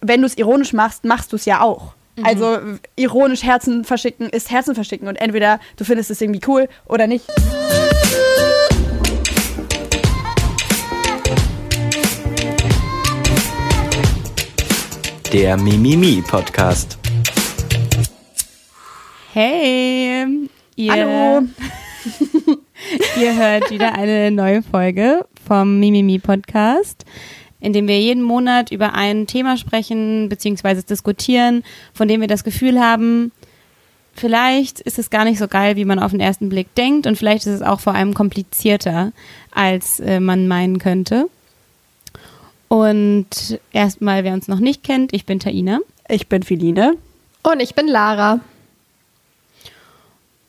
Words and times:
wenn 0.00 0.20
du 0.20 0.26
es 0.26 0.36
ironisch 0.36 0.72
machst, 0.72 1.04
machst 1.04 1.32
du 1.32 1.36
es 1.36 1.44
ja 1.44 1.60
auch. 1.60 1.94
Also 2.22 2.58
ironisch 2.96 3.42
Herzen 3.42 3.84
verschicken 3.84 4.30
ist 4.30 4.50
Herzen 4.50 4.74
verschicken 4.74 5.06
und 5.06 5.16
entweder 5.16 5.60
du 5.76 5.84
findest 5.84 6.10
es 6.10 6.20
irgendwie 6.20 6.40
cool 6.46 6.66
oder 6.86 7.06
nicht. 7.06 7.26
Der 15.32 15.58
Mimimi 15.58 16.22
Podcast. 16.26 16.96
Hey, 19.34 20.48
ihr, 20.76 20.92
Hallo. 20.92 21.46
ihr 23.20 23.36
hört 23.36 23.70
wieder 23.70 23.92
eine 23.94 24.30
neue 24.30 24.62
Folge 24.62 25.26
vom 25.46 25.78
Mimimi 25.78 26.18
Podcast, 26.18 27.04
in 27.60 27.72
dem 27.72 27.88
wir 27.88 28.00
jeden 28.00 28.22
Monat 28.22 28.70
über 28.70 28.94
ein 28.94 29.26
Thema 29.26 29.56
sprechen 29.56 30.28
bzw. 30.28 30.82
diskutieren, 30.82 31.64
von 31.94 32.08
dem 32.08 32.20
wir 32.20 32.28
das 32.28 32.44
Gefühl 32.44 32.80
haben, 32.80 33.32
vielleicht 34.14 34.80
ist 34.80 34.98
es 34.98 35.10
gar 35.10 35.24
nicht 35.24 35.38
so 35.38 35.48
geil, 35.48 35.76
wie 35.76 35.84
man 35.84 35.98
auf 35.98 36.10
den 36.10 36.20
ersten 36.20 36.48
Blick 36.48 36.74
denkt 36.74 37.06
und 37.06 37.16
vielleicht 37.16 37.46
ist 37.46 37.54
es 37.54 37.62
auch 37.62 37.80
vor 37.80 37.94
allem 37.94 38.14
komplizierter, 38.14 39.12
als 39.52 40.00
äh, 40.00 40.20
man 40.20 40.48
meinen 40.48 40.78
könnte. 40.78 41.28
Und 42.68 43.60
erstmal, 43.72 44.24
wer 44.24 44.32
uns 44.32 44.48
noch 44.48 44.58
nicht 44.58 44.82
kennt, 44.82 45.12
ich 45.12 45.24
bin 45.24 45.38
Taina. 45.38 45.78
Ich 46.08 46.28
bin 46.28 46.42
Feline. 46.42 46.94
Und 47.42 47.60
ich 47.60 47.74
bin 47.74 47.86
Lara. 47.86 48.40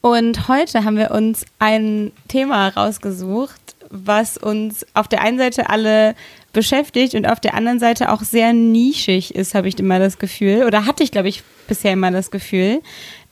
Und 0.01 0.47
heute 0.47 0.83
haben 0.83 0.97
wir 0.97 1.11
uns 1.11 1.45
ein 1.59 2.11
Thema 2.27 2.69
rausgesucht, 2.69 3.66
was 3.89 4.37
uns 4.37 4.85
auf 4.93 5.07
der 5.07 5.21
einen 5.21 5.37
Seite 5.37 5.69
alle 5.69 6.15
beschäftigt 6.53 7.13
und 7.13 7.25
auf 7.25 7.39
der 7.39 7.53
anderen 7.53 7.79
Seite 7.79 8.11
auch 8.11 8.21
sehr 8.21 8.53
nischig 8.53 9.35
ist, 9.35 9.53
habe 9.53 9.67
ich 9.67 9.79
immer 9.79 9.99
das 9.99 10.17
Gefühl. 10.17 10.63
Oder 10.65 10.85
hatte 10.85 11.03
ich, 11.03 11.11
glaube 11.11 11.29
ich, 11.29 11.43
bisher 11.67 11.93
immer 11.93 12.11
das 12.11 12.31
Gefühl. 12.31 12.81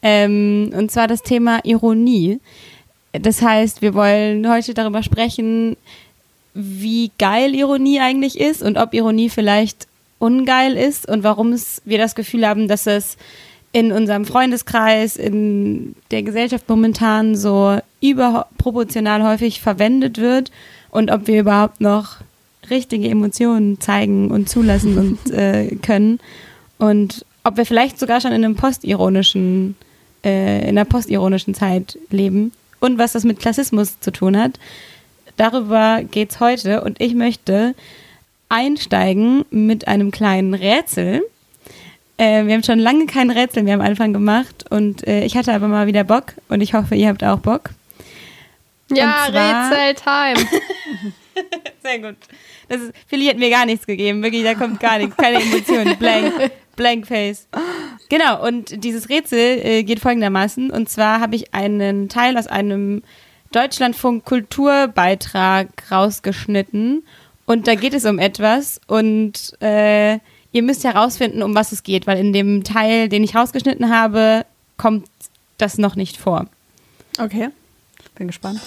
Ähm, 0.02 0.72
und 0.76 0.92
zwar 0.92 1.08
das 1.08 1.24
Thema 1.24 1.60
Ironie. 1.64 2.40
Das 3.14 3.42
heißt, 3.42 3.82
wir 3.82 3.94
wollen 3.94 4.48
heute 4.50 4.74
darüber 4.74 5.02
sprechen, 5.02 5.78
wie 6.54 7.12
geil 7.18 7.56
Ironie 7.56 8.00
eigentlich 8.00 8.40
ist 8.40 8.62
und 8.62 8.78
ob 8.78 8.94
Ironie 8.94 9.30
vielleicht 9.30 9.88
ungeil 10.20 10.78
ist 10.78 11.08
und 11.08 11.24
warum 11.24 11.56
wir 11.86 11.98
das 11.98 12.16
Gefühl 12.16 12.48
haben, 12.48 12.68
dass 12.68 12.88
es 12.88 13.18
in 13.76 13.92
unserem 13.92 14.24
Freundeskreis, 14.24 15.18
in 15.18 15.98
der 16.10 16.24
Gesellschaft 16.24 16.70
momentan 16.70 17.36
so 17.36 17.78
überproportional 18.00 19.22
häufig 19.22 19.60
verwendet 19.60 20.18
wird 20.18 20.50
und 20.92 21.12
ob 21.12 21.28
wir 21.28 21.42
überhaupt 21.42 21.82
noch 21.82 22.20
richtige 22.70 23.10
Emotionen 23.10 23.82
zeigen 23.82 24.32
und 24.32 24.48
zulassen 24.48 24.98
und 24.98 25.30
äh, 25.34 25.76
können 25.82 26.22
und 26.78 27.26
ob 27.44 27.58
wir 27.58 27.66
vielleicht 27.66 28.00
sogar 28.00 28.22
schon 28.22 28.32
in 28.32 28.46
einem 28.46 28.56
postironischen, 28.56 29.76
äh, 30.24 30.62
in 30.62 30.70
einer 30.70 30.86
postironischen 30.86 31.54
Zeit 31.54 32.00
leben 32.10 32.54
und 32.80 32.98
was 32.98 33.12
das 33.12 33.26
mit 33.26 33.42
Klassismus 33.42 34.00
zu 34.00 34.12
tun 34.14 34.38
hat. 34.38 34.58
Darüber 35.36 36.02
geht's 36.10 36.40
heute 36.40 36.82
und 36.82 37.02
ich 37.02 37.14
möchte 37.14 37.76
einsteigen 38.48 39.44
mit 39.50 39.90
einem 39.90 40.12
kleinen 40.12 40.54
Rätsel. 40.54 41.24
Äh, 42.18 42.46
wir 42.46 42.54
haben 42.54 42.64
schon 42.64 42.80
lange 42.80 43.06
kein 43.08 43.30
Rätsel 43.30 43.64
mehr 43.64 43.76
am 43.76 43.82
Anfang 43.82 44.14
gemacht 44.14 44.66
und 44.70 45.06
äh, 45.08 45.26
ich 45.26 45.36
hatte 45.36 45.54
aber 45.54 45.68
mal 45.68 45.88
wieder 45.88 46.04
Bock 46.04 46.34
und 46.48 46.62
ich 46.62 46.74
hoffe, 46.74 46.96
ihr 46.96 47.10
habt 47.10 47.24
auch 47.24 47.40
Bock. 47.40 47.72
Ja, 48.92 49.26
Rätseltime. 49.26 50.48
Sehr 51.84 52.00
gut. 52.00 52.16
Das 52.70 52.82
ist, 52.82 52.94
Philly 53.08 53.26
hat 53.26 53.38
mir 53.38 53.50
gar 53.50 53.66
nichts 53.66 53.86
gegeben. 53.86 54.24
Wirklich, 54.24 54.44
da 54.44 54.54
kommt 54.56 54.80
gar 54.80 54.98
nichts. 54.98 55.18
Keine 55.18 55.42
Emotionen. 55.42 55.98
Blank. 55.98 56.52
Blank 56.76 57.08
Face. 57.08 57.48
Genau, 58.10 58.46
und 58.46 58.84
dieses 58.84 59.10
Rätsel 59.10 59.60
äh, 59.64 59.84
geht 59.84 60.00
folgendermaßen. 60.00 60.72
Und 60.72 60.90
zwar 60.90 61.20
habe 61.20 61.36
ich 61.36 61.54
einen 61.54 62.10
Teil 62.10 62.38
aus 62.38 62.48
einem 62.48 63.02
Deutschlandfunk 63.52 64.26
Kulturbeitrag 64.26 65.68
rausgeschnitten. 65.90 67.06
Und 67.46 67.68
da 67.68 67.76
geht 67.76 67.94
es 67.94 68.06
um 68.06 68.20
etwas. 68.20 68.82
Und 68.88 69.54
äh, 69.62 70.20
ihr 70.56 70.64
müsst 70.64 70.86
herausfinden, 70.86 71.44
um 71.44 71.54
was 71.54 71.74
es 71.74 71.84
geht. 71.84 72.08
Weil 72.08 72.18
in 72.18 72.32
dem 72.32 72.64
Teil, 72.64 73.10
den 73.10 73.24
ich 73.24 73.36
rausgeschnitten 73.36 73.94
habe, 73.94 74.46
kommt 74.78 75.06
das 75.58 75.78
noch 75.78 75.98
nicht 75.98 76.16
vor. 76.16 76.48
Okay. 77.20 77.50
Bin 78.16 78.28
gespannt. 78.28 78.62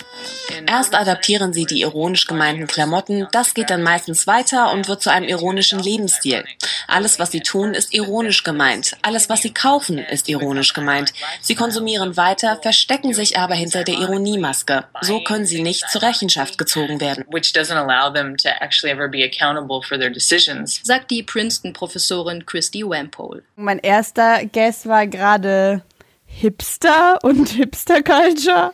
Erst 0.67 0.95
adaptieren 0.95 1.55
sie 1.55 1.65
die 1.65 1.81
ironisch 1.81 2.27
gemeinten 2.27 2.67
Klamotten, 2.67 3.27
das 3.33 3.55
geht 3.55 3.71
dann 3.71 3.83
meistens 3.83 4.27
weiter 4.27 4.71
und 4.73 4.89
wird 4.89 5.03
zu 5.03 5.11
einem 5.11 5.27
ironischen 5.27 5.79
Lebensstil. 5.79 6.45
Alles, 6.87 7.19
was 7.19 7.31
sie 7.31 7.41
tun, 7.41 7.73
ist 7.73 7.95
ironisch 7.95 8.45
gemeint. 8.45 8.97
Alles, 9.03 9.31
was 9.31 9.41
sie 9.43 9.55
kaufen, 9.55 9.99
ist 9.99 10.29
ironisch 10.29 10.75
gemeint. 10.75 11.13
Sie 11.41 11.55
konsumieren 11.55 12.17
weiter, 12.19 12.59
verstecken 12.61 13.15
sich 13.15 13.39
aber 13.39 13.55
hinter 13.55 13.85
der 13.85 13.95
Ironiemaske. 13.95 14.85
So 15.01 15.21
können 15.21 15.47
sie 15.47 15.63
nicht 15.63 15.89
zur 15.91 16.03
Rechenschaft 16.03 16.59
gezogen 16.59 17.01
werden. 17.01 17.25
which 17.31 17.53
doesn't 17.55 17.77
allow 17.77 18.13
them 18.13 18.37
to 18.37 18.49
actually 18.61 18.93
ever 18.93 19.09
be 19.09 19.25
accountable 19.25 19.81
for 19.83 19.99
their 19.99 20.11
decisions. 20.11 20.81
sagt 20.85 21.11
die 21.11 21.23
Princeton-Professorin 21.23 22.45
Christy 22.45 22.83
Wampole. 22.87 23.43
Mein 23.57 23.79
erster 23.79 24.45
Guess 24.45 24.87
war 24.87 25.07
gerade 25.07 25.83
Hipster 26.27 27.19
und 27.23 27.49
Hipster-Culture. 27.51 28.73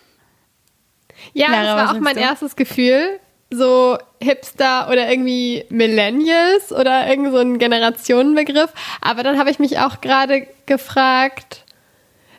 Ja, 1.32 1.48
Lara, 1.50 1.64
das 1.64 1.88
war 1.90 1.96
auch 1.96 2.00
mein 2.00 2.14
du? 2.16 2.20
erstes 2.20 2.56
Gefühl. 2.56 3.20
So 3.50 3.98
Hipster 4.20 4.88
oder 4.90 5.08
irgendwie 5.08 5.64
Millennials 5.68 6.72
oder 6.72 7.06
irgend 7.08 7.30
so 7.32 7.38
ein 7.38 7.58
Generationenbegriff. 7.58 8.72
Aber 9.00 9.22
dann 9.22 9.38
habe 9.38 9.50
ich 9.50 9.58
mich 9.58 9.78
auch 9.78 10.00
gerade 10.00 10.46
gefragt, 10.66 11.64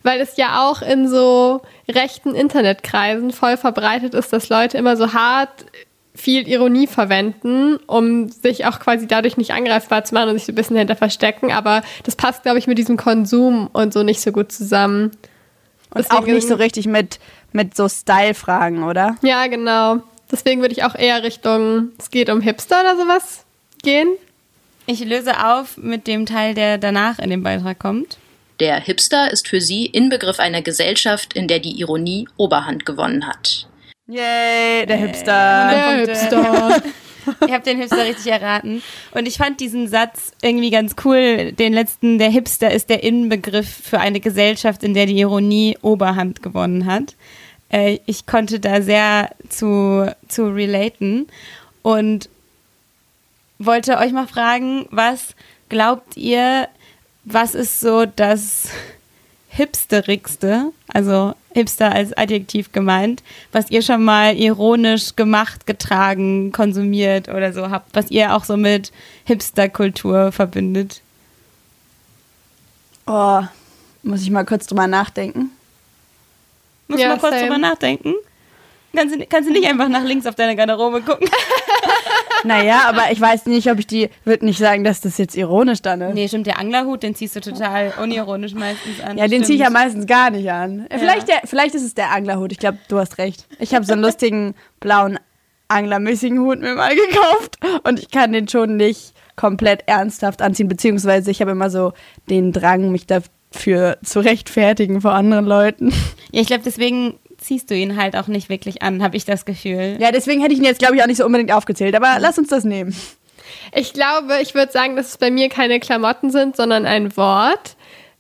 weil 0.04 0.20
es 0.20 0.36
ja 0.38 0.64
auch 0.70 0.82
in 0.82 1.08
so 1.08 1.62
rechten 1.90 2.36
Internetkreisen 2.36 3.32
voll 3.32 3.56
verbreitet 3.58 4.14
ist, 4.14 4.34
dass 4.34 4.50
Leute 4.50 4.78
immer 4.78 4.98
so 4.98 5.14
hart 5.14 5.66
viel 6.14 6.48
Ironie 6.48 6.88
verwenden, 6.88 7.78
um 7.88 8.30
sich 8.30 8.66
auch 8.66 8.80
quasi 8.80 9.06
dadurch 9.08 9.36
nicht 9.38 9.52
angreifbar 9.52 10.04
zu 10.06 10.14
machen 10.16 10.30
und 10.30 10.36
sich 10.38 10.46
so 10.46 10.52
ein 10.52 10.56
bisschen 10.56 10.78
hinter 10.78 10.96
verstecken. 10.96 11.52
Aber 11.52 11.82
das 12.04 12.16
passt, 12.16 12.44
glaube 12.44 12.58
ich, 12.58 12.68
mit 12.68 12.78
diesem 12.78 12.98
Konsum 12.98 13.68
und 13.74 13.94
so 13.94 14.02
nicht 14.04 14.22
so 14.22 14.32
gut 14.32 14.52
zusammen. 14.52 15.12
Und 15.94 16.10
auch 16.12 16.20
Deswegen- 16.20 16.36
nicht 16.36 16.48
so 16.48 16.56
richtig 16.56 16.88
mit, 16.88 17.20
mit 17.56 17.76
so 17.76 17.90
Style-Fragen, 17.90 18.84
oder? 18.84 19.16
Ja, 19.22 19.48
genau. 19.48 20.02
Deswegen 20.32 20.62
würde 20.62 20.74
ich 20.74 20.84
auch 20.84 20.96
eher 20.96 21.24
Richtung, 21.24 21.90
es 21.98 22.12
geht 22.12 22.30
um 22.30 22.42
Hipster 22.42 22.82
oder 22.82 22.98
sowas 22.98 23.46
gehen. 23.82 24.10
Ich 24.86 25.04
löse 25.04 25.44
auf 25.46 25.78
mit 25.78 26.06
dem 26.06 26.26
Teil, 26.26 26.54
der 26.54 26.78
danach 26.78 27.18
in 27.18 27.30
dem 27.30 27.42
Beitrag 27.42 27.80
kommt. 27.80 28.18
Der 28.60 28.80
Hipster 28.80 29.32
ist 29.32 29.48
für 29.48 29.62
sie 29.62 29.86
Inbegriff 29.86 30.40
einer 30.40 30.62
Gesellschaft, 30.62 31.34
in 31.34 31.48
der 31.48 31.60
die 31.60 31.80
Ironie 31.80 32.28
Oberhand 32.38 32.86
gewonnen 32.86 33.28
hat. 33.28 33.68
Yay, 34.08 34.86
der 34.86 34.98
Hipster. 34.98 35.70
Der. 35.72 35.98
Hipster. 36.06 36.84
Ihr 37.48 37.54
habt 37.54 37.66
den 37.66 37.80
Hipster 37.80 38.06
richtig 38.06 38.32
erraten. 38.32 38.84
Und 39.12 39.28
ich 39.28 39.38
fand 39.38 39.60
diesen 39.60 39.88
Satz 39.88 40.32
irgendwie 40.42 40.70
ganz 40.70 40.96
cool. 41.04 41.52
Den 41.54 41.74
letzten, 41.74 42.20
der 42.20 42.30
Hipster 42.30 42.72
ist 42.72 42.90
der 42.90 43.04
Inbegriff 43.04 43.68
für 43.68 44.00
eine 44.00 44.20
Gesellschaft, 44.20 44.84
in 44.84 44.94
der 44.94 45.08
die 45.08 45.20
Ironie 45.20 45.78
Oberhand 45.82 46.44
gewonnen 46.44 46.86
hat. 46.86 47.16
Äh, 47.70 48.00
ich 48.06 48.26
konnte 48.26 48.60
da 48.60 48.82
sehr 48.82 49.30
zu, 49.50 50.12
zu 50.28 50.48
relaten 50.48 51.28
und 51.82 52.30
wollte 53.60 53.98
euch 53.98 54.12
mal 54.12 54.28
fragen, 54.28 54.88
was 54.92 55.36
glaubt 55.70 56.18
ihr, 56.18 56.68
was 57.24 57.56
ist 57.56 57.80
so 57.80 58.06
das 58.06 58.70
hipsterigste, 59.50 60.72
also 60.90 61.34
hipster 61.54 61.92
als 61.92 62.16
Adjektiv 62.18 62.74
gemeint, 62.74 63.24
was 63.54 63.72
ihr 63.72 63.82
schon 63.82 64.04
mal 64.04 64.36
ironisch 64.36 65.16
gemacht, 65.16 65.66
getragen, 65.66 66.52
konsumiert 66.52 67.30
oder 67.30 67.54
so 67.54 67.70
habt, 67.70 67.96
was 67.96 68.12
ihr 68.12 68.36
auch 68.36 68.44
so 68.44 68.58
mit 68.58 68.92
Hipsterkultur 69.24 70.34
verbindet? 70.34 71.02
Oh, 73.08 73.44
muss 74.04 74.24
ich 74.24 74.32
mal 74.32 74.46
kurz 74.46 74.68
drüber 74.68 74.88
nachdenken. 74.88 75.52
Muss 76.88 77.00
Ja, 77.00 77.10
mal 77.10 77.18
kurz 77.18 77.34
same. 77.34 77.44
drüber 77.44 77.58
nachdenken. 77.58 78.14
Kannst 78.96 79.16
du, 79.16 79.26
kannst 79.26 79.50
du 79.50 79.54
nicht 79.54 79.68
einfach 79.68 79.90
nach 79.90 80.04
links 80.04 80.26
auf 80.26 80.36
deine 80.36 80.56
Garderobe 80.56 81.02
gucken? 81.02 81.28
Naja, 82.44 82.84
aber 82.86 83.12
ich 83.12 83.20
weiß 83.20 83.48
nicht, 83.48 83.72
ob 83.72 83.80
ich 83.80 83.88
die, 83.88 84.10
würde 84.24 84.46
nicht 84.46 84.60
sagen, 84.60 84.84
dass 84.84 85.02
das 85.02 85.18
jetzt 85.18 85.36
ironisch 85.36 85.82
dann 85.82 86.02
ist. 86.02 86.14
Nee, 86.14 86.28
stimmt, 86.28 86.46
der 86.46 86.60
Anglerhut, 86.60 87.02
den 87.02 87.16
ziehst 87.16 87.36
du 87.36 87.40
total 87.42 87.92
unironisch 88.00 88.54
meistens 88.54 89.02
an. 89.02 89.18
Ja, 89.18 89.28
den 89.28 89.44
ziehe 89.44 89.56
ich 89.56 89.64
ja 89.64 89.72
meistens 89.72 90.06
gar 90.06 90.30
nicht 90.30 90.52
an. 90.52 90.86
Vielleicht, 90.92 91.28
der, 91.28 91.42
vielleicht 91.46 91.74
ist 91.74 91.84
es 91.84 91.96
der 91.96 92.12
Anglerhut. 92.12 92.52
Ich 92.52 92.60
glaube, 92.60 92.78
du 92.88 93.00
hast 93.00 93.18
recht. 93.18 93.48
Ich 93.58 93.74
habe 93.74 93.84
so 93.84 93.94
einen 93.94 94.04
lustigen 94.04 94.54
blauen 94.80 95.18
anglermäßigen 95.70 96.40
Hut 96.40 96.60
mir 96.60 96.76
mal 96.76 96.96
gekauft 96.96 97.58
und 97.84 97.98
ich 98.00 98.12
kann 98.12 98.32
den 98.32 98.48
schon 98.48 98.78
nicht 98.78 99.14
komplett 99.36 99.84
ernsthaft 99.88 100.44
anziehen, 100.44 100.68
beziehungsweise 100.68 101.32
ich 101.32 101.42
habe 101.42 101.52
immer 101.52 101.72
so 101.72 101.94
den 102.30 102.52
Drang, 102.52 102.92
mich 102.92 103.08
dafür 103.56 103.98
zu 104.04 104.20
rechtfertigen 104.20 105.02
vor 105.02 105.14
anderen 105.14 105.46
Leuten. 105.46 105.90
Ja, 106.32 106.42
ich 106.42 106.48
glaube, 106.48 106.64
deswegen 106.64 107.18
ziehst 107.38 107.70
du 107.70 107.76
ihn 107.76 107.96
halt 107.98 108.16
auch 108.16 108.28
nicht 108.28 108.50
wirklich 108.50 108.82
an, 108.82 109.02
habe 109.04 109.18
ich 109.18 109.26
das 109.26 109.46
Gefühl. 109.46 109.98
Ja, 110.00 110.12
deswegen 110.12 110.42
hätte 110.42 110.54
ich 110.54 110.60
ihn 110.60 110.66
jetzt, 110.66 110.80
glaube 110.80 110.96
ich, 110.96 111.02
auch 111.04 111.08
nicht 111.08 111.18
so 111.18 111.26
unbedingt 111.26 111.52
aufgezählt, 111.52 111.96
aber 111.96 112.18
lass 112.20 112.38
uns 112.38 112.50
das 112.50 112.64
nehmen. 112.64 112.96
Ich 113.74 113.94
glaube, 113.94 114.40
ich 114.42 114.54
würde 114.56 114.72
sagen, 114.72 114.96
dass 114.96 115.10
es 115.10 115.18
bei 115.18 115.30
mir 115.32 115.50
keine 115.50 115.80
Klamotten 115.80 116.30
sind, 116.32 116.56
sondern 116.56 116.86
ein 116.86 117.16
Wort. 117.18 117.76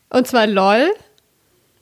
Und 0.10 0.28
zwar 0.28 0.48
LOL. 0.48 0.92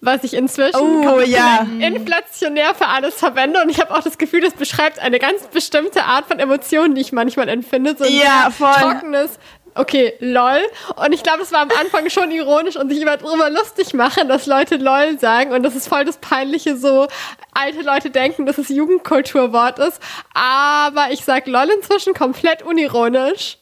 Was 0.06 0.26
ich 0.26 0.34
inzwischen 0.34 0.76
Oh, 0.82 1.22
ja. 1.22 1.66
inflationär 1.80 2.76
für 2.76 2.88
alles 2.88 3.16
verwende. 3.16 3.62
Und 3.62 3.70
ich 3.70 3.80
habe 3.80 3.96
auch 3.96 4.04
das 4.04 4.18
Gefühl, 4.18 4.42
das 4.42 4.52
beschreibt 4.54 5.00
eine 5.00 5.18
ganz 5.18 5.48
bestimmte 5.48 6.04
Art 6.04 6.26
von 6.26 6.40
Emotionen, 6.40 6.94
die 6.94 7.00
ich 7.00 7.14
manchmal 7.14 7.48
empfinde. 7.48 7.96
So 7.98 8.04
ein 8.04 8.12
Ja, 8.14 8.50
voll. 8.52 8.74
trockenes, 8.74 9.40
okay, 9.76 10.14
LOL. 10.20 10.60
Und 10.96 11.14
ich 11.14 11.24
glaube, 11.24 11.42
es 11.44 11.52
war 11.52 11.62
am 11.62 11.70
Anfang 11.80 12.10
schon 12.10 12.32
ironisch 12.32 12.76
und 12.76 12.90
sich 12.90 13.02
über 13.02 13.18
drüber 13.18 13.50
lustig 13.50 13.94
machen, 13.94 14.28
dass 14.28 14.46
Leute 14.46 14.78
LOL 14.78 15.20
sagen. 15.20 15.52
Und 15.52 15.64
das 15.64 15.76
ist 15.76 15.88
voll 15.88 16.06
das 16.06 16.18
Peinliche, 16.18 16.78
so 16.78 17.08
alte 17.54 17.82
Leute 17.82 18.10
denken, 18.10 18.46
dass 18.46 18.58
es 18.58 18.70
Jugendkulturwort 18.70 19.80
ist. 19.80 20.00
Aber 20.34 21.08
ich 21.12 21.24
sag 21.26 21.48
LOL 21.48 21.70
inzwischen 21.76 22.14
komplett 22.14 22.64
unironisch. 22.64 23.58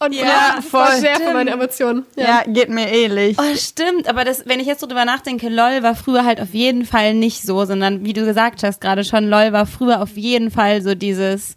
Und 0.00 0.12
Ja, 0.14 0.54
das 0.56 0.72
war 0.72 0.86
voll. 0.86 1.00
sehr 1.00 1.16
für 1.16 1.32
meine 1.32 1.50
Emotionen. 1.50 2.06
Ja, 2.14 2.44
geht 2.46 2.68
mir 2.68 2.88
ähnlich. 2.88 3.36
Oh, 3.36 3.56
stimmt, 3.56 4.08
aber 4.08 4.24
das, 4.24 4.46
wenn 4.46 4.60
ich 4.60 4.66
jetzt 4.68 4.80
so 4.80 4.86
drüber 4.86 5.04
nachdenke, 5.04 5.48
LOL 5.48 5.82
war 5.82 5.96
früher 5.96 6.24
halt 6.24 6.40
auf 6.40 6.54
jeden 6.54 6.84
Fall 6.84 7.14
nicht 7.14 7.42
so, 7.42 7.64
sondern 7.64 8.04
wie 8.04 8.12
du 8.12 8.24
gesagt 8.24 8.62
hast 8.62 8.80
gerade 8.80 9.02
schon, 9.02 9.28
LOL 9.28 9.52
war 9.52 9.66
früher 9.66 10.00
auf 10.00 10.16
jeden 10.16 10.52
Fall 10.52 10.82
so 10.82 10.94
dieses 10.94 11.56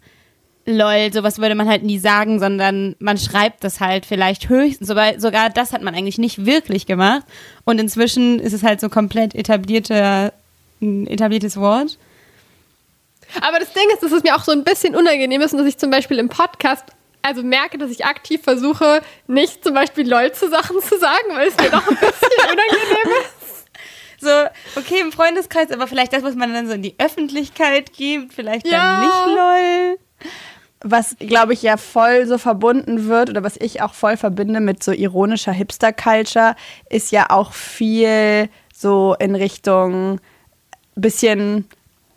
LOL, 0.64 1.12
sowas 1.12 1.38
würde 1.38 1.54
man 1.56 1.68
halt 1.68 1.82
nie 1.82 1.98
sagen, 1.98 2.38
sondern 2.38 2.94
man 3.00 3.18
schreibt 3.18 3.64
das 3.64 3.80
halt 3.80 4.06
vielleicht 4.06 4.48
höchstens, 4.48 4.86
sogar, 4.88 5.18
sogar 5.18 5.50
das 5.50 5.72
hat 5.72 5.82
man 5.82 5.94
eigentlich 5.94 6.18
nicht 6.18 6.46
wirklich 6.46 6.86
gemacht 6.86 7.24
und 7.64 7.80
inzwischen 7.80 8.38
ist 8.38 8.52
es 8.52 8.62
halt 8.62 8.80
so 8.80 8.88
komplett 8.88 9.34
etablierter, 9.34 10.32
ein 10.80 11.06
etabliertes 11.08 11.56
Wort. 11.56 11.98
Aber 13.40 13.58
das 13.58 13.72
Ding 13.72 13.84
ist, 13.92 14.02
dass 14.02 14.12
es 14.12 14.22
mir 14.22 14.36
auch 14.36 14.44
so 14.44 14.52
ein 14.52 14.62
bisschen 14.62 14.94
unangenehm 14.94 15.40
ist 15.40 15.52
und 15.52 15.58
dass 15.58 15.66
ich 15.66 15.78
zum 15.78 15.90
Beispiel 15.90 16.18
im 16.18 16.28
Podcast 16.28 16.84
also 17.22 17.42
merke, 17.42 17.78
dass 17.78 17.90
ich 17.90 18.04
aktiv 18.04 18.42
versuche, 18.42 19.00
nicht 19.28 19.62
zum 19.64 19.74
Beispiel 19.74 20.08
LOL 20.08 20.32
zu 20.32 20.48
Sachen 20.50 20.80
zu 20.80 20.98
sagen, 20.98 21.28
weil 21.34 21.48
es 21.48 21.56
mir 21.56 21.70
doch 21.70 21.86
ein 21.88 21.94
bisschen 21.96 22.10
unangenehm 22.42 23.16
ist. 23.22 23.68
So, 24.20 24.80
okay, 24.80 25.00
im 25.00 25.10
Freundeskreis, 25.12 25.70
aber 25.72 25.86
vielleicht 25.86 26.12
das, 26.12 26.22
was 26.22 26.34
man 26.36 26.52
dann 26.52 26.66
so 26.68 26.74
in 26.74 26.82
die 26.82 26.94
Öffentlichkeit 26.98 27.92
gibt, 27.92 28.34
vielleicht 28.34 28.66
Ja. 28.66 29.00
dann 29.00 29.00
nicht 29.00 29.36
LOL. 29.36 29.98
Was 30.84 31.16
glaube 31.18 31.52
ich 31.52 31.62
ja 31.62 31.76
voll 31.76 32.26
so 32.26 32.38
verbunden 32.38 33.06
wird 33.08 33.30
oder 33.30 33.42
was 33.42 33.56
ich 33.56 33.82
auch 33.82 33.94
voll 33.94 34.16
verbinde 34.16 34.60
mit 34.60 34.82
so 34.82 34.92
ironischer 34.92 35.52
Hipster-Culture, 35.52 36.56
ist 36.90 37.12
ja 37.12 37.30
auch 37.30 37.52
viel 37.52 38.48
so 38.74 39.14
in 39.18 39.34
Richtung 39.34 40.20
bisschen 40.94 41.68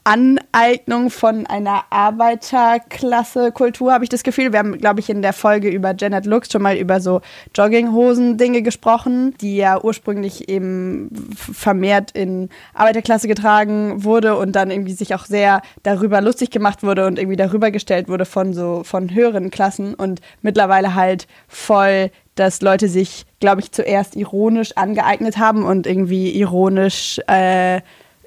Aneignung 0.05 1.09
von 1.09 1.47
einer 1.47 1.85
Arbeiterklasse-Kultur, 1.89 3.91
habe 3.91 4.03
ich 4.03 4.09
das 4.09 4.21
Gefühl. 4.21 4.51
Wir 4.51 4.59
haben, 4.59 4.77
glaube 4.77 4.99
ich, 4.99 5.09
in 5.09 5.23
der 5.23 5.33
Folge 5.33 5.69
über 5.69 5.95
Janet 5.97 6.27
Lux 6.27 6.51
schon 6.51 6.61
mal 6.61 6.77
über 6.77 7.01
so 7.01 7.21
Jogginghosen-Dinge 7.55 8.61
gesprochen, 8.61 9.33
die 9.41 9.55
ja 9.55 9.83
ursprünglich 9.83 10.47
eben 10.47 11.09
vermehrt 11.35 12.11
in 12.11 12.49
Arbeiterklasse 12.75 13.27
getragen 13.27 14.03
wurde 14.03 14.37
und 14.37 14.51
dann 14.51 14.69
irgendwie 14.69 14.93
sich 14.93 15.15
auch 15.15 15.25
sehr 15.25 15.63
darüber 15.81 16.21
lustig 16.21 16.51
gemacht 16.51 16.83
wurde 16.83 17.07
und 17.07 17.17
irgendwie 17.17 17.37
darüber 17.37 17.71
gestellt 17.71 18.07
wurde 18.07 18.25
von 18.25 18.53
so 18.53 18.83
von 18.83 19.11
höheren 19.11 19.49
Klassen 19.49 19.95
und 19.95 20.21
mittlerweile 20.43 20.93
halt 20.93 21.25
voll 21.47 22.11
dass 22.35 22.61
Leute 22.61 22.89
sich, 22.89 23.25
glaube 23.39 23.61
ich, 23.61 23.71
zuerst 23.71 24.17
ironisch 24.17 24.73
angeeignet 24.75 25.37
haben 25.37 25.63
und 25.63 25.87
irgendwie 25.87 26.31
ironisch, 26.31 27.17
äh, 27.27 27.79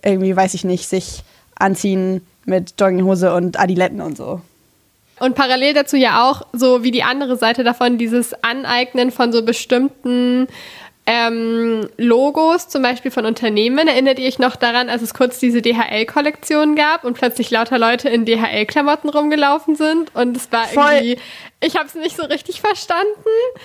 irgendwie, 0.03 0.35
weiß 0.35 0.55
ich 0.55 0.65
nicht, 0.65 0.89
sich 0.89 1.25
anziehen 1.59 2.27
mit 2.45 2.75
Jogginghose 2.81 3.35
und 3.35 3.59
Adiletten 3.59 4.01
und 4.01 4.17
so. 4.17 4.41
Und 5.21 5.35
parallel 5.35 5.75
dazu 5.75 5.97
ja 5.97 6.29
auch, 6.29 6.43
so 6.53 6.85
wie 6.85 6.91
die 6.91 7.03
andere 7.03 7.37
Seite 7.37 7.65
davon, 7.65 7.99
dieses 7.99 8.35
Aneignen 8.45 9.11
von 9.11 9.33
so 9.33 9.43
bestimmten 9.43 10.47
ähm, 11.11 11.89
Logos, 11.97 12.69
zum 12.69 12.83
Beispiel 12.83 13.11
von 13.11 13.25
Unternehmen. 13.25 13.89
Erinnert 13.89 14.19
ihr 14.19 14.29
euch 14.29 14.39
noch 14.39 14.57
daran, 14.57 14.91
als 14.91 15.01
es 15.01 15.15
kurz 15.15 15.39
diese 15.39 15.63
DHL-Kollektion 15.63 16.77
gab 16.77 17.05
und 17.05 17.15
plötzlich 17.15 17.51
lauter 17.51 17.79
Leute 17.79 18.11
in 18.11 18.27
DHL-Klamotten 18.27 19.09
rumgelaufen 19.09 19.75
sind? 19.75 20.15
Und 20.15 20.37
es 20.37 20.53
war 20.53 20.67
Voll. 20.67 20.85
irgendwie, 20.93 21.19
ich 21.61 21.77
habe 21.77 21.87
es 21.87 21.95
nicht 21.95 22.15
so 22.15 22.25
richtig 22.25 22.61
verstanden. 22.61 23.07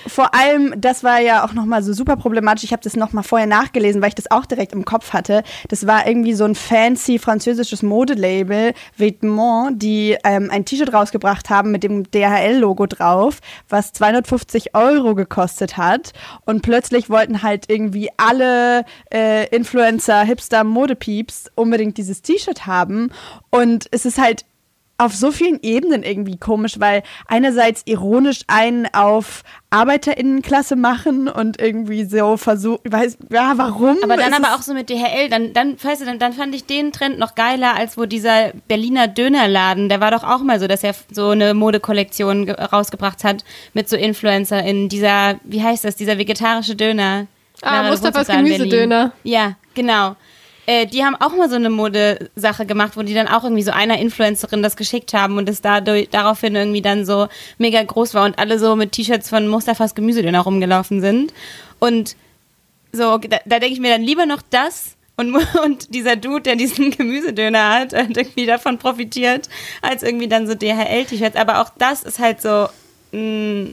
Vor 0.06 0.34
allem, 0.34 0.74
das 0.78 1.04
war 1.04 1.20
ja 1.20 1.44
auch 1.44 1.52
nochmal 1.52 1.82
so 1.82 1.92
super 1.92 2.16
problematisch. 2.16 2.64
Ich 2.64 2.72
habe 2.72 2.82
das 2.82 2.96
nochmal 2.96 3.24
vorher 3.24 3.46
nachgelesen, 3.46 4.00
weil 4.00 4.08
ich 4.08 4.14
das 4.14 4.30
auch 4.30 4.46
direkt 4.46 4.72
im 4.72 4.86
Kopf 4.86 5.12
hatte. 5.12 5.42
Das 5.68 5.86
war 5.86 6.06
irgendwie 6.06 6.32
so 6.32 6.44
ein 6.44 6.54
fancy 6.54 7.18
französisches 7.18 7.82
Modelabel, 7.82 8.72
Vêtements, 8.98 9.72
die 9.74 10.16
ähm, 10.24 10.48
ein 10.50 10.64
T-Shirt 10.64 10.94
rausgebracht 10.94 11.50
haben 11.50 11.70
mit 11.70 11.82
dem 11.82 12.10
DHL-Logo 12.10 12.86
drauf, 12.86 13.40
was 13.68 13.92
250 13.92 14.74
Euro 14.74 15.14
gekostet 15.14 15.76
hat. 15.76 16.14
Und 16.46 16.62
plötzlich 16.62 17.10
wollten 17.10 17.33
halt 17.42 17.66
irgendwie 17.68 18.10
alle 18.16 18.84
äh, 19.12 19.48
Influencer, 19.54 20.22
Hipster, 20.24 20.64
Modepieps 20.64 21.50
unbedingt 21.54 21.98
dieses 21.98 22.22
T-Shirt 22.22 22.66
haben. 22.66 23.10
Und 23.50 23.86
es 23.90 24.04
ist 24.04 24.18
halt 24.18 24.44
auf 24.96 25.14
so 25.14 25.32
vielen 25.32 25.58
Ebenen 25.62 26.02
irgendwie 26.04 26.36
komisch, 26.36 26.78
weil 26.78 27.02
einerseits 27.26 27.82
ironisch 27.84 28.40
einen 28.46 28.86
auf 28.94 29.42
ArbeiterInnenklasse 29.70 30.76
machen 30.76 31.28
und 31.28 31.60
irgendwie 31.60 32.04
so 32.04 32.36
versuchen, 32.36 32.80
weiß, 32.92 33.18
ja, 33.30 33.54
warum? 33.56 33.96
Aber 34.02 34.16
dann 34.16 34.32
aber 34.34 34.54
auch 34.54 34.62
so 34.62 34.74
mit 34.74 34.88
DHL, 34.90 35.28
dann, 35.30 35.52
dann, 35.52 35.76
weißt 35.82 36.02
du, 36.02 36.04
dann, 36.06 36.18
dann 36.18 36.32
fand 36.32 36.54
ich 36.54 36.64
den 36.66 36.92
Trend 36.92 37.18
noch 37.18 37.34
geiler, 37.34 37.74
als 37.76 37.96
wo 37.98 38.06
dieser 38.06 38.52
Berliner 38.68 39.08
Dönerladen, 39.08 39.88
der 39.88 40.00
war 40.00 40.10
doch 40.10 40.24
auch 40.24 40.42
mal 40.42 40.60
so, 40.60 40.66
dass 40.66 40.84
er 40.84 40.94
so 41.10 41.30
eine 41.30 41.54
Modekollektion 41.54 42.46
ge- 42.46 42.54
rausgebracht 42.60 43.24
hat 43.24 43.44
mit 43.72 43.88
so 43.88 43.96
InfluencerInnen. 43.96 44.88
Dieser, 44.88 45.40
wie 45.44 45.62
heißt 45.62 45.84
das, 45.84 45.96
dieser 45.96 46.18
vegetarische 46.18 46.76
Döner. 46.76 47.26
Ah, 47.62 47.76
Lara, 47.76 47.90
Mustafas. 47.90 48.26
Gemüsedöner. 48.28 49.12
Ja, 49.22 49.54
genau. 49.74 50.16
Äh, 50.66 50.86
die 50.86 51.04
haben 51.04 51.16
auch 51.16 51.36
mal 51.36 51.48
so 51.48 51.56
eine 51.56 51.70
Modesache 51.70 52.66
gemacht, 52.66 52.96
wo 52.96 53.02
die 53.02 53.14
dann 53.14 53.28
auch 53.28 53.44
irgendwie 53.44 53.62
so 53.62 53.70
einer 53.70 53.98
Influencerin 53.98 54.62
das 54.62 54.76
geschickt 54.76 55.12
haben 55.12 55.36
und 55.36 55.48
es 55.48 55.60
dadurch, 55.60 56.08
daraufhin 56.10 56.54
irgendwie 56.54 56.82
dann 56.82 57.04
so 57.04 57.28
mega 57.58 57.82
groß 57.82 58.14
war 58.14 58.24
und 58.24 58.38
alle 58.38 58.58
so 58.58 58.76
mit 58.76 58.92
T-Shirts 58.92 59.28
von 59.28 59.48
Mustafas 59.48 59.94
Gemüsedöner 59.94 60.40
rumgelaufen 60.40 61.00
sind. 61.00 61.32
Und 61.78 62.16
so, 62.92 63.18
da, 63.18 63.38
da 63.44 63.58
denke 63.58 63.74
ich 63.74 63.80
mir 63.80 63.90
dann 63.90 64.02
lieber 64.02 64.26
noch 64.26 64.42
das 64.50 64.96
und, 65.16 65.34
und 65.64 65.94
dieser 65.94 66.16
Dude, 66.16 66.42
der 66.42 66.56
diesen 66.56 66.90
Gemüsedöner 66.90 67.70
hat, 67.70 67.92
hat 67.92 68.16
irgendwie 68.16 68.46
davon 68.46 68.78
profitiert, 68.78 69.48
als 69.82 70.02
irgendwie 70.02 70.28
dann 70.28 70.46
so 70.46 70.54
DHL-T-Shirts. 70.54 71.36
Aber 71.36 71.60
auch 71.60 71.70
das 71.78 72.02
ist 72.02 72.18
halt 72.18 72.40
so, 72.40 72.68
mh, 73.12 73.70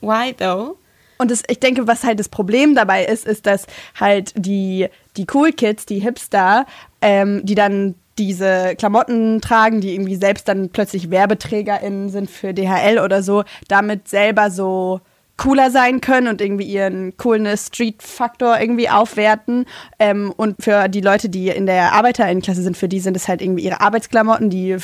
why 0.00 0.32
though? 0.34 0.76
Und 1.18 1.32
das, 1.32 1.42
ich 1.48 1.58
denke, 1.58 1.88
was 1.88 2.04
halt 2.04 2.20
das 2.20 2.28
Problem 2.28 2.76
dabei 2.76 3.04
ist, 3.04 3.26
ist, 3.26 3.46
dass 3.46 3.66
halt 3.98 4.32
die, 4.36 4.86
die 5.18 5.26
Cool 5.32 5.52
Kids, 5.52 5.86
die 5.86 5.98
Hipster, 5.98 6.66
ähm, 7.02 7.44
die 7.44 7.54
dann 7.54 7.94
diese 8.18 8.74
Klamotten 8.76 9.40
tragen, 9.40 9.80
die 9.80 9.94
irgendwie 9.94 10.16
selbst 10.16 10.48
dann 10.48 10.70
plötzlich 10.70 11.10
WerbeträgerInnen 11.10 12.08
sind 12.08 12.30
für 12.30 12.52
DHL 12.52 12.98
oder 12.98 13.22
so, 13.22 13.44
damit 13.68 14.08
selber 14.08 14.50
so 14.50 15.00
cooler 15.38 15.70
sein 15.70 16.00
können 16.00 16.26
und 16.26 16.40
irgendwie 16.42 16.64
ihren 16.64 17.16
Coolness-Street-Faktor 17.16 18.60
irgendwie 18.60 18.90
aufwerten. 18.90 19.64
Ähm, 19.98 20.34
und 20.36 20.56
für 20.62 20.88
die 20.88 21.00
Leute, 21.00 21.28
die 21.28 21.48
in 21.48 21.64
der 21.64 21.92
ArbeiterInnenklasse 21.94 22.60
sind, 22.60 22.76
für 22.76 22.88
die 22.88 23.00
sind 23.00 23.16
es 23.16 23.28
halt 23.28 23.40
irgendwie 23.40 23.62
ihre 23.62 23.80
Arbeitsklamotten, 23.80 24.50
die 24.50 24.76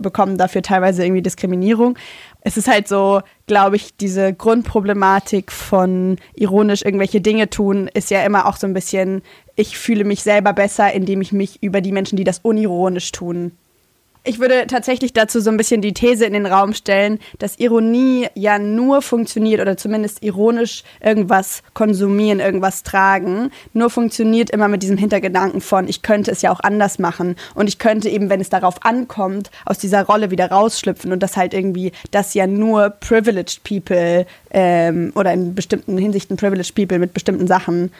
bekommen 0.00 0.36
dafür 0.36 0.62
teilweise 0.62 1.02
irgendwie 1.02 1.22
Diskriminierung. 1.22 1.98
Es 2.42 2.56
ist 2.56 2.68
halt 2.68 2.88
so, 2.88 3.22
glaube 3.46 3.76
ich, 3.76 3.96
diese 3.96 4.34
Grundproblematik 4.34 5.50
von 5.50 6.18
ironisch 6.34 6.84
irgendwelche 6.84 7.22
Dinge 7.22 7.48
tun, 7.48 7.88
ist 7.94 8.10
ja 8.10 8.22
immer 8.22 8.46
auch 8.46 8.56
so 8.56 8.66
ein 8.66 8.74
bisschen, 8.74 9.22
ich 9.56 9.78
fühle 9.78 10.04
mich 10.04 10.22
selber 10.22 10.52
besser, 10.52 10.92
indem 10.92 11.20
ich 11.20 11.32
mich 11.32 11.62
über 11.62 11.80
die 11.80 11.92
Menschen, 11.92 12.16
die 12.16 12.24
das 12.24 12.40
unironisch 12.42 13.12
tun, 13.12 13.52
ich 14.24 14.38
würde 14.38 14.68
tatsächlich 14.68 15.12
dazu 15.12 15.40
so 15.40 15.50
ein 15.50 15.56
bisschen 15.56 15.80
die 15.80 15.94
These 15.94 16.24
in 16.24 16.32
den 16.32 16.46
Raum 16.46 16.74
stellen, 16.74 17.18
dass 17.40 17.58
Ironie 17.58 18.28
ja 18.34 18.60
nur 18.60 19.02
funktioniert 19.02 19.60
oder 19.60 19.76
zumindest 19.76 20.22
ironisch 20.22 20.84
irgendwas 21.00 21.64
konsumieren, 21.74 22.38
irgendwas 22.38 22.84
tragen, 22.84 23.50
nur 23.72 23.90
funktioniert 23.90 24.50
immer 24.50 24.68
mit 24.68 24.84
diesem 24.84 24.96
Hintergedanken 24.96 25.60
von, 25.60 25.88
ich 25.88 26.02
könnte 26.02 26.30
es 26.30 26.40
ja 26.40 26.52
auch 26.52 26.60
anders 26.60 27.00
machen. 27.00 27.34
Und 27.56 27.66
ich 27.68 27.80
könnte 27.80 28.08
eben, 28.08 28.30
wenn 28.30 28.40
es 28.40 28.48
darauf 28.48 28.84
ankommt, 28.84 29.50
aus 29.66 29.78
dieser 29.78 30.04
Rolle 30.04 30.30
wieder 30.30 30.52
rausschlüpfen 30.52 31.10
und 31.12 31.20
das 31.20 31.36
halt 31.36 31.52
irgendwie, 31.52 31.90
das 32.12 32.34
ja 32.34 32.46
nur 32.46 32.90
privileged 32.90 33.64
people 33.64 34.24
ähm, 34.52 35.10
oder 35.16 35.32
in 35.32 35.56
bestimmten 35.56 35.98
Hinsichten 35.98 36.36
privileged 36.36 36.76
people 36.76 37.00
mit 37.00 37.12
bestimmten 37.12 37.48
Sachen 37.48 37.90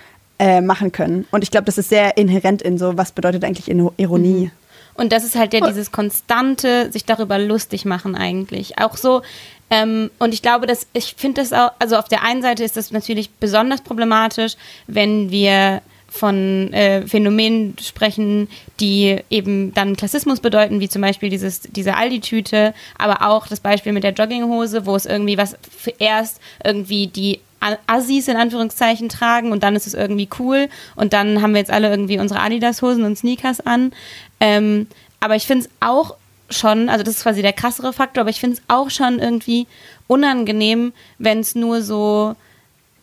äh, 0.42 0.60
machen 0.60 0.90
können. 0.90 1.24
Und 1.30 1.44
ich 1.44 1.52
glaube, 1.52 1.66
das 1.66 1.78
ist 1.78 1.88
sehr 1.88 2.16
inhärent 2.16 2.62
in 2.62 2.76
so, 2.76 2.98
was 2.98 3.12
bedeutet 3.12 3.44
eigentlich 3.44 3.68
Ironie. 3.68 4.50
Und 4.94 5.12
das 5.12 5.22
ist 5.22 5.36
halt 5.36 5.54
ja 5.54 5.60
dieses 5.64 5.92
konstante, 5.92 6.90
sich 6.90 7.04
darüber 7.04 7.38
lustig 7.38 7.84
machen 7.84 8.16
eigentlich. 8.16 8.76
Auch 8.78 8.96
so, 8.96 9.22
ähm, 9.70 10.10
und 10.18 10.34
ich 10.34 10.42
glaube, 10.42 10.66
dass 10.66 10.88
ich 10.94 11.14
finde 11.16 11.42
das 11.42 11.52
auch, 11.52 11.70
also 11.78 11.96
auf 11.96 12.08
der 12.08 12.24
einen 12.24 12.42
Seite 12.42 12.64
ist 12.64 12.76
das 12.76 12.90
natürlich 12.90 13.30
besonders 13.30 13.82
problematisch, 13.82 14.54
wenn 14.88 15.30
wir 15.30 15.80
von 16.08 16.72
äh, 16.72 17.06
Phänomenen 17.06 17.76
sprechen, 17.80 18.48
die 18.80 19.20
eben 19.30 19.72
dann 19.74 19.96
Klassismus 19.96 20.40
bedeuten, 20.40 20.80
wie 20.80 20.88
zum 20.88 21.02
Beispiel 21.02 21.30
dieses, 21.30 21.60
diese 21.60 21.96
Aldi-Tüte, 21.96 22.74
aber 22.98 23.30
auch 23.30 23.46
das 23.46 23.60
Beispiel 23.60 23.92
mit 23.92 24.02
der 24.02 24.12
Jogginghose, 24.12 24.86
wo 24.86 24.96
es 24.96 25.06
irgendwie 25.06 25.38
was 25.38 25.56
erst 26.00 26.40
irgendwie 26.64 27.06
die 27.06 27.38
Assis 27.86 28.28
in 28.28 28.36
Anführungszeichen 28.36 29.08
tragen 29.08 29.52
und 29.52 29.62
dann 29.62 29.76
ist 29.76 29.86
es 29.86 29.94
irgendwie 29.94 30.28
cool 30.38 30.68
und 30.96 31.12
dann 31.12 31.42
haben 31.42 31.52
wir 31.52 31.60
jetzt 31.60 31.70
alle 31.70 31.88
irgendwie 31.88 32.18
unsere 32.18 32.40
Adidas-Hosen 32.40 33.04
und 33.04 33.16
Sneakers 33.16 33.60
an. 33.60 33.92
Ähm, 34.40 34.86
aber 35.20 35.36
ich 35.36 35.46
finde 35.46 35.66
es 35.66 35.70
auch 35.80 36.16
schon, 36.50 36.88
also 36.88 37.04
das 37.04 37.16
ist 37.16 37.22
quasi 37.22 37.42
der 37.42 37.52
krassere 37.52 37.92
Faktor, 37.92 38.22
aber 38.22 38.30
ich 38.30 38.40
finde 38.40 38.58
es 38.58 38.62
auch 38.68 38.90
schon 38.90 39.18
irgendwie 39.18 39.66
unangenehm, 40.06 40.92
wenn 41.18 41.40
es 41.40 41.54
nur 41.54 41.82
so 41.82 42.34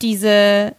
diese 0.01 0.73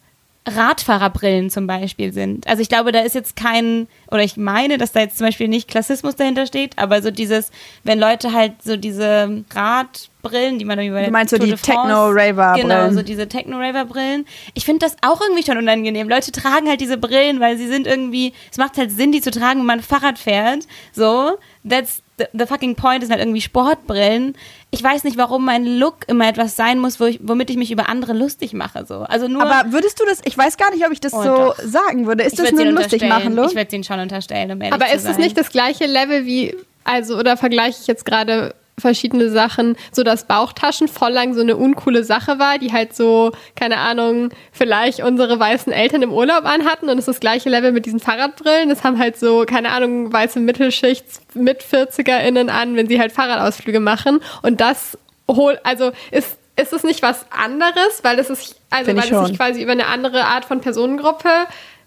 Radfahrerbrillen 0.46 1.50
zum 1.50 1.66
Beispiel 1.66 2.12
sind. 2.12 2.46
Also 2.46 2.62
ich 2.62 2.70
glaube, 2.70 2.92
da 2.92 3.00
ist 3.00 3.14
jetzt 3.14 3.36
kein, 3.36 3.88
oder 4.10 4.22
ich 4.22 4.38
meine, 4.38 4.78
dass 4.78 4.92
da 4.92 5.00
jetzt 5.00 5.18
zum 5.18 5.26
Beispiel 5.26 5.48
nicht 5.48 5.68
Klassismus 5.68 6.16
dahinter 6.16 6.46
steht, 6.46 6.78
aber 6.78 7.02
so 7.02 7.10
dieses, 7.10 7.50
wenn 7.84 7.98
Leute 7.98 8.32
halt 8.32 8.62
so 8.62 8.76
diese 8.76 9.44
Radbrillen, 9.54 10.58
die 10.58 10.64
man 10.64 10.78
irgendwie 10.78 10.98
bei 10.98 11.04
Du 11.04 11.10
meinst 11.10 11.34
Tour 11.34 11.40
so 11.40 11.46
die 11.46 11.60
Techno-Raver-Brillen? 11.60 12.68
Genau, 12.68 12.90
so 12.90 13.02
diese 13.02 13.28
Techno-Raver-Brillen. 13.28 14.24
Ich 14.54 14.64
finde 14.64 14.86
das 14.86 14.96
auch 15.02 15.20
irgendwie 15.20 15.44
schon 15.44 15.58
unangenehm. 15.58 16.08
Leute 16.08 16.32
tragen 16.32 16.68
halt 16.68 16.80
diese 16.80 16.96
Brillen, 16.96 17.40
weil 17.40 17.58
sie 17.58 17.68
sind 17.68 17.86
irgendwie, 17.86 18.32
es 18.50 18.56
macht 18.56 18.78
halt 18.78 18.90
Sinn, 18.90 19.12
die 19.12 19.20
zu 19.20 19.30
tragen, 19.30 19.60
wenn 19.60 19.66
man 19.66 19.80
Fahrrad 19.82 20.18
fährt. 20.18 20.66
So, 20.92 21.38
that's 21.68 22.02
the, 22.20 22.38
the 22.38 22.46
fucking 22.46 22.76
point, 22.76 23.02
ist 23.02 23.10
halt 23.10 23.20
irgendwie 23.20 23.40
Sportbrillen 23.40 24.34
ich 24.72 24.82
weiß 24.82 25.02
nicht, 25.04 25.16
warum 25.16 25.44
mein 25.44 25.64
Look 25.66 26.06
immer 26.06 26.28
etwas 26.28 26.54
sein 26.54 26.78
muss, 26.78 27.00
wo 27.00 27.04
ich, 27.06 27.18
womit 27.22 27.50
ich 27.50 27.56
mich 27.56 27.72
über 27.72 27.88
andere 27.88 28.12
lustig 28.12 28.52
mache. 28.52 28.86
So. 28.86 29.00
Also 29.00 29.26
nur 29.26 29.42
Aber 29.42 29.72
würdest 29.72 29.98
du 29.98 30.04
das, 30.04 30.20
ich 30.24 30.38
weiß 30.38 30.56
gar 30.56 30.70
nicht, 30.70 30.86
ob 30.86 30.92
ich 30.92 31.00
das 31.00 31.12
Oh, 31.12 31.22
so 31.22 31.28
doch. 31.28 31.58
sagen 31.58 32.06
würde. 32.06 32.22
Ist 32.22 32.38
ich 32.38 32.38
das 32.38 32.52
nur 32.52 32.66
lustig 32.66 33.02
machen, 33.02 33.34
Look? 33.34 33.48
Ich 33.50 33.56
würde 33.56 33.66
den 33.66 33.82
schon 33.82 33.98
unterstellen, 33.98 34.52
um 34.52 34.60
ehrlich 34.60 34.74
Aber 34.74 34.86
zu 34.86 34.94
ist 34.96 35.02
sein. 35.02 35.12
es 35.12 35.18
nicht 35.18 35.36
das 35.36 35.50
gleiche 35.50 35.86
Level 35.86 36.24
wie, 36.24 36.54
also, 36.84 37.18
oder 37.18 37.36
vergleiche 37.36 37.78
ich 37.80 37.88
jetzt 37.88 38.04
gerade 38.04 38.54
verschiedene 38.80 39.30
Sachen, 39.30 39.76
so 39.92 40.02
dass 40.02 40.26
Bauchtaschen 40.26 40.88
voll 40.88 41.12
lang 41.12 41.34
so 41.34 41.40
eine 41.40 41.56
uncoole 41.56 42.04
Sache 42.04 42.38
war, 42.38 42.58
die 42.58 42.72
halt 42.72 42.94
so, 42.94 43.32
keine 43.54 43.78
Ahnung, 43.78 44.30
vielleicht 44.52 45.00
unsere 45.00 45.38
weißen 45.38 45.72
Eltern 45.72 46.02
im 46.02 46.12
Urlaub 46.12 46.44
anhatten 46.44 46.88
und 46.88 46.98
es 46.98 47.00
ist 47.00 47.08
das 47.08 47.20
gleiche 47.20 47.48
Level 47.48 47.72
mit 47.72 47.86
diesen 47.86 48.00
Fahrradbrillen. 48.00 48.68
Das 48.68 48.84
haben 48.84 48.98
halt 48.98 49.18
so, 49.18 49.44
keine 49.46 49.70
Ahnung, 49.70 50.12
weiße 50.12 50.40
Mittelschicht 50.40 51.04
mit 51.34 51.62
40erInnen 51.62 52.48
an, 52.48 52.76
wenn 52.76 52.88
sie 52.88 53.00
halt 53.00 53.12
Fahrradausflüge 53.12 53.80
machen 53.80 54.20
und 54.42 54.60
das 54.60 54.98
hol, 55.28 55.58
also 55.62 55.92
ist 56.10 56.38
ist 56.56 56.72
es 56.72 56.82
nicht 56.82 57.02
was 57.02 57.24
anderes, 57.30 58.02
weil 58.02 58.18
es 58.18 58.28
ist 58.28 58.56
also 58.70 58.90
Find 58.90 58.98
weil 58.98 59.22
es 59.22 59.28
sich 59.28 59.36
quasi 59.36 59.62
über 59.62 59.72
eine 59.72 59.86
andere 59.86 60.24
Art 60.24 60.44
von 60.44 60.60
Personengruppe 60.60 61.28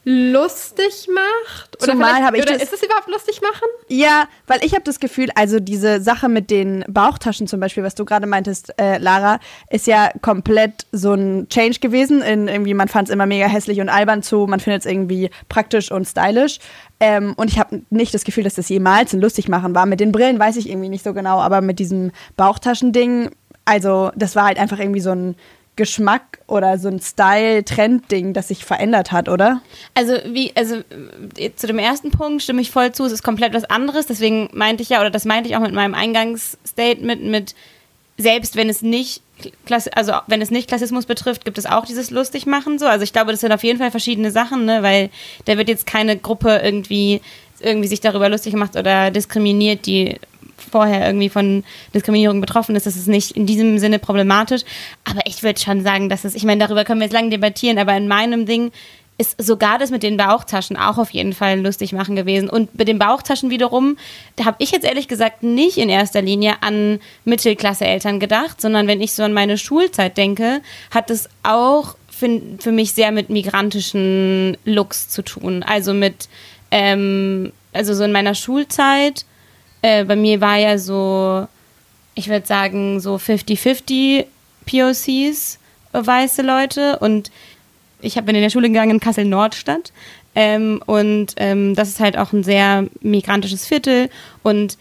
lustig 0.05 1.07
macht? 1.13 1.81
Oder, 1.81 1.93
Zumal 1.93 2.23
habe 2.23 2.37
ich 2.37 2.43
oder 2.43 2.53
das- 2.53 2.63
ist 2.63 2.73
es 2.73 2.83
überhaupt 2.83 3.07
lustig 3.07 3.41
machen? 3.41 3.67
Ja, 3.87 4.27
weil 4.47 4.63
ich 4.63 4.73
habe 4.73 4.83
das 4.83 4.99
Gefühl, 4.99 5.29
also 5.35 5.59
diese 5.59 6.01
Sache 6.01 6.27
mit 6.29 6.49
den 6.51 6.83
Bauchtaschen 6.87 7.47
zum 7.47 7.59
Beispiel, 7.59 7.83
was 7.83 7.95
du 7.95 8.03
gerade 8.05 8.27
meintest, 8.27 8.73
äh, 8.79 8.97
Lara, 8.97 9.39
ist 9.69 9.87
ja 9.87 10.11
komplett 10.21 10.85
so 10.91 11.13
ein 11.13 11.47
Change 11.49 11.79
gewesen. 11.79 12.21
In 12.21 12.47
irgendwie, 12.47 12.73
man 12.73 12.87
fand 12.89 13.07
es 13.07 13.13
immer 13.13 13.25
mega 13.25 13.45
hässlich 13.47 13.79
und 13.79 13.89
albern 13.89 14.23
zu, 14.23 14.45
man 14.47 14.59
findet 14.59 14.81
es 14.85 14.91
irgendwie 14.91 15.29
praktisch 15.49 15.91
und 15.91 16.05
stylisch. 16.05 16.59
Ähm, 16.99 17.33
und 17.37 17.49
ich 17.49 17.59
habe 17.59 17.81
nicht 17.89 18.13
das 18.13 18.23
Gefühl, 18.23 18.43
dass 18.43 18.55
das 18.55 18.69
jemals 18.69 19.13
ein 19.13 19.21
Lustigmachen 19.21 19.73
war. 19.75 19.85
Mit 19.85 19.99
den 19.99 20.11
Brillen 20.11 20.39
weiß 20.39 20.57
ich 20.57 20.69
irgendwie 20.69 20.89
nicht 20.89 21.03
so 21.03 21.13
genau, 21.13 21.39
aber 21.39 21.61
mit 21.61 21.79
diesem 21.79 22.11
Bauchtaschending, 22.37 23.31
also 23.65 24.11
das 24.15 24.35
war 24.35 24.45
halt 24.45 24.59
einfach 24.59 24.79
irgendwie 24.79 24.99
so 25.01 25.11
ein 25.11 25.35
Geschmack 25.75 26.39
oder 26.47 26.77
so 26.77 26.87
ein 26.87 26.99
Style-Trend-Ding, 26.99 28.33
das 28.33 28.49
sich 28.49 28.63
verändert 28.63 29.11
hat, 29.11 29.27
oder? 29.27 29.61
Also 29.95 30.13
wie, 30.25 30.51
also 30.55 30.81
äh, 31.37 31.51
zu 31.55 31.67
dem 31.67 31.79
ersten 31.79 32.11
Punkt 32.11 32.43
stimme 32.43 32.61
ich 32.61 32.69
voll 32.69 32.91
zu, 32.91 33.05
es 33.05 33.11
ist 33.11 33.23
komplett 33.23 33.53
was 33.53 33.65
anderes. 33.65 34.05
Deswegen 34.05 34.49
meinte 34.53 34.83
ich 34.83 34.89
ja, 34.89 34.99
oder 34.99 35.09
das 35.09 35.25
meinte 35.25 35.49
ich 35.49 35.55
auch 35.55 35.61
mit 35.61 35.73
meinem 35.73 35.95
Eingangsstatement 35.95 37.23
mit, 37.23 37.55
selbst 38.17 38.55
wenn 38.55 38.69
es 38.69 38.81
nicht 38.81 39.21
Klass 39.65 39.87
also 39.89 40.13
wenn 40.27 40.41
es 40.41 40.51
nicht 40.51 40.67
Klassismus 40.67 41.05
betrifft, 41.05 41.43
gibt 41.43 41.57
es 41.57 41.65
auch 41.65 41.85
dieses 41.85 42.11
Lustigmachen 42.11 42.79
so. 42.79 42.85
Also 42.85 43.03
ich 43.03 43.11
glaube, 43.11 43.31
das 43.31 43.41
sind 43.41 43.51
auf 43.51 43.63
jeden 43.63 43.79
Fall 43.79 43.91
verschiedene 43.91 44.31
Sachen, 44.31 44.65
ne? 44.65 44.83
weil 44.83 45.09
da 45.45 45.57
wird 45.57 45.67
jetzt 45.67 45.85
keine 45.85 46.17
Gruppe 46.17 46.61
irgendwie 46.63 47.19
irgendwie 47.59 47.87
sich 47.87 48.01
darüber 48.01 48.29
lustig 48.29 48.53
gemacht 48.53 48.75
oder 48.75 49.09
diskriminiert, 49.09 49.85
die 49.85 50.17
vorher 50.57 51.05
irgendwie 51.05 51.29
von 51.29 51.63
Diskriminierung 51.93 52.41
betroffen 52.41 52.75
ist, 52.75 52.85
das 52.85 52.95
ist 52.95 53.07
nicht 53.07 53.31
in 53.31 53.45
diesem 53.45 53.79
Sinne 53.79 53.99
problematisch. 53.99 54.61
Aber 55.03 55.21
ich 55.25 55.43
würde 55.43 55.59
schon 55.59 55.83
sagen, 55.83 56.09
dass 56.09 56.23
es, 56.23 56.35
ich 56.35 56.43
meine, 56.43 56.65
darüber 56.65 56.83
können 56.83 56.99
wir 56.99 57.05
jetzt 57.05 57.13
lange 57.13 57.29
debattieren, 57.29 57.77
aber 57.77 57.95
in 57.95 58.07
meinem 58.07 58.45
Ding 58.45 58.71
ist 59.17 59.41
sogar 59.41 59.77
das 59.77 59.91
mit 59.91 60.03
den 60.03 60.17
Bauchtaschen 60.17 60.75
auch 60.75 60.97
auf 60.97 61.11
jeden 61.11 61.33
Fall 61.33 61.59
lustig 61.59 61.93
machen 61.93 62.15
gewesen. 62.15 62.49
Und 62.49 62.77
mit 62.77 62.87
den 62.87 62.99
Bauchtaschen 62.99 63.49
wiederum, 63.49 63.97
da 64.35 64.45
habe 64.45 64.57
ich 64.59 64.71
jetzt 64.71 64.85
ehrlich 64.85 65.07
gesagt 65.07 65.43
nicht 65.43 65.77
in 65.77 65.89
erster 65.89 66.21
Linie 66.21 66.55
an 66.61 66.99
Mittelklasse-Eltern 67.25 68.19
gedacht, 68.19 68.59
sondern 68.59 68.87
wenn 68.87 69.01
ich 69.01 69.13
so 69.13 69.23
an 69.23 69.33
meine 69.33 69.57
Schulzeit 69.57 70.17
denke, 70.17 70.61
hat 70.89 71.11
es 71.11 71.29
auch 71.43 71.95
für, 72.09 72.41
für 72.59 72.71
mich 72.71 72.93
sehr 72.93 73.11
mit 73.11 73.29
migrantischen 73.29 74.57
Looks 74.65 75.09
zu 75.09 75.21
tun. 75.21 75.61
Also 75.63 75.93
mit, 75.93 76.27
ähm, 76.71 77.53
also 77.71 77.93
so 77.93 78.03
in 78.03 78.11
meiner 78.11 78.35
Schulzeit, 78.35 79.25
äh, 79.83 80.05
bei 80.05 80.15
mir 80.15 80.41
war 80.41 80.57
ja 80.57 80.77
so, 80.77 81.45
ich 82.15 82.29
würde 82.29 82.47
sagen, 82.47 83.01
so 83.01 83.15
50-50 83.17 84.25
POCs, 84.65 85.59
weiße 85.91 86.41
Leute. 86.41 86.97
Und 86.99 87.29
ich 88.01 88.15
habe 88.15 88.27
bin 88.27 88.35
in 88.35 88.41
der 88.41 88.49
Schule 88.49 88.69
gegangen 88.69 88.91
in 88.91 88.99
Kassel-Nordstadt. 89.01 89.91
Ähm, 90.35 90.81
und 90.85 91.33
ähm, 91.35 91.75
das 91.75 91.89
ist 91.89 91.99
halt 91.99 92.17
auch 92.17 92.31
ein 92.31 92.43
sehr 92.43 92.87
migrantisches 93.01 93.67
Viertel. 93.67 94.09
Und 94.41 94.77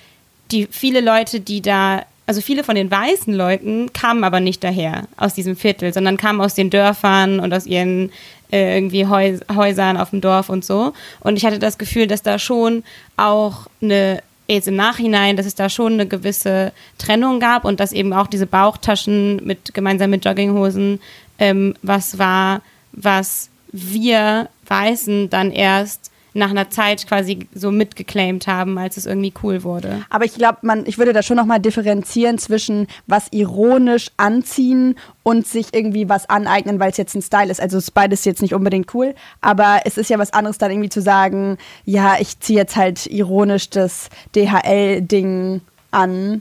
die 0.52 0.68
viele 0.70 1.00
Leute, 1.00 1.40
die 1.40 1.60
da, 1.62 2.04
also 2.26 2.40
viele 2.40 2.62
von 2.62 2.76
den 2.76 2.90
weißen 2.90 3.34
Leuten 3.34 3.92
kamen 3.92 4.22
aber 4.22 4.38
nicht 4.38 4.62
daher 4.62 5.08
aus 5.16 5.34
diesem 5.34 5.56
Viertel, 5.56 5.92
sondern 5.92 6.16
kamen 6.16 6.40
aus 6.40 6.54
den 6.54 6.70
Dörfern 6.70 7.40
und 7.40 7.52
aus 7.52 7.66
ihren 7.66 8.12
äh, 8.52 8.76
irgendwie 8.76 9.06
Häus 9.06 9.40
Häusern 9.52 9.96
auf 9.96 10.10
dem 10.10 10.20
Dorf 10.20 10.48
und 10.48 10.64
so. 10.64 10.92
Und 11.18 11.38
ich 11.38 11.44
hatte 11.44 11.58
das 11.58 11.76
Gefühl, 11.76 12.06
dass 12.06 12.22
da 12.22 12.38
schon 12.38 12.84
auch 13.16 13.66
eine 13.80 14.22
jetzt 14.54 14.68
im 14.68 14.76
Nachhinein, 14.76 15.36
dass 15.36 15.46
es 15.46 15.54
da 15.54 15.68
schon 15.68 15.94
eine 15.94 16.06
gewisse 16.06 16.72
Trennung 16.98 17.40
gab 17.40 17.64
und 17.64 17.80
dass 17.80 17.92
eben 17.92 18.12
auch 18.12 18.26
diese 18.26 18.46
Bauchtaschen 18.46 19.44
mit 19.44 19.74
gemeinsam 19.74 20.10
mit 20.10 20.24
Jogginghosen 20.24 21.00
ähm, 21.38 21.74
was 21.82 22.18
war, 22.18 22.62
was 22.92 23.50
wir 23.72 24.48
Weißen 24.66 25.30
dann 25.30 25.50
erst 25.50 26.11
nach 26.34 26.50
einer 26.50 26.70
Zeit 26.70 27.06
quasi 27.06 27.46
so 27.54 27.70
mitgeclaimed 27.70 28.46
haben, 28.46 28.78
als 28.78 28.96
es 28.96 29.06
irgendwie 29.06 29.32
cool 29.42 29.62
wurde. 29.62 30.04
Aber 30.08 30.24
ich 30.24 30.34
glaube, 30.34 30.58
man, 30.62 30.86
ich 30.86 30.98
würde 30.98 31.12
da 31.12 31.22
schon 31.22 31.36
nochmal 31.36 31.60
differenzieren 31.60 32.38
zwischen 32.38 32.86
was 33.06 33.28
ironisch 33.30 34.10
anziehen 34.16 34.96
und 35.22 35.46
sich 35.46 35.68
irgendwie 35.72 36.08
was 36.08 36.28
aneignen, 36.28 36.80
weil 36.80 36.90
es 36.90 36.96
jetzt 36.96 37.14
ein 37.14 37.22
Style 37.22 37.50
ist. 37.50 37.60
Also 37.60 37.78
ist 37.78 37.92
beides 37.92 38.24
jetzt 38.24 38.42
nicht 38.42 38.54
unbedingt 38.54 38.94
cool, 38.94 39.14
aber 39.40 39.80
es 39.84 39.98
ist 39.98 40.10
ja 40.10 40.18
was 40.18 40.32
anderes 40.32 40.58
dann 40.58 40.70
irgendwie 40.70 40.88
zu 40.88 41.02
sagen, 41.02 41.58
ja, 41.84 42.16
ich 42.18 42.40
ziehe 42.40 42.58
jetzt 42.58 42.76
halt 42.76 43.06
ironisch 43.06 43.70
das 43.70 44.08
DHL-Ding 44.34 45.60
an 45.90 46.40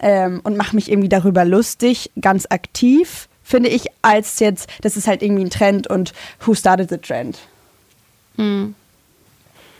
ähm, 0.00 0.40
und 0.42 0.56
mache 0.56 0.74
mich 0.74 0.90
irgendwie 0.90 1.08
darüber 1.08 1.44
lustig, 1.44 2.10
ganz 2.20 2.46
aktiv, 2.50 3.28
finde 3.42 3.68
ich, 3.70 3.86
als 4.02 4.40
jetzt, 4.40 4.68
das 4.82 4.96
ist 4.96 5.06
halt 5.06 5.22
irgendwie 5.22 5.44
ein 5.44 5.50
Trend 5.50 5.86
und 5.86 6.12
who 6.44 6.54
started 6.54 6.90
the 6.90 6.98
trend? 6.98 7.38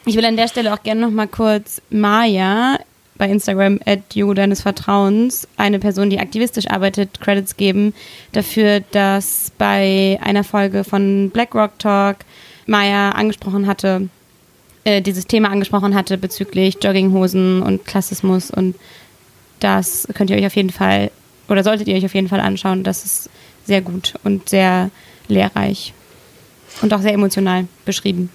Ich 0.09 0.17
will 0.17 0.25
an 0.25 0.39
der 0.39 0.49
Stelle 0.49 0.73
auch 0.73 0.83
gerne 0.83 1.03
noch 1.03 1.11
mal 1.11 1.29
kurz 1.29 1.83
Maya 1.91 2.79
bei 3.19 3.29
Instagram 3.29 3.79
at 3.85 4.15
Jugo 4.15 4.33
deines 4.33 4.63
Vertrauens, 4.63 5.47
eine 5.59 5.79
Person, 5.79 6.09
die 6.09 6.19
aktivistisch 6.19 6.67
arbeitet, 6.71 7.21
Credits 7.21 7.59
geben 7.59 7.93
dafür, 8.33 8.81
dass 8.91 9.53
bei 9.59 10.19
einer 10.23 10.45
Folge 10.45 10.83
von 10.83 11.29
BlackRock 11.29 11.79
Talk 11.79 12.17
Maya 12.65 13.11
angesprochen 13.11 13.67
hatte, 13.67 14.09
äh, 14.85 15.03
dieses 15.03 15.27
Thema 15.27 15.51
angesprochen 15.51 15.95
hatte 15.95 16.17
bezüglich 16.17 16.79
Jogginghosen 16.83 17.61
und 17.61 17.85
Klassismus 17.85 18.51
und 18.51 18.77
das 19.61 20.09
könnt 20.15 20.31
ihr 20.31 20.39
euch 20.39 20.47
auf 20.47 20.57
jeden 20.57 20.71
Fall 20.71 21.11
oder 21.51 21.63
solltet 21.63 21.87
ihr 21.87 21.97
euch 21.97 22.07
auf 22.07 22.15
jeden 22.15 22.29
Fall 22.29 22.41
anschauen. 22.41 22.83
Das 22.83 23.05
ist 23.05 23.29
sehr 23.67 23.83
gut 23.83 24.15
und 24.25 24.49
sehr 24.49 24.91
lehrreich 25.29 25.93
und 26.81 26.95
auch 26.95 27.03
sehr 27.03 27.13
emotional 27.13 27.67
beschrieben. 27.85 28.31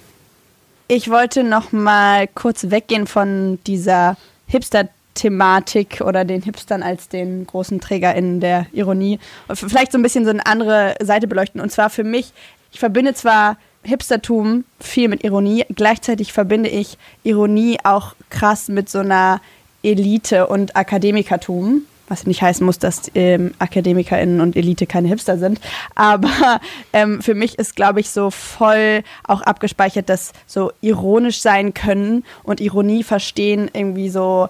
Ich 0.86 1.08
wollte 1.08 1.44
noch 1.44 1.72
mal 1.72 2.28
kurz 2.28 2.70
weggehen 2.70 3.06
von 3.06 3.58
dieser 3.66 4.18
Hipster-Thematik 4.48 6.02
oder 6.02 6.26
den 6.26 6.42
Hipstern 6.42 6.82
als 6.82 7.08
den 7.08 7.46
großen 7.46 7.80
Träger 7.80 8.14
in 8.14 8.38
der 8.40 8.66
Ironie 8.72 9.18
und 9.48 9.56
vielleicht 9.58 9.92
so 9.92 9.98
ein 9.98 10.02
bisschen 10.02 10.24
so 10.24 10.30
eine 10.30 10.44
andere 10.44 10.94
Seite 11.00 11.26
beleuchten. 11.26 11.62
Und 11.62 11.72
zwar 11.72 11.88
für 11.88 12.04
mich, 12.04 12.34
ich 12.70 12.80
verbinde 12.80 13.14
zwar 13.14 13.56
Hipstertum 13.82 14.64
viel 14.78 15.08
mit 15.08 15.24
Ironie, 15.24 15.64
gleichzeitig 15.74 16.34
verbinde 16.34 16.68
ich 16.68 16.98
Ironie 17.22 17.78
auch 17.82 18.14
krass 18.28 18.68
mit 18.68 18.90
so 18.90 18.98
einer 18.98 19.40
Elite 19.82 20.48
und 20.48 20.76
Akademikertum. 20.76 21.86
Was 22.08 22.26
nicht 22.26 22.42
heißen 22.42 22.64
muss, 22.64 22.78
dass 22.78 23.10
ähm, 23.14 23.54
AkademikerInnen 23.58 24.40
und 24.40 24.56
Elite 24.56 24.86
keine 24.86 25.08
Hipster 25.08 25.38
sind. 25.38 25.60
Aber 25.94 26.60
ähm, 26.92 27.22
für 27.22 27.34
mich 27.34 27.58
ist, 27.58 27.76
glaube 27.76 28.00
ich, 28.00 28.10
so 28.10 28.30
voll 28.30 29.02
auch 29.24 29.42
abgespeichert, 29.42 30.08
dass 30.08 30.32
so 30.46 30.72
ironisch 30.80 31.40
sein 31.40 31.74
können 31.74 32.24
und 32.42 32.60
Ironie 32.60 33.02
verstehen 33.02 33.70
irgendwie 33.72 34.10
so 34.10 34.48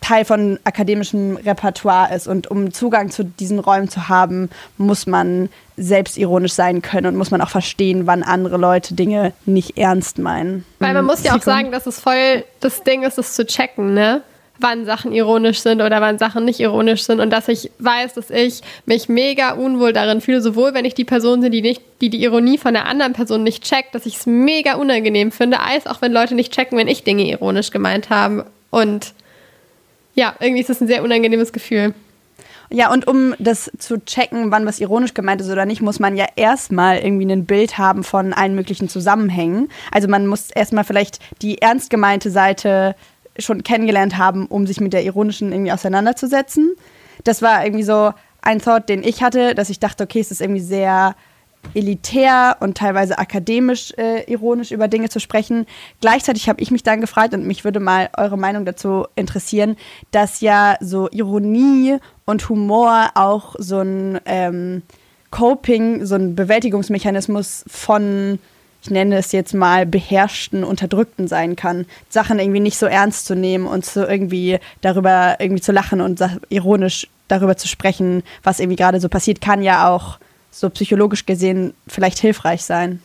Teil 0.00 0.24
von 0.24 0.58
akademischem 0.64 1.36
Repertoire 1.36 2.14
ist. 2.14 2.26
Und 2.26 2.50
um 2.50 2.72
Zugang 2.72 3.10
zu 3.10 3.24
diesen 3.24 3.58
Räumen 3.58 3.88
zu 3.88 4.08
haben, 4.08 4.50
muss 4.76 5.06
man 5.06 5.48
selbstironisch 5.76 6.52
sein 6.52 6.82
können 6.82 7.06
und 7.06 7.16
muss 7.16 7.30
man 7.30 7.40
auch 7.40 7.48
verstehen, 7.48 8.06
wann 8.06 8.22
andere 8.22 8.56
Leute 8.56 8.94
Dinge 8.94 9.32
nicht 9.46 9.78
ernst 9.78 10.18
meinen. 10.18 10.64
Weil 10.80 10.94
man 10.94 11.04
muss 11.04 11.22
ja 11.22 11.36
auch 11.36 11.42
sagen, 11.42 11.70
dass 11.70 11.86
es 11.86 12.00
voll 12.00 12.44
das 12.60 12.82
Ding 12.82 13.04
ist, 13.04 13.18
es 13.18 13.34
zu 13.34 13.46
checken, 13.46 13.94
ne? 13.94 14.22
Wann 14.62 14.84
Sachen 14.84 15.12
ironisch 15.12 15.60
sind 15.60 15.82
oder 15.82 16.00
wann 16.00 16.18
Sachen 16.18 16.44
nicht 16.44 16.60
ironisch 16.60 17.02
sind 17.04 17.20
und 17.20 17.30
dass 17.30 17.48
ich 17.48 17.70
weiß, 17.78 18.14
dass 18.14 18.30
ich 18.30 18.62
mich 18.86 19.08
mega 19.08 19.52
unwohl 19.52 19.92
darin 19.92 20.20
fühle, 20.20 20.40
sowohl 20.40 20.74
wenn 20.74 20.84
ich 20.84 20.94
die 20.94 21.04
Person 21.04 21.40
bin, 21.40 21.52
die 21.52 21.62
nicht, 21.62 21.82
die 22.00 22.10
die 22.10 22.22
Ironie 22.22 22.58
von 22.58 22.74
der 22.74 22.86
anderen 22.86 23.12
Person 23.12 23.42
nicht 23.42 23.64
checkt, 23.64 23.94
dass 23.94 24.06
ich 24.06 24.16
es 24.16 24.26
mega 24.26 24.74
unangenehm 24.74 25.32
finde, 25.32 25.60
als 25.60 25.86
auch 25.86 26.00
wenn 26.02 26.12
Leute 26.12 26.34
nicht 26.34 26.52
checken, 26.52 26.78
wenn 26.78 26.88
ich 26.88 27.04
Dinge 27.04 27.28
ironisch 27.28 27.70
gemeint 27.70 28.10
habe. 28.10 28.46
Und 28.70 29.12
ja, 30.14 30.34
irgendwie 30.40 30.60
ist 30.60 30.70
das 30.70 30.80
ein 30.80 30.88
sehr 30.88 31.02
unangenehmes 31.02 31.52
Gefühl. 31.52 31.94
Ja, 32.72 32.90
und 32.90 33.06
um 33.06 33.34
das 33.38 33.70
zu 33.78 34.02
checken, 34.02 34.50
wann 34.50 34.64
was 34.64 34.80
ironisch 34.80 35.12
gemeint 35.12 35.42
ist 35.42 35.50
oder 35.50 35.66
nicht, 35.66 35.82
muss 35.82 36.00
man 36.00 36.16
ja 36.16 36.24
erstmal 36.36 36.98
irgendwie 37.00 37.30
ein 37.30 37.44
Bild 37.44 37.76
haben 37.76 38.02
von 38.02 38.32
allen 38.32 38.54
möglichen 38.54 38.88
Zusammenhängen. 38.88 39.68
Also 39.90 40.08
man 40.08 40.26
muss 40.26 40.50
erstmal 40.50 40.84
vielleicht 40.84 41.18
die 41.42 41.60
ernst 41.60 41.90
gemeinte 41.90 42.30
Seite 42.30 42.94
schon 43.38 43.62
kennengelernt 43.62 44.18
haben, 44.18 44.46
um 44.46 44.66
sich 44.66 44.80
mit 44.80 44.92
der 44.92 45.04
ironischen 45.04 45.52
irgendwie 45.52 45.72
auseinanderzusetzen. 45.72 46.74
Das 47.24 47.42
war 47.42 47.64
irgendwie 47.64 47.84
so 47.84 48.12
ein 48.42 48.60
Thought, 48.60 48.88
den 48.88 49.02
ich 49.02 49.22
hatte, 49.22 49.54
dass 49.54 49.70
ich 49.70 49.80
dachte, 49.80 50.04
okay, 50.04 50.20
es 50.20 50.30
ist 50.30 50.40
irgendwie 50.40 50.60
sehr 50.60 51.14
elitär 51.74 52.56
und 52.60 52.76
teilweise 52.76 53.18
akademisch 53.18 53.92
äh, 53.96 54.24
ironisch 54.30 54.72
über 54.72 54.88
Dinge 54.88 55.08
zu 55.08 55.20
sprechen. 55.20 55.66
Gleichzeitig 56.00 56.48
habe 56.48 56.60
ich 56.60 56.70
mich 56.70 56.82
dann 56.82 57.00
gefragt 57.00 57.34
und 57.34 57.46
mich 57.46 57.64
würde 57.64 57.80
mal 57.80 58.10
eure 58.16 58.36
Meinung 58.36 58.64
dazu 58.64 59.06
interessieren, 59.14 59.76
dass 60.10 60.40
ja 60.40 60.76
so 60.80 61.08
Ironie 61.10 61.98
und 62.24 62.48
Humor 62.48 63.10
auch 63.14 63.54
so 63.58 63.80
ein 63.80 64.20
ähm, 64.26 64.82
Coping, 65.30 66.04
so 66.04 66.16
ein 66.16 66.34
Bewältigungsmechanismus 66.34 67.64
von 67.68 68.38
ich 68.82 68.90
nenne 68.90 69.16
es 69.16 69.32
jetzt 69.32 69.54
mal, 69.54 69.86
beherrschten, 69.86 70.64
unterdrückten 70.64 71.28
sein 71.28 71.54
kann. 71.54 71.86
Sachen 72.08 72.38
irgendwie 72.38 72.60
nicht 72.60 72.78
so 72.78 72.86
ernst 72.86 73.26
zu 73.26 73.36
nehmen 73.36 73.66
und 73.66 73.86
so 73.86 74.04
irgendwie 74.04 74.58
darüber 74.80 75.36
irgendwie 75.38 75.62
zu 75.62 75.72
lachen 75.72 76.00
und 76.00 76.20
ironisch 76.48 77.06
darüber 77.28 77.56
zu 77.56 77.68
sprechen, 77.68 78.22
was 78.42 78.60
irgendwie 78.60 78.76
gerade 78.76 79.00
so 79.00 79.08
passiert, 79.08 79.40
kann 79.40 79.62
ja 79.62 79.88
auch 79.88 80.18
so 80.50 80.68
psychologisch 80.68 81.26
gesehen 81.26 81.74
vielleicht 81.86 82.18
hilfreich 82.18 82.62
sein. 82.62 83.00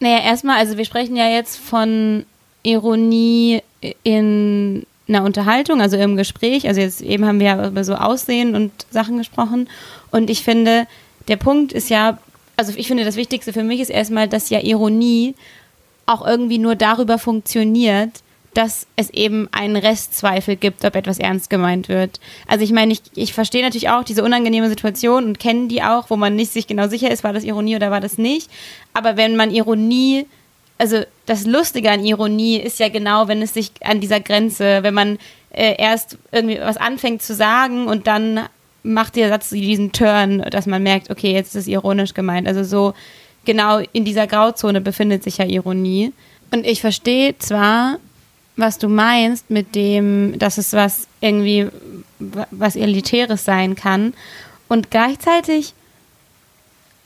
Naja, 0.00 0.18
erstmal, 0.24 0.58
also 0.58 0.76
wir 0.76 0.84
sprechen 0.84 1.16
ja 1.16 1.28
jetzt 1.28 1.56
von 1.56 2.26
Ironie 2.64 3.62
in 4.02 4.84
einer 5.08 5.24
Unterhaltung, 5.24 5.80
also 5.80 5.96
im 5.96 6.16
Gespräch. 6.16 6.66
Also 6.66 6.80
jetzt 6.80 7.00
eben 7.00 7.24
haben 7.24 7.38
wir 7.38 7.46
ja 7.46 7.68
über 7.68 7.84
so 7.84 7.94
Aussehen 7.94 8.54
und 8.56 8.72
Sachen 8.90 9.16
gesprochen. 9.18 9.68
Und 10.10 10.28
ich 10.28 10.42
finde, 10.42 10.86
der 11.28 11.36
Punkt 11.36 11.72
ist 11.72 11.88
ja 11.88 12.18
also 12.56 12.72
ich 12.76 12.86
finde, 12.86 13.04
das 13.04 13.16
Wichtigste 13.16 13.52
für 13.52 13.62
mich 13.62 13.80
ist 13.80 13.90
erstmal, 13.90 14.28
dass 14.28 14.50
ja 14.50 14.60
Ironie 14.60 15.34
auch 16.06 16.26
irgendwie 16.26 16.58
nur 16.58 16.74
darüber 16.74 17.18
funktioniert, 17.18 18.22
dass 18.54 18.86
es 18.96 19.08
eben 19.10 19.48
einen 19.52 19.76
Restzweifel 19.76 20.56
gibt, 20.56 20.84
ob 20.84 20.94
etwas 20.94 21.18
ernst 21.18 21.48
gemeint 21.48 21.88
wird. 21.88 22.20
Also 22.46 22.64
ich 22.64 22.72
meine, 22.72 22.92
ich, 22.92 23.00
ich 23.14 23.32
verstehe 23.32 23.62
natürlich 23.62 23.88
auch 23.88 24.04
diese 24.04 24.22
unangenehme 24.22 24.68
Situation 24.68 25.24
und 25.24 25.38
kenne 25.38 25.68
die 25.68 25.82
auch, 25.82 26.10
wo 26.10 26.16
man 26.16 26.36
nicht 26.36 26.52
sich 26.52 26.66
genau 26.66 26.88
sicher 26.88 27.10
ist, 27.10 27.24
war 27.24 27.32
das 27.32 27.44
Ironie 27.44 27.76
oder 27.76 27.90
war 27.90 28.00
das 28.00 28.18
nicht. 28.18 28.50
Aber 28.92 29.16
wenn 29.16 29.36
man 29.36 29.50
Ironie, 29.50 30.26
also 30.76 31.02
das 31.24 31.46
Lustige 31.46 31.90
an 31.90 32.04
Ironie 32.04 32.56
ist 32.56 32.78
ja 32.78 32.90
genau, 32.90 33.26
wenn 33.28 33.40
es 33.40 33.54
sich 33.54 33.72
an 33.82 34.00
dieser 34.00 34.20
Grenze, 34.20 34.82
wenn 34.82 34.94
man 34.94 35.18
äh, 35.50 35.76
erst 35.78 36.18
irgendwie 36.30 36.60
was 36.60 36.76
anfängt 36.76 37.22
zu 37.22 37.34
sagen 37.34 37.86
und 37.86 38.06
dann 38.06 38.40
macht 38.82 39.16
der 39.16 39.28
Satz 39.28 39.50
diesen 39.50 39.92
Turn, 39.92 40.40
dass 40.50 40.66
man 40.66 40.82
merkt, 40.82 41.10
okay, 41.10 41.32
jetzt 41.32 41.54
ist 41.54 41.68
ironisch 41.68 42.14
gemeint. 42.14 42.48
Also 42.48 42.64
so 42.64 42.94
genau 43.44 43.78
in 43.92 44.04
dieser 44.04 44.26
Grauzone 44.26 44.80
befindet 44.80 45.22
sich 45.22 45.38
ja 45.38 45.46
Ironie. 45.46 46.12
Und 46.50 46.66
ich 46.66 46.80
verstehe 46.80 47.36
zwar, 47.38 47.98
was 48.56 48.78
du 48.78 48.88
meinst 48.88 49.50
mit 49.50 49.74
dem, 49.74 50.38
dass 50.38 50.58
es 50.58 50.72
was 50.72 51.06
irgendwie 51.20 51.68
was 52.18 52.76
Elitäres 52.76 53.44
sein 53.44 53.74
kann. 53.74 54.14
Und 54.68 54.90
gleichzeitig 54.90 55.74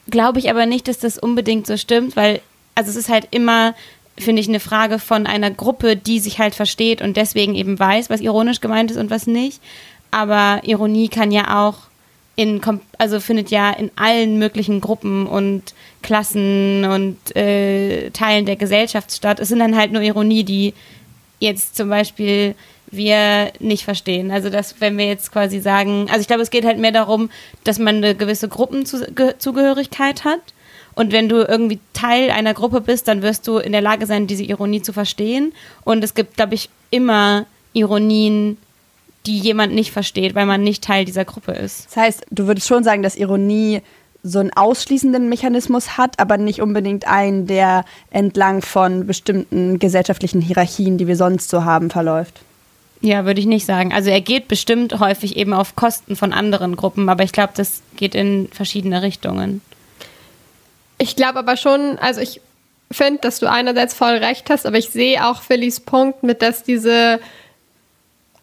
glaube 0.08 0.38
ich 0.38 0.50
aber 0.50 0.66
nicht, 0.66 0.88
dass 0.88 0.98
das 0.98 1.18
unbedingt 1.18 1.66
so 1.66 1.76
stimmt, 1.76 2.16
weil, 2.16 2.40
also 2.74 2.90
es 2.90 2.96
ist 2.96 3.08
halt 3.08 3.28
immer, 3.30 3.74
finde 4.18 4.40
ich, 4.40 4.48
eine 4.48 4.60
Frage 4.60 4.98
von 4.98 5.26
einer 5.26 5.50
Gruppe, 5.50 5.96
die 5.96 6.20
sich 6.20 6.38
halt 6.38 6.54
versteht 6.54 7.02
und 7.02 7.16
deswegen 7.16 7.54
eben 7.54 7.78
weiß, 7.78 8.10
was 8.10 8.20
ironisch 8.20 8.60
gemeint 8.60 8.90
ist 8.90 8.96
und 8.96 9.10
was 9.10 9.26
nicht 9.26 9.60
aber 10.10 10.60
Ironie 10.64 11.08
kann 11.08 11.30
ja 11.30 11.66
auch 11.66 11.76
in, 12.36 12.60
also 12.98 13.18
findet 13.18 13.50
ja 13.50 13.70
in 13.70 13.90
allen 13.96 14.38
möglichen 14.38 14.80
Gruppen 14.80 15.26
und 15.26 15.74
Klassen 16.02 16.84
und 16.84 17.34
äh, 17.34 18.10
Teilen 18.10 18.44
der 18.44 18.56
Gesellschaft 18.56 19.12
statt. 19.12 19.40
Es 19.40 19.48
sind 19.48 19.58
dann 19.58 19.76
halt 19.76 19.92
nur 19.92 20.02
Ironie, 20.02 20.44
die 20.44 20.74
jetzt 21.40 21.76
zum 21.76 21.88
Beispiel 21.88 22.54
wir 22.90 23.52
nicht 23.58 23.84
verstehen. 23.84 24.30
Also 24.30 24.50
dass, 24.50 24.80
wenn 24.80 24.98
wir 24.98 25.06
jetzt 25.06 25.32
quasi 25.32 25.60
sagen, 25.60 26.06
also 26.08 26.20
ich 26.20 26.26
glaube, 26.26 26.42
es 26.42 26.50
geht 26.50 26.64
halt 26.64 26.78
mehr 26.78 26.92
darum, 26.92 27.30
dass 27.64 27.78
man 27.78 27.96
eine 27.96 28.14
gewisse 28.14 28.48
Gruppenzugehörigkeit 28.48 30.24
hat. 30.24 30.40
Und 30.94 31.12
wenn 31.12 31.28
du 31.28 31.46
irgendwie 31.46 31.78
Teil 31.92 32.30
einer 32.30 32.54
Gruppe 32.54 32.80
bist, 32.80 33.08
dann 33.08 33.22
wirst 33.22 33.46
du 33.46 33.58
in 33.58 33.72
der 33.72 33.82
Lage 33.82 34.06
sein, 34.06 34.26
diese 34.26 34.44
Ironie 34.44 34.80
zu 34.80 34.92
verstehen. 34.92 35.52
Und 35.84 36.02
es 36.02 36.14
gibt, 36.14 36.36
glaube 36.36 36.54
ich, 36.54 36.70
immer 36.90 37.44
Ironien, 37.74 38.56
die 39.26 39.38
jemand 39.38 39.74
nicht 39.74 39.90
versteht, 39.90 40.34
weil 40.34 40.46
man 40.46 40.62
nicht 40.62 40.84
Teil 40.84 41.04
dieser 41.04 41.24
Gruppe 41.24 41.52
ist. 41.52 41.86
Das 41.86 41.96
heißt, 41.96 42.26
du 42.30 42.46
würdest 42.46 42.66
schon 42.66 42.84
sagen, 42.84 43.02
dass 43.02 43.16
Ironie 43.16 43.82
so 44.22 44.40
einen 44.40 44.52
ausschließenden 44.52 45.28
Mechanismus 45.28 45.96
hat, 45.96 46.18
aber 46.18 46.36
nicht 46.36 46.60
unbedingt 46.60 47.06
einen, 47.06 47.46
der 47.46 47.84
entlang 48.10 48.62
von 48.62 49.06
bestimmten 49.06 49.78
gesellschaftlichen 49.78 50.40
Hierarchien, 50.40 50.98
die 50.98 51.06
wir 51.06 51.16
sonst 51.16 51.48
so 51.48 51.64
haben, 51.64 51.90
verläuft. 51.90 52.40
Ja, 53.00 53.24
würde 53.24 53.40
ich 53.40 53.46
nicht 53.46 53.66
sagen. 53.66 53.92
Also 53.92 54.10
er 54.10 54.20
geht 54.20 54.48
bestimmt 54.48 54.98
häufig 54.98 55.36
eben 55.36 55.52
auf 55.52 55.76
Kosten 55.76 56.16
von 56.16 56.32
anderen 56.32 56.76
Gruppen, 56.76 57.08
aber 57.08 57.22
ich 57.24 57.32
glaube, 57.32 57.52
das 57.54 57.82
geht 57.96 58.14
in 58.14 58.48
verschiedene 58.52 59.02
Richtungen. 59.02 59.60
Ich 60.98 61.14
glaube 61.14 61.38
aber 61.38 61.56
schon, 61.56 61.98
also 61.98 62.20
ich 62.20 62.40
finde, 62.90 63.20
dass 63.20 63.38
du 63.38 63.50
einerseits 63.50 63.94
voll 63.94 64.16
recht 64.16 64.48
hast, 64.50 64.66
aber 64.66 64.78
ich 64.78 64.88
sehe 64.88 65.26
auch 65.26 65.42
Phillys 65.42 65.80
Punkt 65.80 66.22
mit, 66.22 66.42
dass 66.42 66.62
diese 66.62 67.20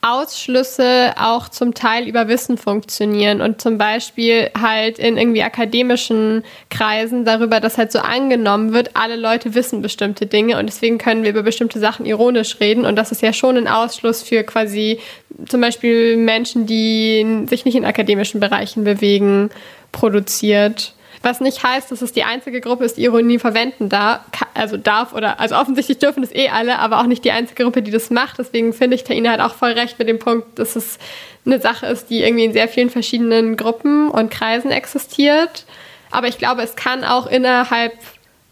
Ausschlüsse 0.03 1.13
auch 1.17 1.47
zum 1.47 1.73
Teil 1.73 2.07
über 2.07 2.27
Wissen 2.27 2.57
funktionieren 2.57 3.39
und 3.39 3.61
zum 3.61 3.77
Beispiel 3.77 4.51
halt 4.59 4.99
in 4.99 5.17
irgendwie 5.17 5.43
akademischen 5.43 6.43
Kreisen 6.69 7.23
darüber, 7.23 7.61
dass 7.61 7.77
halt 7.77 7.93
so 7.93 7.99
angenommen 7.99 8.73
wird, 8.73 8.91
alle 8.95 9.15
Leute 9.15 9.55
wissen 9.55 9.81
bestimmte 9.81 10.25
Dinge 10.25 10.59
und 10.59 10.65
deswegen 10.65 10.97
können 10.97 11.23
wir 11.23 11.29
über 11.29 11.43
bestimmte 11.43 11.79
Sachen 11.79 12.05
ironisch 12.05 12.59
reden 12.59 12.85
und 12.85 12.97
das 12.97 13.13
ist 13.13 13.21
ja 13.21 13.31
schon 13.31 13.55
ein 13.55 13.69
Ausschluss 13.69 14.21
für 14.21 14.43
quasi 14.43 14.99
zum 15.47 15.61
Beispiel 15.61 16.17
Menschen, 16.17 16.65
die 16.65 17.45
sich 17.49 17.63
nicht 17.63 17.75
in 17.75 17.85
akademischen 17.85 18.41
Bereichen 18.41 18.83
bewegen, 18.83 19.51
produziert. 19.93 20.93
Was 21.23 21.39
nicht 21.39 21.63
heißt, 21.63 21.89
dass 21.89 22.01
es 22.01 22.11
die 22.11 22.25
einzige 22.25 22.59
Gruppe 22.59 22.83
ist, 22.83 22.97
die 22.97 23.05
Ironie 23.05 23.39
verwenden 23.39 23.87
darf, 23.87 24.19
also 24.53 24.75
darf 24.75 25.13
oder, 25.13 25.39
also 25.39 25.55
offensichtlich 25.55 25.97
dürfen 25.97 26.21
es 26.21 26.35
eh 26.35 26.49
alle, 26.49 26.79
aber 26.79 26.99
auch 26.99 27.05
nicht 27.05 27.23
die 27.23 27.31
einzige 27.31 27.63
Gruppe, 27.63 27.81
die 27.81 27.91
das 27.91 28.09
macht. 28.09 28.39
Deswegen 28.39 28.73
finde 28.73 28.95
ich 28.95 29.05
Taina 29.05 29.31
halt 29.31 29.39
auch 29.39 29.55
voll 29.55 29.71
recht 29.71 29.97
mit 29.99 30.09
dem 30.09 30.19
Punkt, 30.19 30.59
dass 30.59 30.75
es 30.75 30.99
eine 31.45 31.61
Sache 31.61 31.85
ist, 31.85 32.09
die 32.09 32.23
irgendwie 32.23 32.43
in 32.43 32.51
sehr 32.51 32.67
vielen 32.67 32.89
verschiedenen 32.89 33.55
Gruppen 33.55 34.09
und 34.09 34.31
Kreisen 34.31 34.69
existiert. 34.69 35.65
Aber 36.11 36.27
ich 36.27 36.37
glaube, 36.37 36.61
es 36.61 36.75
kann 36.75 37.05
auch 37.05 37.25
innerhalb, 37.25 37.93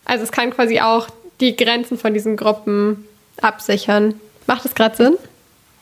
also 0.05 0.23
es 0.23 0.31
kann 0.31 0.51
quasi 0.51 0.79
auch 0.79 1.09
die 1.41 1.57
Grenzen 1.57 1.97
von 1.97 2.13
diesen 2.13 2.37
Gruppen 2.37 3.05
absichern. 3.41 4.13
Macht 4.47 4.63
das 4.63 4.75
gerade 4.75 4.95
Sinn? 4.95 5.17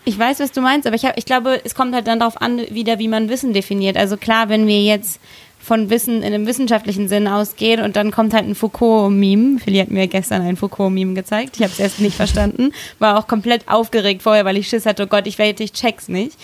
Ich 0.06 0.17
weiß, 0.17 0.39
was 0.39 0.52
du 0.52 0.62
meinst, 0.62 0.88
aber 0.88 0.95
ich, 0.95 1.06
hab, 1.06 1.17
ich 1.19 1.25
glaube, 1.25 1.62
es 1.63 1.75
kommt 1.75 1.93
halt 1.93 2.08
dann 2.08 2.19
darauf 2.19 2.41
an, 2.41 2.60
wieder, 2.71 2.97
wie 2.97 3.08
man 3.08 3.30
Wissen 3.30 3.54
definiert. 3.54 3.95
Also 3.95 4.17
klar, 4.17 4.49
wenn 4.49 4.65
wir 4.65 4.82
jetzt 4.82 5.19
von 5.59 5.89
Wissen 5.89 6.17
in 6.17 6.33
einem 6.33 6.47
wissenschaftlichen 6.47 7.07
Sinn 7.07 7.27
ausgeht 7.27 7.79
und 7.79 7.95
dann 7.95 8.11
kommt 8.11 8.33
halt 8.33 8.45
ein 8.45 8.55
Foucault-Meme. 8.55 9.59
Philly 9.59 9.79
hat 9.79 9.91
mir 9.91 10.07
gestern 10.07 10.41
ein 10.41 10.55
Foucault-Meme 10.55 11.13
gezeigt. 11.13 11.57
Ich 11.57 11.63
habe 11.63 11.71
es 11.71 11.79
erst 11.79 11.99
nicht 11.99 12.15
verstanden. 12.15 12.71
War 12.97 13.19
auch 13.19 13.27
komplett 13.27 13.67
aufgeregt 13.67 14.23
vorher, 14.23 14.45
weil 14.45 14.57
ich 14.57 14.69
Schiss 14.69 14.85
hatte, 14.85 15.03
oh 15.03 15.07
Gott, 15.07 15.27
ich 15.27 15.37
werde, 15.37 15.63
ich 15.63 15.73
check's 15.73 16.07
nicht. 16.07 16.37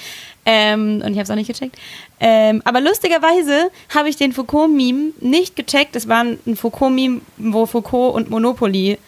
Ähm, 0.46 1.02
und 1.04 1.12
ich 1.12 1.18
habe 1.18 1.24
es 1.24 1.32
auch 1.32 1.36
nicht 1.36 1.48
gecheckt. 1.48 1.78
Ähm, 2.20 2.62
aber 2.66 2.82
lustigerweise 2.82 3.72
habe 3.96 4.10
ich 4.10 4.18
den 4.18 4.32
Foucault-Meme 4.32 5.14
nicht 5.22 5.56
gecheckt. 5.56 5.96
Es 5.96 6.08
war 6.08 6.24
ein 6.24 6.56
Foucault-Meme, 6.56 7.22
wo 7.38 7.66
Foucault 7.66 8.14
und 8.14 8.30
Monopoly 8.30 9.00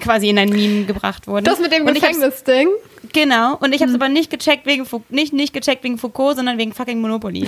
quasi 0.00 0.28
in 0.28 0.38
ein 0.38 0.48
Meme 0.48 0.84
gebracht 0.84 1.28
wurden. 1.28 1.44
Das 1.44 1.60
mit 1.60 1.72
dem 1.72 1.86
Gefängnis-Ding? 1.86 2.68
Genau, 3.14 3.56
und 3.56 3.74
ich 3.74 3.82
habe 3.82 3.90
es 3.90 3.94
aber 3.94 4.08
nicht 4.08 4.30
gecheckt 4.30 4.64
wegen 4.64 4.86
Fou- 4.86 5.02
nicht, 5.10 5.32
nicht 5.34 5.52
gecheckt 5.52 5.84
wegen 5.84 5.98
Foucault, 5.98 6.36
sondern 6.36 6.56
wegen 6.56 6.72
fucking 6.72 7.00
Monopoly. 7.00 7.46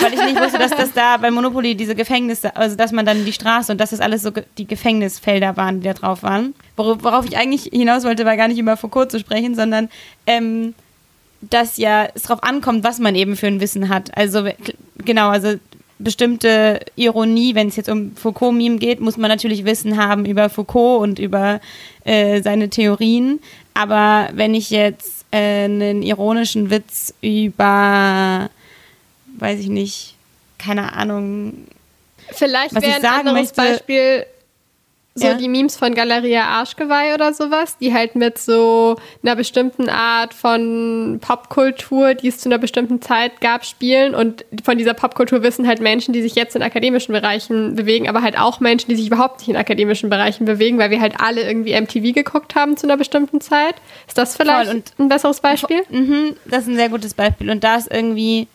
Weil 0.00 0.14
ich 0.14 0.24
nicht 0.24 0.40
wusste, 0.40 0.58
dass 0.58 0.70
das 0.70 0.92
da 0.94 1.18
bei 1.18 1.30
Monopoly 1.30 1.74
diese 1.74 1.94
Gefängnisse, 1.94 2.56
also 2.56 2.76
dass 2.76 2.92
man 2.92 3.04
dann 3.04 3.24
die 3.24 3.32
Straße 3.32 3.72
und 3.72 3.78
dass 3.78 3.90
das 3.90 4.00
alles 4.00 4.22
so 4.22 4.30
die 4.56 4.66
Gefängnisfelder 4.66 5.56
waren, 5.58 5.80
die 5.80 5.86
da 5.86 5.92
drauf 5.92 6.22
waren. 6.22 6.54
Worauf, 6.76 7.04
worauf 7.04 7.26
ich 7.26 7.36
eigentlich 7.36 7.64
hinaus 7.64 8.04
wollte, 8.04 8.24
war 8.24 8.36
gar 8.38 8.48
nicht 8.48 8.58
über 8.58 8.76
Foucault 8.78 9.10
zu 9.10 9.18
sprechen, 9.18 9.54
sondern 9.54 9.90
ähm, 10.26 10.74
dass 11.42 11.76
ja 11.76 12.08
es 12.14 12.22
darauf 12.22 12.42
ankommt, 12.42 12.82
was 12.84 12.98
man 12.98 13.14
eben 13.14 13.36
für 13.36 13.48
ein 13.48 13.60
Wissen 13.60 13.88
hat. 13.88 14.16
Also 14.16 14.48
genau, 15.04 15.28
also 15.28 15.54
bestimmte 15.98 16.80
Ironie, 16.96 17.54
wenn 17.54 17.68
es 17.68 17.76
jetzt 17.76 17.88
um 17.88 18.14
Foucault-Meme 18.16 18.78
geht, 18.78 19.00
muss 19.00 19.16
man 19.16 19.28
natürlich 19.28 19.64
Wissen 19.64 19.96
haben 19.96 20.24
über 20.24 20.48
Foucault 20.48 21.02
und 21.02 21.18
über 21.18 21.60
äh, 22.04 22.42
seine 22.42 22.68
Theorien. 22.70 23.40
Aber 23.74 24.28
wenn 24.32 24.54
ich 24.54 24.70
jetzt 24.70 25.24
äh, 25.30 25.64
einen 25.64 26.02
ironischen 26.02 26.70
Witz 26.70 27.14
über, 27.20 28.50
weiß 29.38 29.60
ich 29.60 29.68
nicht, 29.68 30.14
keine 30.58 30.92
Ahnung, 30.92 31.66
Vielleicht 32.34 32.74
wäre 32.74 32.94
ein 32.94 33.02
sagen 33.02 33.28
anderes 33.28 33.54
möchte- 33.56 33.56
Beispiel 33.72 34.26
so 35.14 35.26
Ja. 35.26 35.34
die 35.34 35.48
Memes 35.48 35.76
von 35.76 35.94
Galeria 35.94 36.44
Arschgeweih 36.44 37.12
oder 37.14 37.34
sowas, 37.34 37.76
die 37.78 37.92
halt 37.92 38.14
mit 38.16 38.38
so 38.38 38.96
einer 39.22 39.36
bestimmten 39.36 39.90
Art 39.90 40.32
von 40.32 41.18
Popkultur, 41.20 42.14
die 42.14 42.28
es 42.28 42.38
zu 42.38 42.48
einer 42.48 42.56
bestimmten 42.58 43.02
Zeit 43.02 43.40
gab, 43.42 43.66
spielen. 43.66 44.14
Und 44.14 44.44
von 44.64 44.78
dieser 44.78 44.94
Popkultur 44.94 45.42
wissen 45.42 45.66
halt 45.66 45.80
Menschen, 45.80 46.14
die 46.14 46.22
sich 46.22 46.34
jetzt 46.34 46.56
in 46.56 46.62
akademischen 46.62 47.12
Bereichen 47.12 47.74
bewegen, 47.74 48.08
aber 48.08 48.22
halt 48.22 48.38
auch 48.38 48.60
Menschen, 48.60 48.88
die 48.88 48.96
sich 48.96 49.06
überhaupt 49.08 49.40
nicht 49.40 49.48
in 49.48 49.56
akademischen 49.56 50.08
Bereichen 50.08 50.46
bewegen, 50.46 50.78
weil 50.78 50.90
wir 50.90 51.00
halt 51.00 51.20
alle 51.20 51.42
irgendwie 51.42 51.78
MTV 51.78 52.14
geguckt 52.14 52.54
haben 52.54 52.76
zu 52.78 52.86
einer 52.86 52.96
bestimmten 52.96 53.40
Zeit. 53.42 53.74
Ist 54.08 54.16
das 54.16 54.36
vielleicht 54.36 54.70
ein 54.98 55.08
besseres 55.08 55.40
Beispiel? 55.40 55.82
Mhm, 55.90 56.36
das 56.46 56.62
ist 56.62 56.68
ein 56.68 56.76
sehr 56.76 56.88
gutes 56.88 57.12
Beispiel. 57.12 57.50
Und 57.50 57.62
da 57.64 57.76
ist 57.76 57.90
irgendwie, 57.92 58.46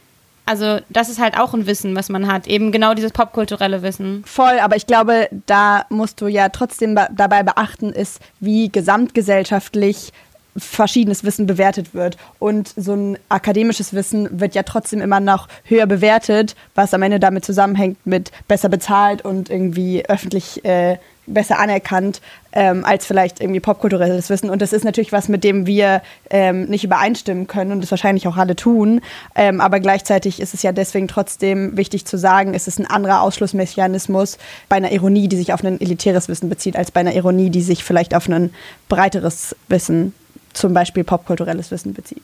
also 0.47 0.79
das 0.89 1.09
ist 1.09 1.19
halt 1.19 1.37
auch 1.37 1.53
ein 1.53 1.67
Wissen, 1.67 1.95
was 1.95 2.09
man 2.09 2.31
hat. 2.31 2.47
Eben 2.47 2.71
genau 2.71 2.93
dieses 2.93 3.11
popkulturelle 3.11 3.81
Wissen. 3.81 4.23
Voll, 4.25 4.59
aber 4.59 4.75
ich 4.77 4.87
glaube, 4.87 5.27
da 5.45 5.85
musst 5.89 6.21
du 6.21 6.27
ja 6.27 6.49
trotzdem 6.49 6.95
be 6.95 7.07
dabei 7.11 7.43
beachten, 7.43 7.91
ist, 7.91 8.19
wie 8.39 8.71
gesamtgesellschaftlich 8.71 10.13
verschiedenes 10.55 11.23
Wissen 11.23 11.45
bewertet 11.45 11.93
wird. 11.93 12.17
Und 12.39 12.73
so 12.75 12.93
ein 12.93 13.19
akademisches 13.29 13.93
Wissen 13.93 14.39
wird 14.39 14.55
ja 14.55 14.63
trotzdem 14.63 15.01
immer 15.01 15.19
noch 15.19 15.47
höher 15.65 15.85
bewertet, 15.85 16.55
was 16.75 16.93
am 16.93 17.03
Ende 17.03 17.19
damit 17.19 17.45
zusammenhängt 17.45 17.97
mit 18.05 18.31
besser 18.47 18.69
bezahlt 18.69 19.23
und 19.23 19.49
irgendwie 19.49 20.05
öffentlich 20.07 20.65
äh, 20.65 20.97
besser 21.27 21.59
anerkannt 21.59 22.21
ähm, 22.57 22.83
als 22.85 23.05
vielleicht 23.05 23.39
irgendwie 23.39 23.59
popkulturelles 23.59 24.31
Wissen. 24.31 24.49
Und 24.49 24.63
das 24.63 24.73
ist 24.73 24.83
natürlich 24.83 25.11
was, 25.11 25.27
mit 25.27 25.43
dem 25.43 25.67
wir 25.67 26.01
ähm, 26.31 26.65
nicht 26.65 26.83
übereinstimmen 26.83 27.45
können 27.45 27.71
und 27.71 27.81
das 27.81 27.91
wahrscheinlich 27.91 28.27
auch 28.27 28.35
alle 28.35 28.55
tun. 28.55 29.01
Ähm, 29.35 29.61
aber 29.61 29.79
gleichzeitig 29.79 30.39
ist 30.39 30.55
es 30.55 30.63
ja 30.63 30.71
deswegen 30.71 31.07
trotzdem 31.07 31.77
wichtig 31.77 32.07
zu 32.07 32.17
sagen, 32.17 32.55
es 32.55 32.67
ist 32.67 32.79
ein 32.79 32.87
anderer 32.87 33.21
Ausschlussmechanismus 33.21 34.39
bei 34.69 34.77
einer 34.77 34.91
Ironie, 34.91 35.27
die 35.27 35.37
sich 35.37 35.53
auf 35.53 35.63
ein 35.63 35.79
elitäres 35.79 36.29
Wissen 36.29 36.49
bezieht, 36.49 36.75
als 36.75 36.89
bei 36.89 37.01
einer 37.01 37.13
Ironie, 37.13 37.51
die 37.51 37.61
sich 37.61 37.83
vielleicht 37.83 38.15
auf 38.15 38.27
ein 38.27 38.51
breiteres 38.89 39.55
Wissen, 39.67 40.15
zum 40.53 40.73
Beispiel 40.73 41.03
popkulturelles 41.03 41.69
Wissen 41.69 41.93
bezieht. 41.93 42.23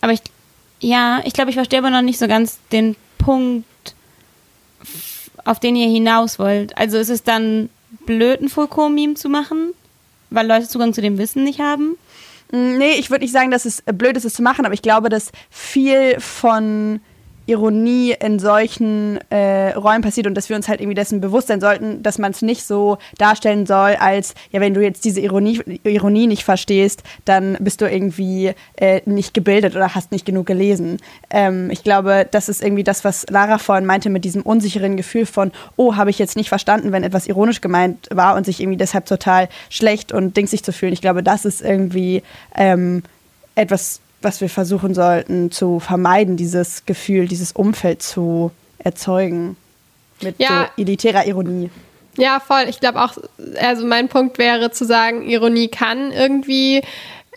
Aber 0.00 0.14
ich, 0.14 0.22
ja, 0.80 1.20
ich 1.24 1.34
glaube, 1.34 1.50
ich 1.50 1.56
verstehe 1.56 1.80
aber 1.80 1.90
noch 1.90 2.00
nicht 2.00 2.18
so 2.18 2.26
ganz 2.26 2.58
den 2.72 2.96
Punkt, 3.18 3.66
auf 5.44 5.60
den 5.60 5.76
ihr 5.76 5.90
hinaus 5.90 6.38
wollt. 6.38 6.74
Also 6.78 6.96
ist 6.96 7.10
es 7.10 7.22
dann 7.22 7.68
blöd, 8.06 8.40
ein 8.40 8.48
Foucault-Meme 8.48 9.14
zu 9.14 9.28
machen, 9.28 9.72
weil 10.30 10.46
Leute 10.46 10.68
Zugang 10.68 10.92
zu 10.92 11.00
dem 11.00 11.18
Wissen 11.18 11.44
nicht 11.44 11.60
haben? 11.60 11.96
Mm, 12.50 12.78
Nee, 12.78 12.92
ich 12.98 13.10
würde 13.10 13.24
nicht 13.24 13.32
sagen, 13.32 13.50
dass 13.50 13.64
es 13.64 13.80
äh, 13.86 13.92
blöd 13.92 14.16
ist, 14.16 14.24
es 14.24 14.34
zu 14.34 14.42
machen, 14.42 14.64
aber 14.64 14.74
ich 14.74 14.82
glaube, 14.82 15.08
dass 15.08 15.32
viel 15.50 16.18
von 16.20 17.00
Ironie 17.48 18.14
in 18.20 18.38
solchen 18.38 19.18
äh, 19.30 19.70
Räumen 19.70 20.02
passiert 20.02 20.26
und 20.26 20.34
dass 20.34 20.48
wir 20.48 20.56
uns 20.56 20.68
halt 20.68 20.80
irgendwie 20.80 20.94
dessen 20.94 21.20
bewusst 21.20 21.48
sein 21.48 21.60
sollten, 21.60 22.02
dass 22.02 22.18
man 22.18 22.32
es 22.32 22.42
nicht 22.42 22.64
so 22.64 22.98
darstellen 23.16 23.64
soll, 23.64 23.96
als, 23.98 24.34
ja, 24.50 24.60
wenn 24.60 24.74
du 24.74 24.82
jetzt 24.82 25.04
diese 25.04 25.20
Ironie, 25.20 25.60
Ironie 25.84 26.26
nicht 26.26 26.44
verstehst, 26.44 27.02
dann 27.24 27.56
bist 27.60 27.80
du 27.80 27.90
irgendwie 27.90 28.52
äh, 28.76 29.00
nicht 29.06 29.32
gebildet 29.32 29.74
oder 29.76 29.94
hast 29.94 30.12
nicht 30.12 30.26
genug 30.26 30.46
gelesen. 30.46 30.98
Ähm, 31.30 31.70
ich 31.70 31.82
glaube, 31.82 32.26
das 32.30 32.50
ist 32.50 32.62
irgendwie 32.62 32.84
das, 32.84 33.02
was 33.02 33.26
Lara 33.30 33.56
vorhin 33.56 33.86
meinte 33.86 34.10
mit 34.10 34.24
diesem 34.24 34.42
unsicheren 34.42 34.98
Gefühl 34.98 35.24
von, 35.24 35.50
oh, 35.76 35.96
habe 35.96 36.10
ich 36.10 36.18
jetzt 36.18 36.36
nicht 36.36 36.50
verstanden, 36.50 36.92
wenn 36.92 37.02
etwas 37.02 37.26
ironisch 37.26 37.62
gemeint 37.62 38.08
war 38.10 38.36
und 38.36 38.44
sich 38.44 38.60
irgendwie 38.60 38.76
deshalb 38.78 39.06
total 39.06 39.48
schlecht 39.70 40.12
und 40.12 40.36
dingsig 40.36 40.62
zu 40.62 40.72
fühlen. 40.72 40.92
Ich 40.92 41.00
glaube, 41.00 41.22
das 41.22 41.46
ist 41.46 41.62
irgendwie 41.62 42.22
ähm, 42.54 43.02
etwas, 43.54 44.00
was 44.22 44.40
wir 44.40 44.48
versuchen 44.48 44.94
sollten 44.94 45.50
zu 45.50 45.80
vermeiden, 45.80 46.36
dieses 46.36 46.84
Gefühl, 46.86 47.28
dieses 47.28 47.52
Umfeld 47.52 48.02
zu 48.02 48.50
erzeugen. 48.78 49.56
Mit 50.20 50.38
Ja. 50.38 50.68
so 50.76 50.82
elitärer 50.82 51.26
Ironie. 51.26 51.70
Ja, 52.16 52.40
voll. 52.40 52.64
Ich 52.68 52.80
glaube 52.80 53.00
auch, 53.00 53.16
also 53.60 53.86
mein 53.86 54.08
Punkt 54.08 54.38
wäre 54.38 54.72
zu 54.72 54.84
sagen, 54.84 55.22
Ironie 55.22 55.68
kann 55.68 56.10
irgendwie 56.10 56.82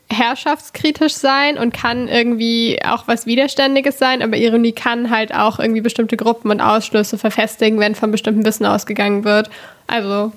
herrschaftskritisch 0.09 1.13
sein 1.13 1.57
und 1.57 1.73
kann 1.73 2.07
irgendwie 2.07 2.79
auch 2.83 3.07
was 3.07 3.25
Widerständiges 3.25 3.97
sein, 3.97 4.21
aber 4.21 4.37
Ironie 4.37 4.73
kann 4.73 5.09
halt 5.09 5.33
auch 5.33 5.59
irgendwie 5.59 5.81
bestimmte 5.81 6.17
Gruppen 6.17 6.51
und 6.51 6.61
Ausschlüsse 6.61 7.17
verfestigen, 7.17 7.79
wenn 7.79 7.95
von 7.95 8.11
bestimmtem 8.11 8.43
Wissen 8.45 8.65
ausgegangen 8.65 9.23
wird. 9.23 9.49
Also 9.87 10.31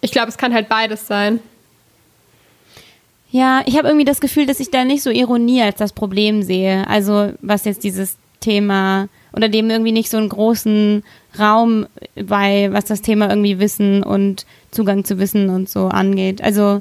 ich 0.00 0.12
glaube, 0.12 0.28
es 0.28 0.38
kann 0.38 0.54
halt 0.54 0.68
beides 0.68 1.06
sein. 1.06 1.40
Ja, 3.30 3.62
ich 3.66 3.76
habe 3.76 3.88
irgendwie 3.88 4.06
das 4.06 4.20
Gefühl, 4.20 4.46
dass 4.46 4.60
ich 4.60 4.70
da 4.70 4.84
nicht 4.84 5.02
so 5.02 5.10
Ironie 5.10 5.62
als 5.62 5.76
das 5.76 5.92
Problem 5.92 6.42
sehe. 6.42 6.88
Also 6.88 7.32
was 7.42 7.64
jetzt 7.64 7.84
dieses 7.84 8.16
Thema 8.40 9.08
oder 9.32 9.48
dem 9.48 9.70
irgendwie 9.70 9.92
nicht 9.92 10.10
so 10.10 10.16
einen 10.16 10.30
großen 10.30 11.02
Raum 11.38 11.86
bei, 12.14 12.68
was 12.72 12.86
das 12.86 13.02
Thema 13.02 13.28
irgendwie 13.28 13.58
Wissen 13.58 14.02
und 14.02 14.46
Zugang 14.70 15.04
zu 15.04 15.18
Wissen 15.18 15.50
und 15.50 15.68
so 15.68 15.88
angeht. 15.88 16.42
Also 16.42 16.80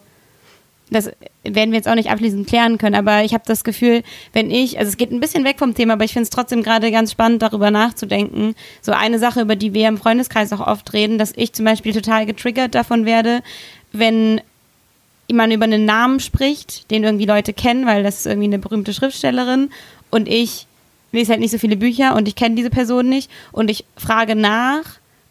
das 0.90 1.12
werden 1.44 1.72
wir 1.72 1.78
jetzt 1.78 1.90
auch 1.90 1.96
nicht 1.96 2.10
abschließend 2.10 2.48
klären 2.48 2.78
können, 2.78 2.96
aber 2.96 3.24
ich 3.24 3.34
habe 3.34 3.44
das 3.46 3.66
Gefühl, 3.66 4.04
wenn 4.32 4.50
ich, 4.50 4.80
also 4.80 4.88
es 4.88 4.96
geht 4.96 5.12
ein 5.12 5.20
bisschen 5.20 5.44
weg 5.44 5.60
vom 5.60 5.76
Thema, 5.76 5.94
aber 5.94 6.06
ich 6.06 6.14
finde 6.14 6.24
es 6.24 6.30
trotzdem 6.30 6.64
gerade 6.64 6.92
ganz 6.92 7.12
spannend, 7.12 7.42
darüber 7.42 7.72
nachzudenken. 7.72 8.56
So 8.82 8.94
eine 8.94 9.20
Sache, 9.20 9.42
über 9.42 9.58
die 9.58 9.74
wir 9.74 9.90
im 9.90 9.98
Freundeskreis 9.98 10.54
auch 10.54 10.66
oft 10.66 10.94
reden, 10.94 11.18
dass 11.18 11.34
ich 11.36 11.52
zum 11.52 11.66
Beispiel 11.66 11.94
total 11.94 12.26
getriggert 12.26 12.74
davon 12.74 13.06
werde, 13.06 13.42
wenn 13.92 14.40
man 15.34 15.52
über 15.52 15.66
einen 15.66 15.86
Namen 15.86 16.20
spricht, 16.20 16.90
den 16.92 17.04
irgendwie 17.04 17.26
Leute 17.26 17.54
kennen, 17.54 17.86
weil 17.86 18.04
das 18.04 18.20
ist 18.20 18.26
irgendwie 18.26 18.48
eine 18.48 18.60
berühmte 18.60 18.94
Schriftstellerin. 18.94 19.70
Und 20.10 20.28
ich 20.28 20.68
lese 21.12 21.32
halt 21.32 21.42
nicht 21.42 21.52
so 21.52 21.58
viele 21.58 21.78
Bücher 21.78 22.16
und 22.16 22.28
ich 22.28 22.36
kenne 22.36 22.56
diese 22.56 22.70
Person 22.70 23.10
nicht. 23.10 23.30
Und 23.52 23.70
ich 23.70 23.86
frage 23.98 24.36
nach, 24.36 24.84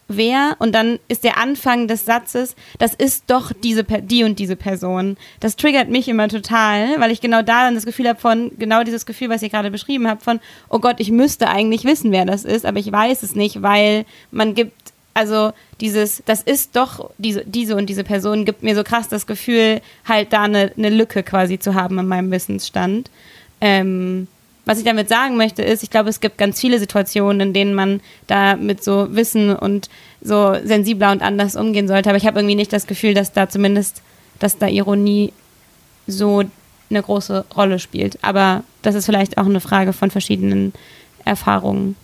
wer. 0.07 0.55
Und 0.59 0.73
dann 0.73 0.99
ist 1.07 1.23
der 1.23 1.37
Anfang 1.37 1.87
des 1.87 2.05
Satzes, 2.05 2.55
das 2.79 2.93
ist 2.93 3.25
doch 3.27 3.51
diese 3.51 3.83
die 3.83 4.23
und 4.23 4.39
diese 4.39 4.55
Person. 4.55 5.17
Das 5.39 5.55
triggert 5.55 5.89
mich 5.89 6.07
immer 6.07 6.27
total, 6.27 6.99
weil 6.99 7.11
ich 7.11 7.21
genau 7.21 7.41
da 7.41 7.65
dann 7.65 7.75
das 7.75 7.85
Gefühl 7.85 8.07
habe 8.07 8.19
von 8.19 8.51
genau 8.57 8.83
dieses 8.83 9.05
Gefühl, 9.05 9.29
was 9.29 9.43
ihr 9.43 9.49
gerade 9.49 9.71
beschrieben 9.71 10.07
habt 10.07 10.23
von 10.23 10.39
oh 10.69 10.79
Gott, 10.79 10.99
ich 10.99 11.11
müsste 11.11 11.49
eigentlich 11.49 11.83
wissen, 11.83 12.11
wer 12.11 12.25
das 12.25 12.45
ist, 12.45 12.65
aber 12.65 12.79
ich 12.79 12.91
weiß 12.91 13.23
es 13.23 13.35
nicht, 13.35 13.61
weil 13.61 14.05
man 14.31 14.55
gibt 14.55 14.73
also 15.17 15.51
dieses, 15.81 16.21
das 16.27 16.43
ist 16.43 16.75
doch 16.75 17.09
diese, 17.17 17.43
diese 17.43 17.75
und 17.75 17.87
diese 17.87 18.03
Person 18.03 18.45
gibt 18.45 18.61
mir 18.61 18.75
so 18.75 18.83
krass 18.83 19.07
das 19.07 19.25
Gefühl, 19.25 19.81
halt 20.07 20.31
da 20.31 20.43
eine, 20.43 20.71
eine 20.77 20.91
Lücke 20.91 21.23
quasi 21.23 21.57
zu 21.57 21.73
haben 21.73 21.97
an 21.97 22.07
meinem 22.07 22.29
Wissensstand. 22.29 23.09
Ähm, 23.59 24.27
was 24.65 24.77
ich 24.77 24.83
damit 24.83 25.09
sagen 25.09 25.35
möchte, 25.35 25.63
ist, 25.63 25.81
ich 25.81 25.89
glaube, 25.89 26.09
es 26.09 26.19
gibt 26.19 26.37
ganz 26.37 26.61
viele 26.61 26.77
Situationen, 26.77 27.47
in 27.47 27.53
denen 27.53 27.73
man 27.73 28.01
da 28.27 28.57
mit 28.57 28.83
so 28.83 29.07
Wissen 29.15 29.55
und 29.55 29.89
so 30.21 30.55
sensibler 30.63 31.11
und 31.11 31.23
anders 31.23 31.55
umgehen 31.55 31.87
sollte. 31.87 32.09
Aber 32.09 32.17
ich 32.17 32.27
habe 32.27 32.37
irgendwie 32.37 32.53
nicht 32.53 32.71
das 32.71 32.85
Gefühl, 32.85 33.15
dass 33.15 33.33
da 33.33 33.49
zumindest, 33.49 34.03
dass 34.37 34.59
da 34.59 34.67
Ironie 34.67 35.33
so 36.05 36.43
eine 36.91 37.01
große 37.01 37.45
Rolle 37.55 37.79
spielt. 37.79 38.23
Aber 38.23 38.63
das 38.83 38.93
ist 38.93 39.07
vielleicht 39.07 39.39
auch 39.39 39.47
eine 39.47 39.61
Frage 39.61 39.93
von 39.93 40.11
verschiedenen 40.11 40.73
Erfahrungen. 41.25 41.95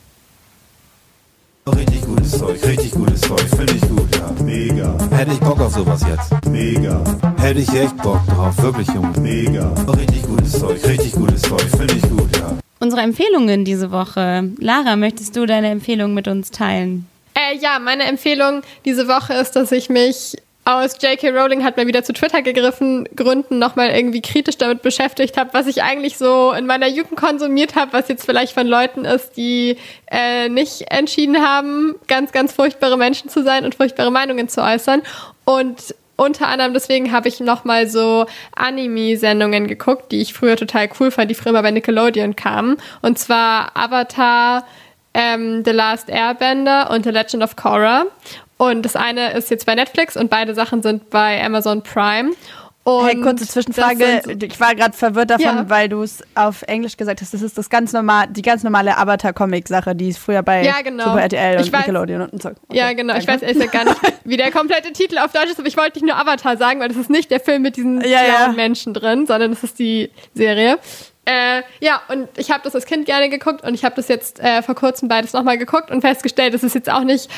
Richtig 1.65 2.01
gutes 2.01 2.31
Zeug, 2.31 2.61
richtig 2.65 2.91
gutes 2.91 3.21
Zeug, 3.21 3.39
finde 3.39 3.73
ich 3.73 3.81
gut, 3.81 4.15
ja. 4.15 4.43
Mega. 4.43 4.97
Hätte 5.11 5.31
ich 5.31 5.39
Bock 5.39 5.61
auf 5.61 5.73
sowas 5.73 6.01
jetzt. 6.05 6.45
Mega. 6.47 7.01
Hätte 7.37 7.61
ich 7.61 7.73
echt 7.73 7.95
Bock 7.97 8.19
drauf, 8.27 8.61
wirklich, 8.61 8.87
Junge. 8.89 9.17
Mega. 9.21 9.73
Richtig 9.87 10.23
gutes 10.23 10.59
Zeug, 10.59 10.85
richtig 10.85 11.13
gutes 11.13 11.41
Zeug, 11.41 11.61
finde 11.61 11.93
ich 11.93 12.01
gut, 12.01 12.35
ja. 12.37 12.57
Unsere 12.81 13.01
Empfehlungen 13.01 13.63
diese 13.63 13.91
Woche. 13.91 14.51
Lara, 14.59 14.97
möchtest 14.97 15.37
du 15.37 15.45
deine 15.45 15.69
Empfehlung 15.69 16.13
mit 16.13 16.27
uns 16.27 16.51
teilen? 16.51 17.07
Äh, 17.33 17.57
ja, 17.57 17.79
meine 17.79 18.03
Empfehlung 18.03 18.61
diese 18.83 19.07
Woche 19.07 19.33
ist, 19.33 19.55
dass 19.55 19.71
ich 19.71 19.89
mich 19.89 20.35
aus 20.65 20.97
J.K. 21.01 21.29
Rowling 21.31 21.63
hat 21.63 21.75
mal 21.75 21.87
wieder 21.87 22.03
zu 22.03 22.13
Twitter 22.13 22.41
gegriffen, 22.41 23.07
Gründen 23.15 23.59
nochmal 23.59 23.89
irgendwie 23.89 24.21
kritisch 24.21 24.57
damit 24.57 24.81
beschäftigt 24.81 25.37
habe, 25.37 25.53
was 25.53 25.67
ich 25.67 25.83
eigentlich 25.83 26.17
so 26.17 26.53
in 26.53 26.65
meiner 26.65 26.87
Jugend 26.87 27.17
konsumiert 27.17 27.75
habe, 27.75 27.93
was 27.93 28.07
jetzt 28.07 28.25
vielleicht 28.25 28.53
von 28.53 28.67
Leuten 28.67 29.03
ist, 29.03 29.35
die 29.35 29.77
äh, 30.09 30.47
nicht 30.47 30.89
entschieden 30.89 31.37
haben, 31.37 31.95
ganz, 32.07 32.31
ganz 32.31 32.53
furchtbare 32.53 32.97
Menschen 32.97 33.29
zu 33.29 33.43
sein 33.43 33.65
und 33.65 33.75
furchtbare 33.75 34.11
Meinungen 34.11 34.47
zu 34.47 34.63
äußern. 34.63 35.01
Und 35.43 35.95
unter 36.15 36.47
anderem 36.47 36.73
deswegen 36.73 37.11
habe 37.11 37.27
ich 37.27 37.39
nochmal 37.39 37.87
so 37.87 38.25
Anime-Sendungen 38.55 39.67
geguckt, 39.67 40.11
die 40.11 40.21
ich 40.21 40.33
früher 40.33 40.55
total 40.55 40.89
cool 40.99 41.11
fand, 41.11 41.29
die 41.29 41.35
früher 41.35 41.49
immer 41.49 41.63
bei 41.63 41.71
Nickelodeon 41.71 42.35
kamen. 42.35 42.77
Und 43.01 43.19
zwar 43.19 43.75
Avatar, 43.75 44.65
ähm, 45.13 45.63
The 45.65 45.71
Last 45.71 46.09
Airbender 46.09 46.89
und 46.89 47.03
The 47.03 47.11
Legend 47.11 47.43
of 47.43 47.55
Korra. 47.55 48.05
Und 48.57 48.83
das 48.83 48.95
eine 48.95 49.33
ist 49.33 49.49
jetzt 49.49 49.65
bei 49.65 49.75
Netflix 49.75 50.15
und 50.15 50.29
beide 50.29 50.53
Sachen 50.55 50.81
sind 50.83 51.09
bei 51.09 51.43
Amazon 51.43 51.81
Prime. 51.83 52.31
Und 52.85 53.05
Hey, 53.07 53.21
kurze 53.21 53.47
Zwischenfrage. 53.47 53.97
das 54.17 54.23
sind 54.25 54.43
Ich 54.43 54.59
war 54.59 54.75
gerade 54.75 54.91
verwirrt 54.95 55.29
davon, 55.29 55.45
Ja. 55.45 55.69
weil 55.69 55.87
du 55.87 56.03
es 56.03 56.21
auf 56.35 56.63
Englisch 56.63 56.97
gesagt 56.97 57.21
hast. 57.21 57.33
Das 57.33 57.41
ist 57.41 57.57
das 57.57 57.69
ganz 57.69 57.93
normal, 57.93 58.27
die 58.29 58.41
ganz 58.41 58.61
normale 58.63 58.97
Avatar-Comic-Sache, 58.97 59.95
die 59.95 60.09
es 60.09 60.17
früher 60.17 60.43
bei 60.43 60.63
Ja, 60.65 60.81
genau. 60.81 61.05
Super 61.05 61.21
RTL 61.21 61.59
und 61.59 61.63
weiß- 61.71 61.77
Nickelodeon 61.77 62.21
und 62.29 62.41
so. 62.41 62.49
Okay, 62.49 62.57
ja, 62.71 62.91
genau. 62.91 63.15
Ich 63.15 63.25
weiß 63.25 63.39
danke. 63.39 63.55
ehrlich 63.55 63.71
gar 63.71 63.85
nicht, 63.85 63.95
wie 64.25 64.35
der 64.35 64.51
komplette 64.51 64.91
Titel 64.91 65.17
auf 65.17 65.31
Deutsch 65.31 65.49
ist, 65.49 65.59
aber 65.59 65.67
ich 65.69 65.77
wollte 65.77 65.93
nicht 65.99 66.11
nur 66.13 66.19
Avatar 66.19 66.57
sagen, 66.57 66.81
weil 66.81 66.89
das 66.89 66.97
ist 66.97 67.09
nicht 67.09 67.31
der 67.31 67.39
Film 67.39 67.61
mit 67.61 67.77
diesen 67.77 68.01
Ja, 68.01 68.19
ja. 68.25 68.51
Menschen 68.53 68.93
drin, 68.93 69.27
sondern 69.27 69.51
das 69.51 69.63
ist 69.63 69.79
die 69.79 70.11
Serie. 70.33 70.77
Äh, 71.23 71.61
ja, 71.79 72.01
und 72.09 72.27
ich 72.37 72.51
habe 72.51 72.63
das 72.65 72.75
als 72.75 72.85
Kind 72.85 73.05
gerne 73.05 73.29
geguckt 73.29 73.63
und 73.63 73.75
ich 73.75 73.85
habe 73.85 73.95
das 73.95 74.09
jetzt 74.09 74.41
äh, 74.41 74.61
vor 74.61 74.75
kurzem 74.75 75.07
beides 75.07 75.31
nochmal 75.31 75.57
geguckt 75.57 75.89
und 75.89 76.01
festgestellt, 76.01 76.53
es 76.53 76.63
ist 76.63 76.75
jetzt 76.75 76.89
auch 76.91 77.05
nicht 77.05 77.29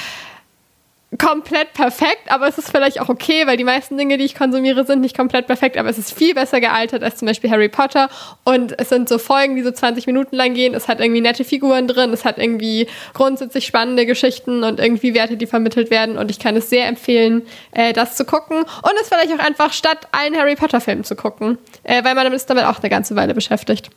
komplett 1.17 1.73
perfekt, 1.73 2.29
aber 2.29 2.47
es 2.47 2.57
ist 2.57 2.69
vielleicht 2.69 2.99
auch 2.99 3.09
okay, 3.09 3.45
weil 3.47 3.57
die 3.57 3.63
meisten 3.63 3.97
Dinge, 3.97 4.17
die 4.17 4.25
ich 4.25 4.35
konsumiere, 4.35 4.85
sind 4.85 5.01
nicht 5.01 5.15
komplett 5.15 5.47
perfekt, 5.47 5.77
aber 5.77 5.89
es 5.89 5.97
ist 5.97 6.13
viel 6.13 6.33
besser 6.33 6.59
gealtert 6.59 7.03
als 7.03 7.17
zum 7.17 7.27
Beispiel 7.27 7.49
Harry 7.49 7.69
Potter. 7.69 8.09
Und 8.43 8.79
es 8.79 8.89
sind 8.89 9.09
so 9.09 9.17
Folgen, 9.17 9.55
die 9.55 9.61
so 9.61 9.71
20 9.71 10.07
Minuten 10.07 10.35
lang 10.35 10.53
gehen, 10.53 10.73
es 10.73 10.87
hat 10.87 10.99
irgendwie 10.99 11.21
nette 11.21 11.43
Figuren 11.43 11.87
drin, 11.87 12.11
es 12.11 12.25
hat 12.25 12.37
irgendwie 12.37 12.87
grundsätzlich 13.13 13.65
spannende 13.65 14.05
Geschichten 14.05 14.63
und 14.63 14.79
irgendwie 14.79 15.13
Werte, 15.13 15.37
die 15.37 15.45
vermittelt 15.45 15.91
werden. 15.91 16.17
Und 16.17 16.31
ich 16.31 16.39
kann 16.39 16.55
es 16.55 16.69
sehr 16.69 16.87
empfehlen, 16.87 17.43
äh, 17.71 17.93
das 17.93 18.15
zu 18.15 18.25
gucken. 18.25 18.59
Und 18.59 18.93
es 19.01 19.09
vielleicht 19.09 19.33
auch 19.33 19.45
einfach 19.45 19.73
statt 19.73 20.07
allen 20.11 20.35
Harry 20.35 20.55
Potter 20.55 20.81
Filmen 20.81 21.03
zu 21.03 21.15
gucken, 21.15 21.57
äh, 21.83 22.03
weil 22.03 22.15
man 22.15 22.31
ist 22.33 22.49
damit 22.49 22.65
auch 22.65 22.79
eine 22.79 22.89
ganze 22.89 23.15
Weile 23.15 23.33
beschäftigt. 23.33 23.89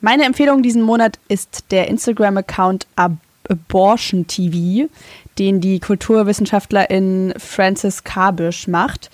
Meine 0.00 0.24
Empfehlung 0.24 0.62
diesen 0.62 0.82
Monat 0.82 1.18
ist 1.28 1.64
der 1.70 1.88
Instagram-Account 1.88 2.86
Ab 2.96 3.12
Abortion 3.50 4.26
TV, 4.26 4.88
den 5.38 5.60
die 5.60 5.80
Kulturwissenschaftlerin 5.80 7.34
Frances 7.38 8.04
Kabisch 8.04 8.68
macht. 8.68 9.10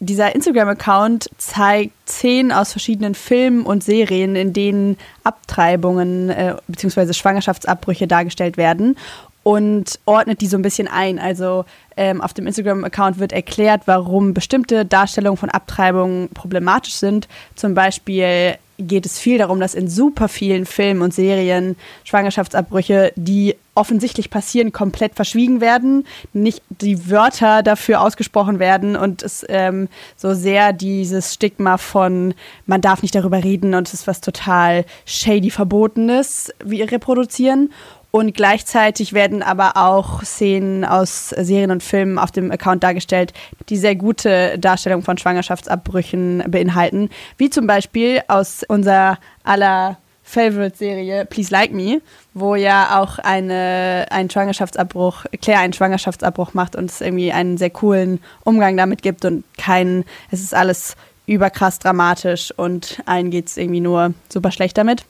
Dieser 0.00 0.34
Instagram-Account 0.34 1.28
zeigt 1.38 1.92
zehn 2.06 2.52
aus 2.52 2.70
verschiedenen 2.70 3.16
Filmen 3.16 3.66
und 3.66 3.82
Serien, 3.82 4.36
in 4.36 4.52
denen 4.52 4.96
Abtreibungen 5.24 6.30
äh, 6.30 6.54
bzw. 6.68 7.12
Schwangerschaftsabbrüche 7.12 8.06
dargestellt 8.06 8.56
werden 8.56 8.96
und 9.42 9.98
ordnet 10.04 10.40
die 10.40 10.46
so 10.46 10.56
ein 10.56 10.62
bisschen 10.62 10.88
ein. 10.88 11.18
Also 11.18 11.64
ähm, 11.96 12.20
auf 12.20 12.32
dem 12.32 12.46
Instagram-Account 12.46 13.18
wird 13.18 13.32
erklärt, 13.32 13.82
warum 13.86 14.34
bestimmte 14.34 14.84
Darstellungen 14.84 15.38
von 15.38 15.50
Abtreibungen 15.50 16.28
problematisch 16.28 16.94
sind. 16.94 17.26
Zum 17.56 17.74
Beispiel 17.74 18.56
geht 18.78 19.06
es 19.06 19.18
viel 19.18 19.38
darum, 19.38 19.58
dass 19.58 19.74
in 19.74 19.88
super 19.88 20.28
vielen 20.28 20.64
Filmen 20.64 21.02
und 21.02 21.12
Serien 21.12 21.76
Schwangerschaftsabbrüche, 22.04 23.12
die 23.16 23.56
offensichtlich 23.78 24.30
passieren, 24.30 24.72
komplett 24.72 25.14
verschwiegen 25.14 25.60
werden, 25.60 26.04
nicht 26.32 26.62
die 26.68 27.08
Wörter 27.10 27.62
dafür 27.62 28.00
ausgesprochen 28.00 28.58
werden 28.58 28.96
und 28.96 29.22
es 29.22 29.46
ähm, 29.48 29.88
so 30.16 30.34
sehr 30.34 30.72
dieses 30.72 31.34
Stigma 31.34 31.78
von 31.78 32.34
man 32.66 32.80
darf 32.80 33.02
nicht 33.02 33.14
darüber 33.14 33.42
reden 33.42 33.74
und 33.74 33.86
es 33.86 33.94
ist 33.94 34.06
was 34.06 34.20
total 34.20 34.84
shady 35.06 35.50
Verbotenes 35.50 36.52
wie 36.64 36.82
reproduzieren. 36.82 37.70
Und 38.10 38.34
gleichzeitig 38.34 39.12
werden 39.12 39.42
aber 39.42 39.76
auch 39.76 40.22
Szenen 40.22 40.84
aus 40.84 41.28
Serien 41.28 41.70
und 41.70 41.82
Filmen 41.82 42.18
auf 42.18 42.30
dem 42.30 42.50
Account 42.50 42.82
dargestellt, 42.82 43.34
die 43.68 43.76
sehr 43.76 43.96
gute 43.96 44.58
Darstellung 44.58 45.02
von 45.02 45.18
Schwangerschaftsabbrüchen 45.18 46.42
beinhalten. 46.48 47.10
Wie 47.36 47.50
zum 47.50 47.66
Beispiel 47.66 48.22
aus 48.26 48.64
unserer 48.66 49.18
aller 49.44 49.98
Favorite-Serie 50.28 51.24
Please 51.24 51.50
Like 51.50 51.72
Me, 51.72 52.02
wo 52.34 52.54
ja 52.54 53.00
auch 53.00 53.18
eine, 53.18 54.06
ein 54.10 54.28
Schwangerschaftsabbruch, 54.28 55.24
Claire 55.40 55.60
einen 55.60 55.72
Schwangerschaftsabbruch 55.72 56.52
macht 56.52 56.76
und 56.76 56.90
es 56.90 57.00
irgendwie 57.00 57.32
einen 57.32 57.56
sehr 57.56 57.70
coolen 57.70 58.20
Umgang 58.44 58.76
damit 58.76 59.02
gibt 59.02 59.24
und 59.24 59.44
kein, 59.56 60.04
es 60.30 60.42
ist 60.42 60.54
alles 60.54 60.96
überkrass 61.26 61.78
dramatisch 61.78 62.52
und 62.56 63.02
allen 63.06 63.30
geht 63.30 63.48
es 63.48 63.56
irgendwie 63.56 63.80
nur 63.80 64.12
super 64.28 64.50
schlecht 64.50 64.76
damit. 64.76 65.04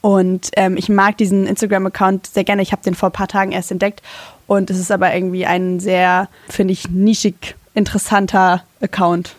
Und 0.00 0.50
ähm, 0.56 0.76
ich 0.76 0.88
mag 0.88 1.18
diesen 1.18 1.46
Instagram-Account 1.46 2.28
sehr 2.28 2.44
gerne. 2.44 2.62
Ich 2.62 2.72
habe 2.72 2.82
den 2.82 2.94
vor 2.94 3.10
ein 3.10 3.12
paar 3.12 3.28
Tagen 3.28 3.52
erst 3.52 3.70
entdeckt. 3.70 4.02
Und 4.46 4.70
es 4.70 4.78
ist 4.78 4.90
aber 4.90 5.14
irgendwie 5.14 5.46
ein 5.46 5.78
sehr, 5.78 6.28
finde 6.48 6.72
ich, 6.72 6.88
nischig 6.88 7.54
interessanter 7.74 8.64
Account. 8.80 9.36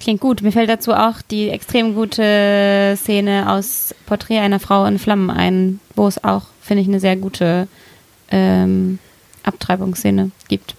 Klingt 0.00 0.20
gut. 0.20 0.42
Mir 0.42 0.52
fällt 0.52 0.68
dazu 0.68 0.92
auch 0.92 1.22
die 1.22 1.48
extrem 1.48 1.94
gute 1.94 2.94
Szene 2.96 3.50
aus 3.50 3.94
Porträt 4.06 4.40
einer 4.40 4.60
Frau 4.60 4.84
in 4.86 4.98
Flammen 4.98 5.30
ein, 5.30 5.80
wo 5.94 6.06
es 6.06 6.22
auch, 6.22 6.46
finde 6.60 6.82
ich, 6.82 6.88
eine 6.88 7.00
sehr 7.00 7.16
gute 7.16 7.68
ähm, 8.30 8.98
Abtreibungsszene 9.44 10.30
gibt. 10.48 10.74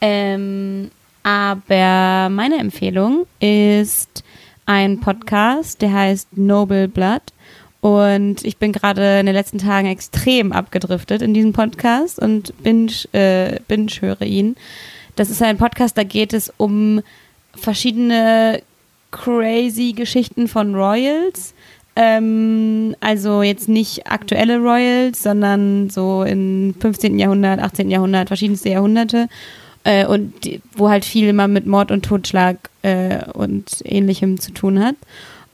Ähm, 0.00 0.90
aber 1.22 2.28
meine 2.30 2.58
Empfehlung 2.58 3.26
ist 3.38 4.24
ein 4.66 5.00
Podcast, 5.00 5.80
der 5.80 5.92
heißt 5.92 6.36
Noble 6.36 6.88
Blood. 6.88 7.22
Und 7.80 8.44
ich 8.44 8.58
bin 8.58 8.72
gerade 8.72 9.20
in 9.20 9.26
den 9.26 9.34
letzten 9.34 9.58
Tagen 9.58 9.88
extrem 9.88 10.52
abgedriftet 10.52 11.20
in 11.20 11.34
diesem 11.34 11.52
Podcast 11.52 12.18
und 12.18 12.54
binge, 12.62 12.92
äh, 13.12 13.60
binge 13.66 13.90
höre 14.00 14.22
ihn. 14.22 14.56
Das 15.16 15.30
ist 15.30 15.42
ein 15.42 15.58
Podcast, 15.58 15.98
da 15.98 16.04
geht 16.04 16.32
es 16.32 16.52
um 16.56 17.02
verschiedene 17.54 18.62
crazy 19.10 19.92
Geschichten 19.92 20.48
von 20.48 20.74
Royals. 20.74 21.54
Ähm, 21.94 22.96
also 23.00 23.42
jetzt 23.42 23.68
nicht 23.68 24.10
aktuelle 24.10 24.58
Royals, 24.58 25.22
sondern 25.22 25.90
so 25.90 26.22
im 26.24 26.74
15. 26.80 27.18
Jahrhundert, 27.18 27.60
18. 27.60 27.90
Jahrhundert, 27.90 28.28
verschiedenste 28.28 28.70
Jahrhunderte. 28.70 29.28
Äh, 29.84 30.06
und 30.06 30.44
die, 30.44 30.60
wo 30.74 30.88
halt 30.88 31.04
viel 31.04 31.28
immer 31.28 31.48
mit 31.48 31.66
Mord 31.66 31.90
und 31.90 32.04
Totschlag 32.04 32.56
äh, 32.82 33.24
und 33.32 33.82
ähnlichem 33.84 34.40
zu 34.40 34.52
tun 34.52 34.82
hat. 34.82 34.96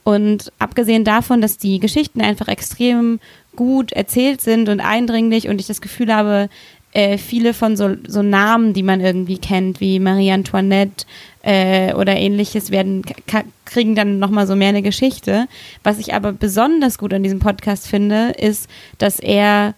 Und 0.03 0.51
abgesehen 0.59 1.03
davon, 1.03 1.41
dass 1.41 1.57
die 1.57 1.79
Geschichten 1.79 2.21
einfach 2.21 2.47
extrem 2.47 3.19
gut 3.55 3.91
erzählt 3.91 4.39
sind 4.39 4.69
und 4.69 4.79
eindringlich 4.79 5.49
und 5.49 5.59
ich 5.59 5.67
das 5.67 5.81
Gefühl 5.81 6.13
habe, 6.13 6.49
äh, 6.93 7.17
viele 7.17 7.53
von 7.53 7.77
so, 7.77 7.95
so 8.07 8.21
Namen, 8.21 8.73
die 8.73 8.83
man 8.83 9.01
irgendwie 9.01 9.37
kennt, 9.37 9.79
wie 9.79 9.99
Marie 9.99 10.31
Antoinette 10.31 11.05
äh, 11.43 11.93
oder 11.93 12.15
ähnliches, 12.15 12.71
werden 12.71 13.03
kriegen 13.65 13.95
dann 13.95 14.19
nochmal 14.19 14.47
so 14.47 14.55
mehr 14.55 14.69
eine 14.69 14.81
Geschichte. 14.81 15.47
Was 15.83 15.99
ich 15.99 16.13
aber 16.13 16.31
besonders 16.31 16.97
gut 16.97 17.13
an 17.13 17.23
diesem 17.23 17.39
Podcast 17.39 17.87
finde, 17.87 18.29
ist, 18.37 18.69
dass 18.97 19.19
er 19.19 19.75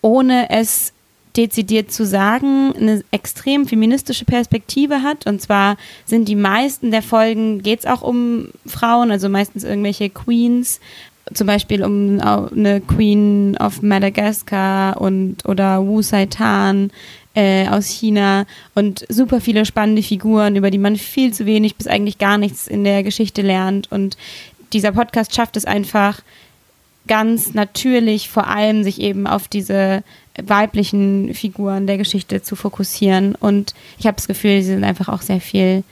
ohne 0.00 0.50
es 0.50 0.92
dezidiert 1.36 1.90
zu 1.90 2.06
sagen, 2.06 2.72
eine 2.76 3.02
extrem 3.10 3.66
feministische 3.66 4.24
Perspektive 4.24 5.02
hat. 5.02 5.26
Und 5.26 5.40
zwar 5.40 5.76
sind 6.04 6.28
die 6.28 6.36
meisten 6.36 6.90
der 6.90 7.02
Folgen, 7.02 7.62
geht 7.62 7.80
es 7.80 7.86
auch 7.86 8.02
um 8.02 8.50
Frauen, 8.66 9.10
also 9.10 9.28
meistens 9.28 9.64
irgendwelche 9.64 10.10
Queens, 10.10 10.80
zum 11.32 11.46
Beispiel 11.46 11.82
um 11.82 12.20
eine 12.20 12.80
Queen 12.80 13.56
of 13.58 13.82
Madagascar 13.82 15.00
und 15.00 15.46
oder 15.46 15.84
Wu 15.86 16.02
Saitan 16.02 16.90
äh, 17.34 17.66
aus 17.68 17.86
China 17.86 18.46
und 18.74 19.06
super 19.08 19.40
viele 19.40 19.64
spannende 19.64 20.02
Figuren, 20.02 20.56
über 20.56 20.70
die 20.70 20.78
man 20.78 20.96
viel 20.96 21.32
zu 21.32 21.46
wenig 21.46 21.76
bis 21.76 21.86
eigentlich 21.86 22.18
gar 22.18 22.38
nichts 22.38 22.66
in 22.66 22.84
der 22.84 23.02
Geschichte 23.02 23.42
lernt. 23.42 23.90
Und 23.90 24.16
dieser 24.72 24.92
Podcast 24.92 25.34
schafft 25.34 25.56
es 25.56 25.64
einfach 25.64 26.20
ganz 27.06 27.54
natürlich, 27.54 28.28
vor 28.28 28.46
allem 28.46 28.82
sich 28.82 29.00
eben 29.00 29.26
auf 29.26 29.48
diese 29.48 30.02
weiblichen 30.42 31.34
Figuren 31.34 31.86
der 31.86 31.98
Geschichte 31.98 32.42
zu 32.42 32.56
fokussieren. 32.56 33.34
Und 33.34 33.74
ich 33.98 34.06
habe 34.06 34.16
das 34.16 34.28
Gefühl, 34.28 34.62
sie 34.62 34.68
sind 34.68 34.84
einfach 34.84 35.08
auch 35.08 35.22
sehr 35.22 35.40
viel 35.40 35.84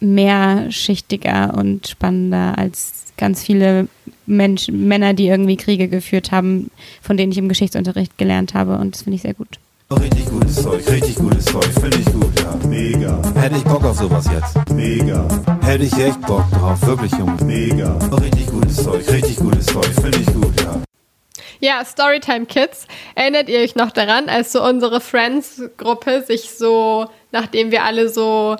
mehrschichtiger 0.00 1.54
und 1.54 1.88
spannender 1.88 2.56
als 2.56 3.09
ganz 3.20 3.44
viele 3.44 3.86
Mensch, 4.26 4.68
Männer, 4.68 5.14
die 5.14 5.28
irgendwie 5.28 5.56
Kriege 5.56 5.86
geführt 5.86 6.32
haben, 6.32 6.70
von 7.02 7.16
denen 7.16 7.30
ich 7.30 7.38
im 7.38 7.48
Geschichtsunterricht 7.48 8.18
gelernt 8.18 8.54
habe. 8.54 8.78
Und 8.78 8.94
das 8.94 9.02
finde 9.02 9.16
ich 9.16 9.22
sehr 9.22 9.34
gut. 9.34 9.58
Richtig 9.92 10.26
gutes 10.26 10.54
Zeug, 10.62 10.88
richtig 10.88 11.16
gutes 11.16 11.44
Zeug, 11.44 11.64
finde 11.64 11.98
ich 11.98 12.06
gut, 12.06 12.40
ja. 12.40 12.68
Mega. 12.68 13.20
Hätte 13.34 13.56
ich 13.56 13.64
Bock 13.64 13.84
auf 13.84 13.98
sowas 13.98 14.24
jetzt. 14.32 14.70
Mega. 14.72 15.26
Hätte 15.62 15.84
ich 15.84 15.92
echt 15.98 16.20
Bock 16.22 16.44
drauf, 16.52 16.80
wirklich, 16.86 17.10
Junge. 17.12 17.36
Mega. 17.44 17.98
Richtig 18.22 18.46
gutes 18.46 18.76
Zeug, 18.76 19.08
richtig 19.10 19.36
gutes 19.36 19.66
Zeug, 19.66 19.86
finde 19.86 20.18
ich 20.18 20.26
gut, 20.26 20.60
ja. 20.60 20.80
Ja, 21.58 21.84
Storytime 21.84 22.46
Kids. 22.46 22.86
Erinnert 23.16 23.48
ihr 23.48 23.58
euch 23.58 23.74
noch 23.74 23.90
daran, 23.90 24.28
als 24.28 24.52
so 24.52 24.64
unsere 24.64 25.00
Friends-Gruppe 25.00 26.22
sich 26.22 26.50
so, 26.52 27.06
nachdem 27.32 27.72
wir 27.72 27.82
alle 27.84 28.08
so 28.08 28.56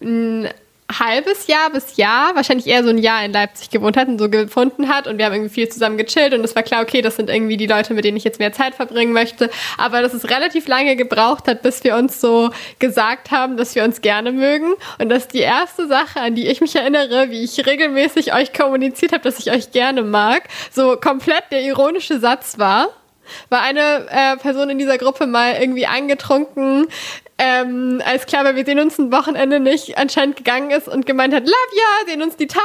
ein 0.00 0.48
halbes 0.90 1.46
Jahr 1.46 1.70
bis 1.70 1.96
Jahr, 1.96 2.34
wahrscheinlich 2.34 2.66
eher 2.66 2.82
so 2.82 2.88
ein 2.88 2.98
Jahr 2.98 3.24
in 3.24 3.32
Leipzig 3.32 3.68
gewohnt 3.70 3.96
hat 3.96 4.08
und 4.08 4.18
so 4.18 4.30
gefunden 4.30 4.88
hat 4.88 5.06
und 5.06 5.18
wir 5.18 5.26
haben 5.26 5.34
irgendwie 5.34 5.52
viel 5.52 5.68
zusammen 5.68 5.98
gechillt 5.98 6.32
und 6.32 6.42
es 6.42 6.56
war 6.56 6.62
klar, 6.62 6.82
okay, 6.82 7.02
das 7.02 7.16
sind 7.16 7.28
irgendwie 7.28 7.58
die 7.58 7.66
Leute, 7.66 7.92
mit 7.92 8.04
denen 8.04 8.16
ich 8.16 8.24
jetzt 8.24 8.38
mehr 8.38 8.52
Zeit 8.52 8.74
verbringen 8.74 9.12
möchte, 9.12 9.50
aber 9.76 10.00
dass 10.00 10.14
es 10.14 10.30
relativ 10.30 10.66
lange 10.66 10.96
gebraucht 10.96 11.46
hat, 11.46 11.62
bis 11.62 11.84
wir 11.84 11.94
uns 11.96 12.20
so 12.20 12.50
gesagt 12.78 13.30
haben, 13.30 13.58
dass 13.58 13.74
wir 13.74 13.84
uns 13.84 14.00
gerne 14.00 14.32
mögen 14.32 14.72
und 14.98 15.10
dass 15.10 15.28
die 15.28 15.40
erste 15.40 15.86
Sache, 15.88 16.20
an 16.20 16.34
die 16.34 16.48
ich 16.48 16.60
mich 16.62 16.74
erinnere, 16.74 17.30
wie 17.30 17.44
ich 17.44 17.66
regelmäßig 17.66 18.34
euch 18.34 18.54
kommuniziert 18.54 19.12
habe, 19.12 19.22
dass 19.22 19.38
ich 19.38 19.50
euch 19.52 19.72
gerne 19.72 20.02
mag, 20.02 20.44
so 20.72 20.96
komplett 20.96 21.44
der 21.50 21.62
ironische 21.62 22.18
Satz 22.18 22.58
war 22.58 22.88
war 23.50 23.60
eine 23.60 24.06
äh, 24.10 24.36
Person 24.38 24.70
in 24.70 24.78
dieser 24.78 24.96
Gruppe 24.96 25.26
mal 25.26 25.56
irgendwie 25.60 25.86
angetrunken 25.86 26.86
ähm, 27.40 28.02
als 28.04 28.26
klar, 28.26 28.44
weil 28.44 28.56
wir 28.56 28.64
sehen 28.64 28.80
uns 28.80 28.98
ein 28.98 29.12
Wochenende 29.12 29.60
nicht 29.60 29.96
anscheinend 29.96 30.36
gegangen 30.36 30.72
ist 30.72 30.88
und 30.88 31.06
gemeint 31.06 31.32
hat, 31.32 31.44
Lavia, 31.44 32.06
sehen 32.06 32.22
uns 32.22 32.36
die 32.36 32.48
Tage. 32.48 32.60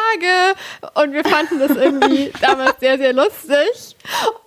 Und 0.96 1.14
wir 1.14 1.24
fanden 1.24 1.60
das 1.60 1.78
irgendwie 1.78 2.34
damals 2.42 2.80
sehr, 2.80 2.98
sehr 2.98 3.14
lustig. 3.14 3.96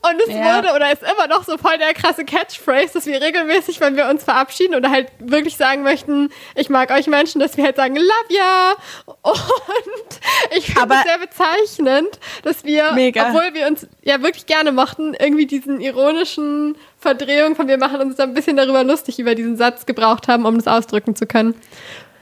Und 0.02 0.20
es 0.26 0.34
ja. 0.34 0.56
wurde 0.56 0.74
oder 0.74 0.92
ist 0.92 1.02
immer 1.02 1.28
noch 1.28 1.44
so 1.44 1.56
voll 1.56 1.78
der 1.78 1.94
krasse 1.94 2.24
Catchphrase, 2.24 2.94
dass 2.94 3.06
wir 3.06 3.22
regelmäßig, 3.22 3.80
wenn 3.80 3.96
wir 3.96 4.08
uns 4.08 4.24
verabschieden 4.24 4.74
oder 4.74 4.90
halt 4.90 5.08
wirklich 5.20 5.56
sagen 5.56 5.82
möchten, 5.84 6.30
ich 6.56 6.70
mag 6.70 6.90
euch 6.90 7.06
Menschen, 7.06 7.40
dass 7.40 7.56
wir 7.56 7.64
halt 7.64 7.76
sagen, 7.76 7.94
Lavia. 7.94 8.74
Und 9.22 10.20
ich 10.56 10.66
finde 10.66 10.94
es 10.94 11.02
sehr 11.04 11.18
bezeichnend, 11.18 12.18
dass 12.42 12.64
wir, 12.64 12.92
Mega. 12.92 13.28
obwohl 13.28 13.54
wir 13.54 13.68
uns 13.68 13.86
ja 14.02 14.20
wirklich 14.22 14.46
gerne 14.46 14.72
mochten, 14.72 15.14
irgendwie 15.14 15.46
diesen 15.46 15.80
ironischen 15.80 16.76
Verdrehung 17.06 17.54
von 17.54 17.68
wir 17.68 17.78
machen 17.78 18.00
uns 18.00 18.18
ein 18.18 18.34
bisschen 18.34 18.56
darüber 18.56 18.82
lustig 18.82 19.20
über 19.20 19.36
diesen 19.36 19.56
Satz 19.56 19.86
gebraucht 19.86 20.26
haben, 20.26 20.44
um 20.44 20.56
das 20.56 20.66
ausdrücken 20.66 21.14
zu 21.14 21.24
können. 21.24 21.54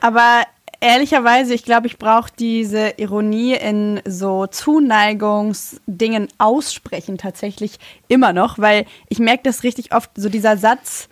Aber 0.02 0.42
ehrlicherweise, 0.80 1.54
ich 1.54 1.64
glaube, 1.64 1.86
ich 1.86 1.96
brauche 1.96 2.30
diese 2.38 2.92
Ironie 2.98 3.54
in 3.54 4.02
so 4.06 4.46
Zuneigungsdingen 4.46 6.28
aussprechen 6.36 7.16
tatsächlich 7.16 7.78
immer 8.08 8.34
noch, 8.34 8.58
weil 8.58 8.84
ich 9.08 9.18
merke 9.18 9.44
das 9.44 9.62
richtig 9.62 9.94
oft, 9.94 10.10
so 10.16 10.28
dieser 10.28 10.58
Satz, 10.58 11.08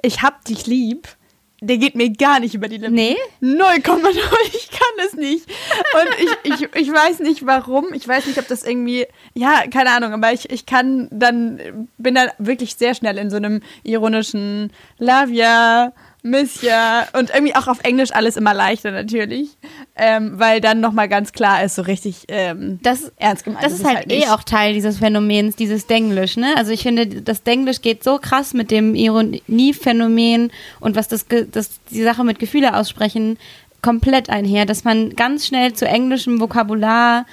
ich 0.00 0.22
hab 0.22 0.42
dich 0.46 0.66
lieb, 0.66 1.06
der 1.60 1.76
geht 1.76 1.94
mir 1.94 2.10
gar 2.10 2.40
nicht 2.40 2.54
über 2.54 2.68
die 2.68 2.78
Lippen. 2.78 2.94
Nee? 2.94 3.16
0,0, 3.42 4.08
ich 4.52 4.70
kann 4.70 5.06
es 5.06 5.14
nicht. 5.14 5.46
Und 5.92 6.08
ich, 6.44 6.62
ich, 6.62 6.68
ich 6.74 6.92
weiß 6.92 7.20
nicht 7.20 7.46
warum. 7.46 7.92
Ich 7.92 8.06
weiß 8.06 8.26
nicht, 8.26 8.38
ob 8.38 8.48
das 8.48 8.64
irgendwie, 8.64 9.06
ja, 9.34 9.64
keine 9.70 9.90
Ahnung, 9.90 10.12
aber 10.12 10.32
ich, 10.32 10.50
ich 10.50 10.66
kann 10.66 11.08
dann, 11.10 11.88
bin 11.98 12.14
dann 12.14 12.30
wirklich 12.38 12.76
sehr 12.76 12.94
schnell 12.94 13.18
in 13.18 13.30
so 13.30 13.36
einem 13.36 13.60
ironischen 13.82 14.72
Lavia, 14.98 15.92
Ja 16.62 17.06
und 17.12 17.30
irgendwie 17.30 17.54
auch 17.54 17.66
auf 17.66 17.80
Englisch 17.82 18.10
alles 18.12 18.36
immer 18.36 18.54
leichter 18.54 18.90
natürlich, 18.90 19.48
ähm, 19.96 20.38
weil 20.38 20.60
dann 20.60 20.80
nochmal 20.80 21.08
ganz 21.08 21.32
klar 21.32 21.64
ist, 21.64 21.76
so 21.76 21.82
richtig 21.82 22.24
ähm, 22.28 22.78
das, 22.82 23.12
ernst 23.16 23.44
gemeint. 23.44 23.64
Das 23.64 23.72
ist, 23.72 23.80
ist 23.80 23.86
halt, 23.86 23.98
halt 23.98 24.12
eh 24.12 24.26
auch 24.28 24.42
Teil 24.42 24.74
dieses 24.74 24.98
Phänomens, 24.98 25.56
dieses 25.56 25.86
Denglisch, 25.86 26.36
ne? 26.36 26.54
Also 26.56 26.72
ich 26.72 26.82
finde, 26.82 27.06
das 27.06 27.42
Denglisch 27.42 27.80
geht 27.80 28.04
so 28.04 28.18
krass 28.18 28.54
mit 28.54 28.70
dem 28.70 28.94
Ironiephänomen 28.94 30.52
und 30.80 30.96
was 30.96 31.08
das, 31.08 31.26
das 31.50 31.70
die 31.90 32.02
Sache 32.02 32.24
mit 32.24 32.38
Gefühle 32.38 32.76
aussprechen 32.76 33.38
komplett 33.82 34.28
einher, 34.28 34.66
dass 34.66 34.84
man 34.84 35.16
ganz 35.16 35.46
schnell 35.46 35.72
zu 35.72 35.86
englischem 35.86 36.40
Vokabular 36.40 37.26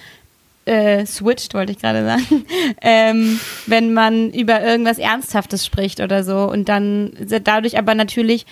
äh, 0.66 1.06
switcht, 1.06 1.54
wollte 1.54 1.72
ich 1.72 1.80
gerade 1.80 2.06
sagen, 2.06 2.46
ähm, 2.82 3.40
wenn 3.68 3.94
man 3.94 4.32
über 4.32 4.62
irgendwas 4.62 4.98
Ernsthaftes 4.98 5.66
spricht 5.66 6.02
oder 6.02 6.24
so 6.24 6.44
und 6.44 6.68
dann 6.68 7.14
dadurch 7.44 7.78
aber 7.78 7.96
natürlich 7.96 8.46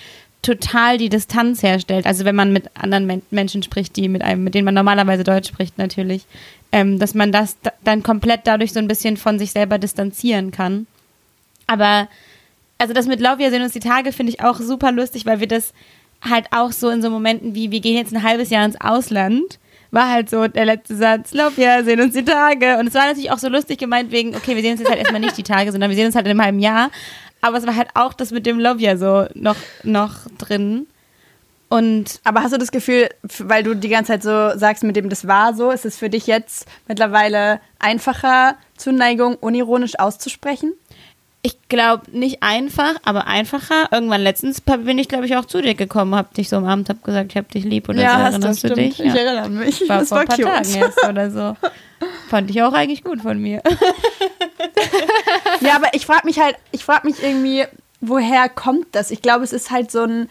total 0.46 0.96
die 0.96 1.08
Distanz 1.08 1.62
herstellt. 1.62 2.06
Also 2.06 2.24
wenn 2.24 2.36
man 2.36 2.52
mit 2.52 2.70
anderen 2.74 3.06
Men 3.06 3.22
Menschen 3.30 3.62
spricht, 3.62 3.96
die 3.96 4.08
mit 4.08 4.22
einem, 4.22 4.44
mit 4.44 4.54
denen 4.54 4.64
man 4.64 4.74
normalerweise 4.74 5.24
Deutsch 5.24 5.48
spricht, 5.48 5.76
natürlich, 5.76 6.24
ähm, 6.70 6.98
dass 6.98 7.14
man 7.14 7.32
das 7.32 7.56
dann 7.82 8.02
komplett 8.02 8.42
dadurch 8.44 8.72
so 8.72 8.78
ein 8.78 8.88
bisschen 8.88 9.16
von 9.16 9.38
sich 9.38 9.50
selber 9.50 9.78
distanzieren 9.78 10.52
kann. 10.52 10.86
Aber 11.66 12.08
also 12.78 12.94
das 12.94 13.06
mit 13.06 13.20
Lauf, 13.20 13.38
wir 13.38 13.50
sehen 13.50 13.62
uns 13.62 13.72
die 13.72 13.80
Tage, 13.80 14.12
finde 14.12 14.30
ich 14.32 14.42
auch 14.42 14.60
super 14.60 14.92
lustig, 14.92 15.26
weil 15.26 15.40
wir 15.40 15.48
das 15.48 15.72
halt 16.22 16.46
auch 16.52 16.70
so 16.70 16.90
in 16.90 17.02
so 17.02 17.10
Momenten 17.10 17.54
wie, 17.54 17.72
wir 17.72 17.80
gehen 17.80 17.96
jetzt 17.96 18.14
ein 18.14 18.22
halbes 18.22 18.50
Jahr 18.50 18.64
ins 18.64 18.80
Ausland, 18.80 19.58
war 19.90 20.10
halt 20.10 20.30
so 20.30 20.46
der 20.46 20.64
letzte 20.64 20.94
Satz, 20.94 21.32
Lauf, 21.32 21.56
wir 21.56 21.82
sehen 21.84 22.00
uns 22.00 22.14
die 22.14 22.24
Tage. 22.24 22.78
Und 22.78 22.86
es 22.86 22.94
war 22.94 23.06
natürlich 23.06 23.30
auch 23.30 23.38
so 23.38 23.48
lustig 23.48 23.78
gemeint 23.78 24.12
wegen, 24.12 24.36
okay, 24.36 24.54
wir 24.54 24.62
sehen 24.62 24.72
uns 24.72 24.80
jetzt 24.80 24.90
halt 24.90 25.00
erstmal 25.00 25.20
nicht 25.20 25.36
die 25.36 25.42
Tage, 25.42 25.72
sondern 25.72 25.90
wir 25.90 25.96
sehen 25.96 26.06
uns 26.06 26.14
halt 26.14 26.26
in 26.26 26.30
einem 26.30 26.42
halben 26.42 26.58
Jahr. 26.60 26.90
Aber 27.46 27.58
es 27.58 27.66
war 27.66 27.76
halt 27.76 27.90
auch 27.94 28.12
das 28.12 28.32
mit 28.32 28.44
dem 28.44 28.58
Love 28.58 28.80
ja 28.80 28.96
so 28.96 29.26
noch, 29.34 29.56
noch 29.84 30.14
drin. 30.36 30.88
Und 31.68 32.20
aber 32.24 32.42
hast 32.42 32.52
du 32.52 32.58
das 32.58 32.72
Gefühl, 32.72 33.08
weil 33.38 33.62
du 33.62 33.74
die 33.74 33.88
ganze 33.88 34.12
Zeit 34.12 34.22
so 34.24 34.58
sagst, 34.58 34.82
mit 34.82 34.96
dem 34.96 35.08
das 35.08 35.28
war 35.28 35.54
so, 35.54 35.70
ist 35.70 35.84
es 35.84 35.96
für 35.96 36.10
dich 36.10 36.26
jetzt 36.26 36.66
mittlerweile 36.88 37.60
einfacher, 37.78 38.56
Zuneigung 38.76 39.36
unironisch 39.36 39.98
auszusprechen? 39.98 40.72
Ich 41.42 41.56
glaube 41.68 42.10
nicht 42.10 42.42
einfach, 42.42 42.94
aber 43.04 43.28
einfacher. 43.28 43.88
Irgendwann 43.92 44.22
letztens 44.22 44.60
bin 44.60 44.98
ich, 44.98 45.06
glaube 45.08 45.26
ich, 45.26 45.36
auch 45.36 45.44
zu 45.44 45.62
dir 45.62 45.74
gekommen, 45.74 46.16
hab 46.16 46.34
dich 46.34 46.48
so 46.48 46.56
umarmt, 46.56 46.88
hab 46.88 47.04
gesagt, 47.04 47.30
ich 47.30 47.36
hab 47.36 47.48
dich 47.50 47.64
lieb 47.64 47.88
oder 47.88 48.00
ja, 48.00 48.16
so. 48.16 48.22
Erinnerst 48.32 48.64
du 48.64 48.74
dich? 48.74 48.98
Ja. 48.98 49.04
Ich 49.04 49.14
erinnere 49.14 49.48
mich. 49.50 49.88
War 49.88 50.00
das 50.00 50.08
vor 50.08 50.18
war 50.18 50.22
ein 50.22 50.26
paar 50.26 50.36
cute. 50.36 50.46
Tagen 50.46 50.74
erst 50.74 51.04
oder 51.08 51.30
so. 51.30 51.56
Fand 52.28 52.50
ich 52.50 52.62
auch 52.62 52.72
eigentlich 52.72 53.04
gut 53.04 53.22
von 53.22 53.38
mir. 53.38 53.62
ja, 55.60 55.76
aber 55.76 55.94
ich 55.94 56.06
frage 56.06 56.26
mich 56.26 56.38
halt, 56.38 56.56
ich 56.72 56.84
frage 56.84 57.06
mich 57.06 57.22
irgendwie, 57.22 57.64
woher 58.00 58.48
kommt 58.48 58.86
das? 58.92 59.10
Ich 59.10 59.22
glaube, 59.22 59.44
es 59.44 59.52
ist 59.52 59.70
halt 59.70 59.90
so 59.90 60.02
ein 60.02 60.28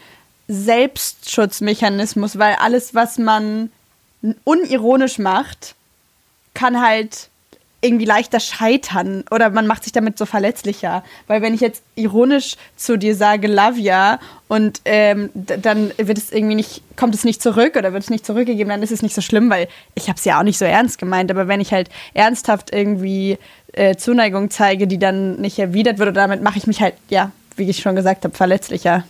Selbstschutzmechanismus, 0.48 2.38
weil 2.38 2.54
alles, 2.56 2.94
was 2.94 3.18
man 3.18 3.70
unironisch 4.44 5.18
macht, 5.18 5.74
kann 6.54 6.80
halt 6.80 7.28
irgendwie 7.80 8.04
leichter 8.04 8.40
scheitern 8.40 9.24
oder 9.30 9.50
man 9.50 9.66
macht 9.66 9.84
sich 9.84 9.92
damit 9.92 10.18
so 10.18 10.26
verletzlicher. 10.26 11.04
Weil 11.26 11.42
wenn 11.42 11.54
ich 11.54 11.60
jetzt 11.60 11.82
ironisch 11.94 12.56
zu 12.76 12.96
dir 12.96 13.14
sage, 13.14 13.46
Lavia, 13.46 14.18
und 14.48 14.80
ähm, 14.84 15.30
dann 15.34 15.92
wird 15.98 16.18
es 16.18 16.32
irgendwie 16.32 16.54
nicht, 16.54 16.82
kommt 16.96 17.14
es 17.14 17.24
nicht 17.24 17.42
zurück 17.42 17.76
oder 17.76 17.92
wird 17.92 18.04
es 18.04 18.10
nicht 18.10 18.24
zurückgegeben, 18.24 18.70
dann 18.70 18.82
ist 18.82 18.92
es 18.92 19.02
nicht 19.02 19.14
so 19.14 19.20
schlimm, 19.20 19.50
weil 19.50 19.68
ich 19.94 20.08
habe 20.08 20.18
es 20.18 20.24
ja 20.24 20.38
auch 20.38 20.44
nicht 20.44 20.58
so 20.58 20.64
ernst 20.64 20.98
gemeint. 20.98 21.30
Aber 21.30 21.48
wenn 21.48 21.60
ich 21.60 21.72
halt 21.72 21.90
ernsthaft 22.14 22.72
irgendwie 22.72 23.38
äh, 23.72 23.96
Zuneigung 23.96 24.50
zeige, 24.50 24.86
die 24.86 24.98
dann 24.98 25.36
nicht 25.36 25.58
erwidert 25.58 25.98
wird, 25.98 26.10
oder 26.10 26.22
damit 26.22 26.42
mache 26.42 26.58
ich 26.58 26.66
mich 26.66 26.80
halt, 26.80 26.94
ja, 27.08 27.32
wie 27.56 27.68
ich 27.68 27.78
schon 27.80 27.96
gesagt 27.96 28.24
habe, 28.24 28.34
verletzlicher. 28.34 29.04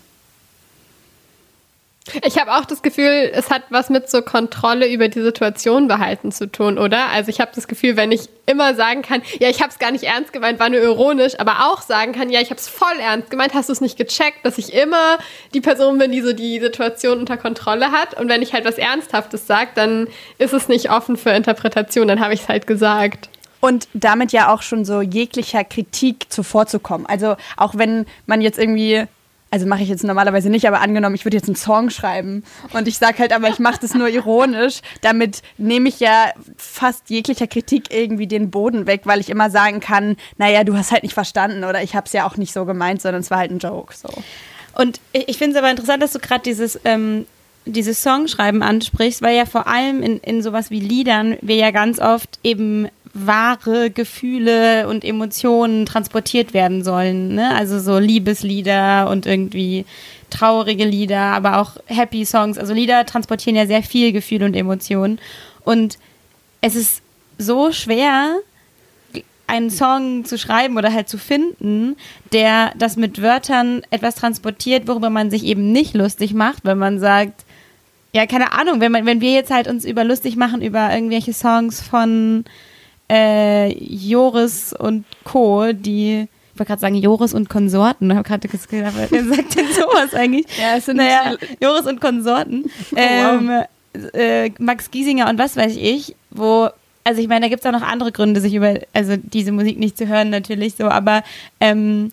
Ich 2.25 2.38
habe 2.38 2.55
auch 2.55 2.64
das 2.64 2.83
Gefühl, 2.83 3.31
es 3.33 3.51
hat 3.51 3.62
was 3.71 3.90
mit 3.90 4.09
so 4.09 4.23
Kontrolle 4.23 4.88
über 4.88 5.09
die 5.09 5.21
Situation 5.21 5.88
behalten 5.88 6.31
zu 6.31 6.51
tun, 6.51 6.79
oder? 6.79 7.09
Also 7.09 7.31
ich 7.31 7.40
habe 7.40 7.51
das 7.55 7.66
Gefühl, 7.66 7.97
wenn 7.97 8.12
ich 8.12 8.29
immer 8.47 8.75
sagen 8.75 9.03
kann, 9.03 9.23
ja, 9.40 9.49
ich 9.49 9.61
habe 9.61 9.71
es 9.71 9.79
gar 9.79 9.90
nicht 9.90 10.05
ernst 10.05 10.33
gemeint, 10.33 10.61
war 10.61 10.69
nur 10.69 10.81
ironisch, 10.81 11.38
aber 11.38 11.66
auch 11.66 11.83
sagen 11.83 12.12
kann, 12.12 12.31
ja, 12.31 12.40
ich 12.40 12.51
habe 12.51 12.61
es 12.61 12.69
voll 12.69 12.99
ernst 13.01 13.31
gemeint, 13.31 13.55
hast 13.55 13.69
du 13.69 13.73
es 13.73 13.81
nicht 13.81 13.99
gecheckt, 13.99 14.45
dass 14.45 14.57
ich 14.59 14.73
immer 14.73 15.19
die 15.53 15.61
Person 15.61 15.99
bin, 15.99 16.12
die 16.12 16.21
so 16.21 16.33
die 16.33 16.61
Situation 16.61 17.19
unter 17.19 17.37
Kontrolle 17.37 17.90
hat. 17.90 18.19
Und 18.19 18.29
wenn 18.29 18.42
ich 18.42 18.53
halt 18.53 18.64
was 18.64 18.79
Ernsthaftes 18.79 19.47
sage, 19.47 19.71
dann 19.75 20.09
ist 20.38 20.53
es 20.53 20.69
nicht 20.69 20.90
offen 20.90 21.16
für 21.16 21.31
Interpretation, 21.31 22.07
dann 22.07 22.21
habe 22.21 22.35
ich 22.35 22.42
es 22.42 22.49
halt 22.49 22.66
gesagt 22.66 23.29
und 23.61 23.88
damit 23.95 24.33
ja 24.33 24.53
auch 24.53 24.62
schon 24.62 24.85
so 24.85 25.01
jeglicher 25.01 25.64
Kritik 25.64 26.27
zuvorzukommen. 26.29 27.07
Also 27.07 27.37
auch 27.57 27.75
wenn 27.77 28.07
man 28.27 28.40
jetzt 28.40 28.59
irgendwie 28.59 29.07
also 29.57 29.66
mache 29.66 29.83
ich 29.83 29.88
jetzt 29.88 30.05
normalerweise 30.05 30.51
nicht, 30.51 30.69
aber 30.69 30.83
angenommen, 30.83 31.14
ich 31.14 31.25
würde 31.25 31.38
jetzt 31.38 31.49
einen 31.49 31.57
Song 31.57 31.88
schreiben 31.88 32.45
und 32.75 32.87
ich 32.87 32.99
sage 32.99 33.21
halt, 33.21 33.33
aber 33.33 33.49
ich 33.49 33.59
mache 33.59 33.79
das 33.81 33.95
nur 33.95 34.07
ironisch, 34.09 34.83
damit 35.01 35.40
nehme 35.57 35.88
ich 35.88 35.99
ja 35.99 36.27
fast 36.59 37.09
jeglicher 37.09 37.47
Kritik 37.47 37.85
irgendwie 37.90 38.27
den 38.27 38.51
Boden 38.51 38.87
weg, 38.87 39.03
weil 39.05 39.19
ich 39.19 39.31
immer 39.31 39.49
sagen 39.49 39.81
kann, 39.81 40.19
naja, 40.37 40.62
du 40.62 40.77
hast 40.77 40.92
halt 40.92 41.05
nicht 41.05 41.14
verstanden 41.14 41.64
oder 41.64 41.83
ich 41.83 41.97
habe 41.97 42.05
es 42.07 42.12
ja 42.12 42.27
auch 42.27 42.37
nicht 42.37 42.53
so 42.53 42.66
gemeint, 42.66 43.01
sondern 43.01 43.23
es 43.23 43.31
war 43.31 43.38
halt 43.38 43.51
ein 43.51 43.59
Joke. 43.59 43.95
So. 43.97 44.11
Und 44.75 45.01
ich 45.12 45.38
finde 45.38 45.57
es 45.57 45.59
aber 45.59 45.71
interessant, 45.71 46.03
dass 46.03 46.12
du 46.12 46.19
gerade 46.19 46.42
dieses 46.42 46.79
ähm, 46.85 47.25
dieses 47.64 48.03
Songschreiben 48.03 48.62
ansprichst, 48.62 49.23
weil 49.23 49.37
ja 49.37 49.47
vor 49.47 49.66
allem 49.66 50.03
in, 50.03 50.19
in 50.21 50.42
sowas 50.42 50.71
wie 50.71 50.81
Liedern 50.81 51.37
wir 51.40 51.57
ja 51.57 51.71
ganz 51.71 51.99
oft 51.99 52.38
eben 52.45 52.88
wahre 53.18 53.90
Gefühle 53.90 54.88
und 54.88 55.05
Emotionen 55.05 55.87
transportiert 55.87 56.55
werden 56.55 56.85
sollen. 56.85 57.35
Ne? 57.35 57.55
Also 57.55 57.79
so 57.79 57.98
Liebeslieder 57.98 59.09
und 59.11 59.26
irgendwie 59.26 59.85
traurige 60.31 60.85
Lieder, 60.85 61.20
aber 61.20 61.59
auch 61.59 61.76
Happy 61.87 62.24
Songs. 62.24 62.59
Also 62.59 62.74
Lieder 62.74 63.07
transportieren 63.07 63.57
ja 63.57 63.66
sehr 63.66 63.83
viel 63.83 64.12
Gefühl 64.12 64.42
und 64.42 64.55
Emotionen. 64.55 65.18
Und 65.64 65.98
es 66.61 66.76
ist 66.76 67.02
so 67.38 67.72
schwer, 67.72 68.37
einen 69.46 69.70
Song 69.70 70.24
zu 70.24 70.38
schreiben 70.38 70.76
oder 70.76 70.92
halt 70.92 71.09
zu 71.09 71.18
finden, 71.18 71.96
der 72.33 72.72
das 72.76 72.96
mit 72.96 73.22
Wörtern 73.22 73.83
etwas 73.90 74.16
transportiert, 74.16 74.88
worüber 74.88 75.11
man 75.11 75.31
sich 75.31 75.44
eben 75.44 75.72
nicht 75.72 75.94
lustig 75.94 76.35
macht, 76.35 76.64
wenn 76.64 76.79
man 76.79 76.98
sagt, 76.98 77.44
ja, 78.12 78.26
keine 78.26 78.52
Ahnung, 78.52 78.81
wenn 78.81 78.92
man, 78.92 79.07
wenn 79.07 79.20
wir 79.20 79.33
jetzt 79.33 79.50
halt 79.50 79.68
uns 79.68 79.85
über 79.85 80.02
lustig 80.02 80.37
machen 80.37 80.62
über 80.62 80.92
irgendwelche 80.92 81.33
Songs 81.33 81.83
von 81.83 82.44
äh, 83.11 83.73
Joris 83.79 84.72
und 84.72 85.05
Co., 85.24 85.72
die 85.72 86.28
ich 86.57 86.59
wollte 86.59 86.70
gerade 86.70 86.80
sagen 86.80 86.95
Joris 86.95 87.35
und 87.35 87.51
Konsorten. 87.51 88.11
Ich 88.11 88.16
habe 88.16 88.26
gerade 88.26 88.49
gedacht, 88.49 88.95
wer 89.11 89.24
sagt 89.24 89.57
denn 89.59 89.66
sowas 89.74 90.14
eigentlich? 90.14 90.47
Ja, 90.59 90.78
es 90.78 90.87
sind 90.87 90.97
naja, 90.97 91.37
Joris 91.61 91.87
und 91.87 92.01
Konsorten. 92.01 92.64
Oh, 92.93 92.97
ähm, 92.97 93.51
äh, 94.14 94.51
Max 94.59 94.91
Giesinger 94.91 95.28
und 95.28 95.39
was 95.39 95.57
weiß 95.57 95.76
ich, 95.76 96.16
wo, 96.30 96.70
also 97.05 97.20
ich 97.20 97.28
meine, 97.28 97.43
da 97.43 97.49
gibt 97.49 97.61
es 97.61 97.66
auch 97.66 97.78
noch 97.78 97.87
andere 97.87 98.11
Gründe, 98.11 98.41
sich 98.41 98.55
über, 98.55 98.80
also 98.95 99.16
diese 99.16 99.53
Musik 99.53 99.78
nicht 99.78 99.99
zu 99.99 100.09
hören, 100.09 100.30
natürlich 100.30 100.76
so, 100.76 100.85
aber 100.85 101.22
ähm, 101.61 102.11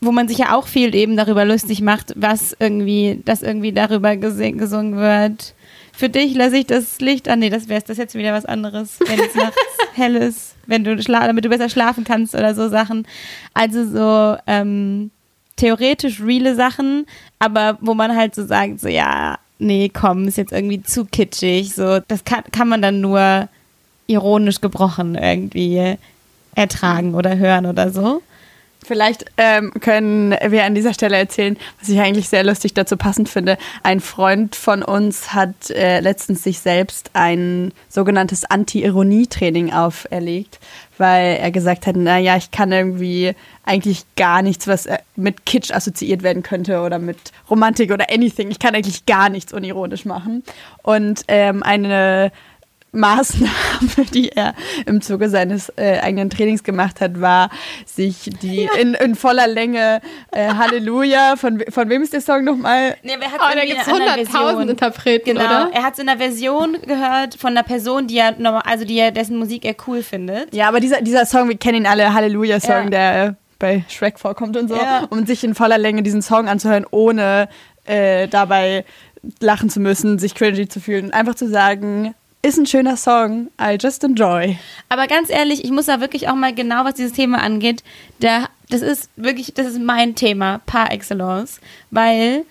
wo 0.00 0.12
man 0.12 0.28
sich 0.28 0.38
ja 0.38 0.54
auch 0.54 0.66
viel 0.66 0.94
eben 0.94 1.16
darüber 1.16 1.44
lustig 1.44 1.80
macht, 1.80 2.12
was 2.16 2.56
irgendwie, 2.58 3.20
dass 3.24 3.42
irgendwie 3.42 3.72
darüber 3.72 4.16
gesungen 4.16 4.96
wird. 4.96 5.54
Für 5.96 6.08
dich 6.08 6.34
lasse 6.34 6.58
ich 6.58 6.66
das 6.66 7.00
Licht 7.00 7.28
an. 7.28 7.38
Nee, 7.38 7.50
das 7.50 7.68
wäre 7.68 7.82
das 7.86 7.98
jetzt 7.98 8.14
wieder 8.14 8.32
was 8.32 8.44
anderes, 8.44 8.98
wenn 9.06 9.20
es 9.20 9.34
nachts 9.34 9.56
hell 9.94 10.16
ist, 10.16 10.56
wenn 10.66 10.82
du 10.82 11.00
schla 11.00 11.26
damit 11.26 11.44
du 11.44 11.48
besser 11.48 11.68
schlafen 11.68 12.02
kannst 12.02 12.34
oder 12.34 12.54
so 12.54 12.68
Sachen. 12.68 13.06
Also 13.54 13.86
so 13.86 14.36
ähm, 14.48 15.12
theoretisch 15.56 16.20
reale 16.20 16.56
Sachen, 16.56 17.06
aber 17.38 17.78
wo 17.80 17.94
man 17.94 18.16
halt 18.16 18.34
so 18.34 18.44
sagt, 18.44 18.80
so 18.80 18.88
ja, 18.88 19.38
nee, 19.58 19.88
komm, 19.88 20.26
ist 20.26 20.36
jetzt 20.36 20.52
irgendwie 20.52 20.82
zu 20.82 21.04
kitschig. 21.04 21.74
So, 21.74 22.00
das 22.00 22.24
kann, 22.24 22.42
kann 22.50 22.68
man 22.68 22.82
dann 22.82 23.00
nur 23.00 23.48
ironisch 24.06 24.60
gebrochen 24.60 25.14
irgendwie 25.14 25.96
ertragen 26.54 27.14
oder 27.14 27.36
hören 27.36 27.66
oder 27.66 27.90
so. 27.90 28.20
Vielleicht 28.84 29.24
ähm, 29.38 29.72
können 29.80 30.32
wir 30.32 30.64
an 30.64 30.74
dieser 30.74 30.94
Stelle 30.94 31.16
erzählen, 31.16 31.56
was 31.80 31.88
ich 31.88 31.98
eigentlich 32.00 32.28
sehr 32.28 32.44
lustig 32.44 32.74
dazu 32.74 32.96
passend 32.96 33.28
finde. 33.28 33.56
Ein 33.82 34.00
Freund 34.00 34.54
von 34.56 34.82
uns 34.82 35.32
hat 35.32 35.70
äh, 35.70 36.00
letztens 36.00 36.42
sich 36.42 36.60
selbst 36.60 37.10
ein 37.14 37.72
sogenanntes 37.88 38.44
Anti-Ironie-Training 38.44 39.72
auferlegt, 39.72 40.60
weil 40.98 41.36
er 41.36 41.50
gesagt 41.50 41.86
hat, 41.86 41.96
naja, 41.96 42.36
ich 42.36 42.50
kann 42.50 42.70
irgendwie 42.72 43.34
eigentlich 43.64 44.04
gar 44.16 44.42
nichts, 44.42 44.68
was 44.68 44.86
äh, 44.86 44.98
mit 45.16 45.46
Kitsch 45.46 45.72
assoziiert 45.72 46.22
werden 46.22 46.42
könnte 46.42 46.80
oder 46.82 46.98
mit 46.98 47.32
Romantik 47.48 47.90
oder 47.90 48.10
anything. 48.12 48.50
Ich 48.50 48.58
kann 48.58 48.74
eigentlich 48.74 49.06
gar 49.06 49.30
nichts 49.30 49.52
unironisch 49.52 50.04
machen. 50.04 50.42
Und 50.82 51.22
ähm, 51.28 51.62
eine 51.62 52.30
Maßnahme, 52.94 54.06
die 54.14 54.30
er 54.30 54.54
im 54.86 55.00
Zuge 55.00 55.28
seines 55.28 55.70
äh, 55.76 55.98
eigenen 56.00 56.30
Trainings 56.30 56.62
gemacht 56.62 57.00
hat, 57.00 57.20
war, 57.20 57.50
sich 57.86 58.30
die 58.42 58.64
ja. 58.64 58.74
in, 58.74 58.94
in, 58.94 59.14
voller 59.14 59.46
Länge 59.46 60.00
äh, 60.32 60.48
Halleluja, 60.48 61.36
von, 61.36 61.62
von 61.68 61.88
wem 61.88 62.02
ist 62.02 62.12
der 62.12 62.20
Song 62.20 62.44
nochmal? 62.44 62.96
Nee, 63.02 63.12
oh, 63.16 63.54
da 63.54 63.64
gibt 63.64 63.80
es 63.80 63.88
100.000 63.88 64.68
Interpreten, 64.68 65.34
genau. 65.34 65.44
oder? 65.44 65.70
Er 65.72 65.82
hat 65.82 65.94
es 65.94 65.98
in 65.98 66.08
einer 66.08 66.18
Version 66.18 66.78
gehört 66.86 67.34
von 67.34 67.50
einer 67.50 67.62
Person, 67.62 68.06
die 68.06 68.18
er, 68.18 68.34
also 68.66 68.84
die 68.84 68.98
er, 68.98 69.10
dessen 69.10 69.36
Musik 69.36 69.64
er 69.64 69.74
cool 69.86 70.02
findet. 70.02 70.54
Ja, 70.54 70.68
aber 70.68 70.80
dieser, 70.80 71.02
dieser 71.02 71.26
Song, 71.26 71.48
wir 71.48 71.56
kennen 71.56 71.78
ihn 71.78 71.86
alle, 71.86 72.14
Halleluja-Song, 72.14 72.84
ja. 72.84 72.90
der 72.90 73.24
äh, 73.24 73.32
bei 73.58 73.84
Shrek 73.88 74.18
vorkommt 74.18 74.56
und 74.56 74.68
so, 74.68 74.76
ja. 74.76 75.06
um 75.10 75.26
sich 75.26 75.44
in 75.44 75.54
voller 75.54 75.78
Länge 75.78 76.02
diesen 76.02 76.22
Song 76.22 76.48
anzuhören, 76.48 76.86
ohne 76.90 77.48
äh, 77.86 78.28
dabei 78.28 78.84
lachen 79.40 79.70
zu 79.70 79.80
müssen, 79.80 80.18
sich 80.18 80.34
cringy 80.34 80.68
zu 80.68 80.80
fühlen. 80.80 81.12
Einfach 81.12 81.34
zu 81.34 81.48
sagen, 81.48 82.14
ist 82.44 82.58
ein 82.58 82.66
schöner 82.66 82.96
Song. 82.98 83.48
I 83.58 83.78
just 83.80 84.04
enjoy. 84.04 84.58
Aber 84.90 85.06
ganz 85.06 85.30
ehrlich, 85.30 85.64
ich 85.64 85.70
muss 85.70 85.86
da 85.86 86.00
wirklich 86.00 86.28
auch 86.28 86.34
mal 86.34 86.54
genau, 86.54 86.84
was 86.84 86.94
dieses 86.94 87.14
Thema 87.14 87.38
angeht, 87.42 87.82
der, 88.20 88.50
das 88.68 88.82
ist 88.82 89.08
wirklich, 89.16 89.54
das 89.54 89.66
ist 89.66 89.80
mein 89.80 90.14
Thema 90.14 90.60
par 90.66 90.92
excellence, 90.92 91.58
weil 91.90 92.44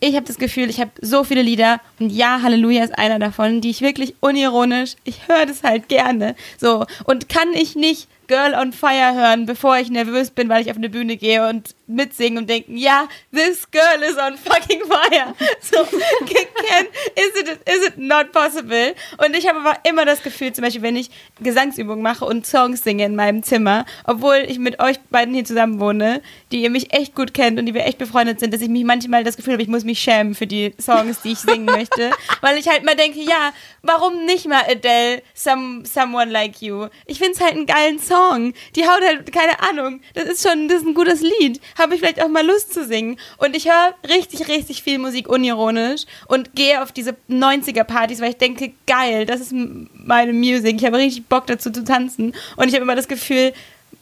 ich 0.00 0.16
habe 0.16 0.26
das 0.26 0.38
Gefühl, 0.38 0.70
ich 0.70 0.80
habe 0.80 0.90
so 1.00 1.24
viele 1.24 1.42
Lieder 1.42 1.80
und 2.00 2.10
ja, 2.10 2.40
Halleluja 2.42 2.82
ist 2.82 2.98
einer 2.98 3.18
davon, 3.18 3.60
die 3.60 3.70
ich 3.70 3.82
wirklich 3.82 4.14
unironisch, 4.20 4.94
ich 5.04 5.28
höre 5.28 5.44
das 5.44 5.62
halt 5.62 5.88
gerne. 5.88 6.34
So 6.58 6.86
und 7.04 7.28
kann 7.28 7.52
ich 7.52 7.76
nicht 7.76 8.08
Girl 8.28 8.54
on 8.54 8.72
Fire 8.72 9.14
hören, 9.14 9.46
bevor 9.46 9.76
ich 9.78 9.90
nervös 9.90 10.30
bin, 10.30 10.48
weil 10.48 10.62
ich 10.62 10.70
auf 10.70 10.76
eine 10.76 10.88
Bühne 10.88 11.16
gehe 11.16 11.48
und 11.48 11.74
mitsingen 11.86 12.38
und 12.38 12.50
denken, 12.50 12.76
ja, 12.76 13.08
this 13.32 13.70
girl 13.70 14.02
is 14.02 14.16
on 14.16 14.36
fucking 14.36 14.82
fire. 14.86 15.34
So, 15.60 15.84
can, 15.84 16.86
is 17.16 17.40
it, 17.40 17.60
is 17.68 17.86
it 17.86 17.98
not 17.98 18.32
possible? 18.32 18.94
Und 19.18 19.36
ich 19.36 19.48
habe 19.48 19.60
aber 19.60 19.78
immer 19.88 20.04
das 20.04 20.22
Gefühl, 20.22 20.52
zum 20.52 20.64
Beispiel, 20.64 20.82
wenn 20.82 20.96
ich 20.96 21.10
Gesangsübungen 21.40 22.02
mache 22.02 22.24
und 22.24 22.46
Songs 22.46 22.82
singe 22.82 23.04
in 23.04 23.16
meinem 23.16 23.42
Zimmer, 23.42 23.84
obwohl 24.04 24.44
ich 24.48 24.58
mit 24.58 24.80
euch 24.80 24.98
beiden 25.10 25.34
hier 25.34 25.44
zusammen 25.44 25.78
wohne, 25.80 26.20
die 26.50 26.62
ihr 26.62 26.70
mich 26.70 26.92
echt 26.92 27.14
gut 27.14 27.32
kennt 27.32 27.58
und 27.58 27.66
die 27.66 27.74
wir 27.74 27.86
echt 27.86 27.98
befreundet 27.98 28.40
sind, 28.40 28.52
dass 28.52 28.60
ich 28.60 28.68
mich 28.68 28.84
manchmal 28.84 29.24
das 29.24 29.36
Gefühl 29.36 29.54
habe, 29.54 29.62
ich 29.62 29.68
muss 29.68 29.84
mich 29.84 30.00
schämen 30.00 30.34
für 30.34 30.46
die 30.46 30.74
Songs, 30.80 31.22
die 31.22 31.32
ich 31.32 31.38
singen 31.38 31.66
möchte, 31.66 32.10
weil 32.40 32.58
ich 32.58 32.68
halt 32.68 32.84
mal 32.84 32.96
denke, 32.96 33.20
ja, 33.20 33.52
warum 33.82 34.24
nicht 34.24 34.46
mal 34.48 34.62
Adele, 34.68 35.22
some, 35.34 35.84
Someone 35.84 36.30
Like 36.30 36.60
You? 36.60 36.88
Ich 37.06 37.18
finde 37.18 37.32
es 37.32 37.40
halt 37.40 37.52
einen 37.52 37.66
geilen 37.66 37.98
Song. 37.98 38.11
Die 38.76 38.84
haut 38.84 39.02
halt, 39.04 39.32
keine 39.32 39.60
Ahnung, 39.60 40.00
das 40.14 40.24
ist 40.24 40.48
schon, 40.48 40.68
das 40.68 40.78
ist 40.78 40.86
ein 40.86 40.94
gutes 40.94 41.20
Lied 41.20 41.60
habe 41.78 41.94
ich 41.94 42.00
vielleicht 42.00 42.22
auch 42.22 42.28
mal 42.28 42.46
Lust 42.46 42.72
zu 42.72 42.84
singen. 42.84 43.18
Und 43.38 43.56
ich 43.56 43.66
höre 43.66 43.94
richtig, 44.08 44.48
richtig 44.48 44.82
viel 44.82 44.98
Musik 44.98 45.28
unironisch 45.28 46.04
und 46.28 46.54
gehe 46.54 46.82
auf 46.82 46.92
diese 46.92 47.16
90er-Partys, 47.28 48.20
weil 48.20 48.30
ich 48.30 48.38
denke, 48.38 48.72
geil, 48.86 49.26
das 49.26 49.40
ist 49.40 49.52
meine 49.52 50.32
Musik. 50.32 50.76
Ich 50.76 50.84
habe 50.84 50.98
richtig 50.98 51.26
Bock 51.26 51.46
dazu 51.46 51.70
zu 51.70 51.84
tanzen. 51.84 52.34
Und 52.56 52.68
ich 52.68 52.74
habe 52.74 52.84
immer 52.84 52.96
das 52.96 53.08
Gefühl, 53.08 53.52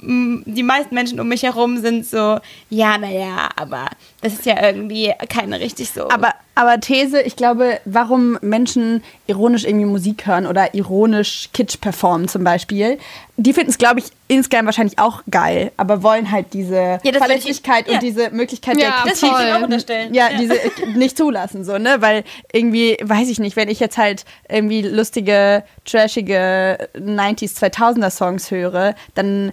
die 0.02 0.62
meisten 0.62 0.94
Menschen 0.94 1.20
um 1.20 1.28
mich 1.28 1.42
herum 1.42 1.78
sind 1.78 2.06
so, 2.06 2.38
ja, 2.70 2.96
naja, 2.96 3.50
aber 3.56 3.86
das 4.22 4.32
ist 4.32 4.46
ja 4.46 4.62
irgendwie 4.62 5.12
keine 5.28 5.60
richtig 5.60 5.90
so. 5.90 6.08
Aber, 6.08 6.32
aber 6.54 6.80
These, 6.80 7.20
ich 7.20 7.36
glaube, 7.36 7.80
warum 7.84 8.38
Menschen 8.40 9.02
ironisch 9.26 9.64
irgendwie 9.64 9.84
Musik 9.86 10.26
hören 10.26 10.46
oder 10.46 10.74
ironisch 10.74 11.50
Kitsch 11.52 11.80
performen 11.80 12.28
zum 12.28 12.44
Beispiel, 12.44 12.98
die 13.36 13.52
finden 13.52 13.70
es, 13.70 13.78
glaube 13.78 14.00
ich, 14.00 14.06
insgeheim 14.28 14.66
wahrscheinlich 14.66 14.98
auch 14.98 15.22
geil, 15.30 15.72
aber 15.76 16.02
wollen 16.02 16.30
halt 16.30 16.52
diese 16.54 17.00
ja, 17.02 17.12
Verletzlichkeit 17.12 17.86
ich, 17.86 17.92
ja. 17.92 17.94
und 17.94 18.02
diese 18.02 18.30
Möglichkeit 18.30 18.78
ja, 18.78 19.02
der 19.04 19.12
Kritik 19.12 19.30
auch 19.30 19.62
unterstellen. 19.62 20.14
Ja, 20.14 20.30
ja, 20.30 20.38
diese 20.38 20.54
nicht 20.96 21.16
zulassen, 21.16 21.64
so, 21.64 21.76
ne? 21.76 21.96
Weil 22.00 22.24
irgendwie, 22.52 22.96
weiß 23.02 23.28
ich 23.28 23.38
nicht, 23.38 23.56
wenn 23.56 23.68
ich 23.68 23.80
jetzt 23.80 23.98
halt 23.98 24.24
irgendwie 24.48 24.82
lustige, 24.82 25.64
trashige 25.84 26.88
90s, 26.96 27.58
2000er 27.58 28.10
Songs 28.10 28.50
höre, 28.50 28.94
dann 29.14 29.52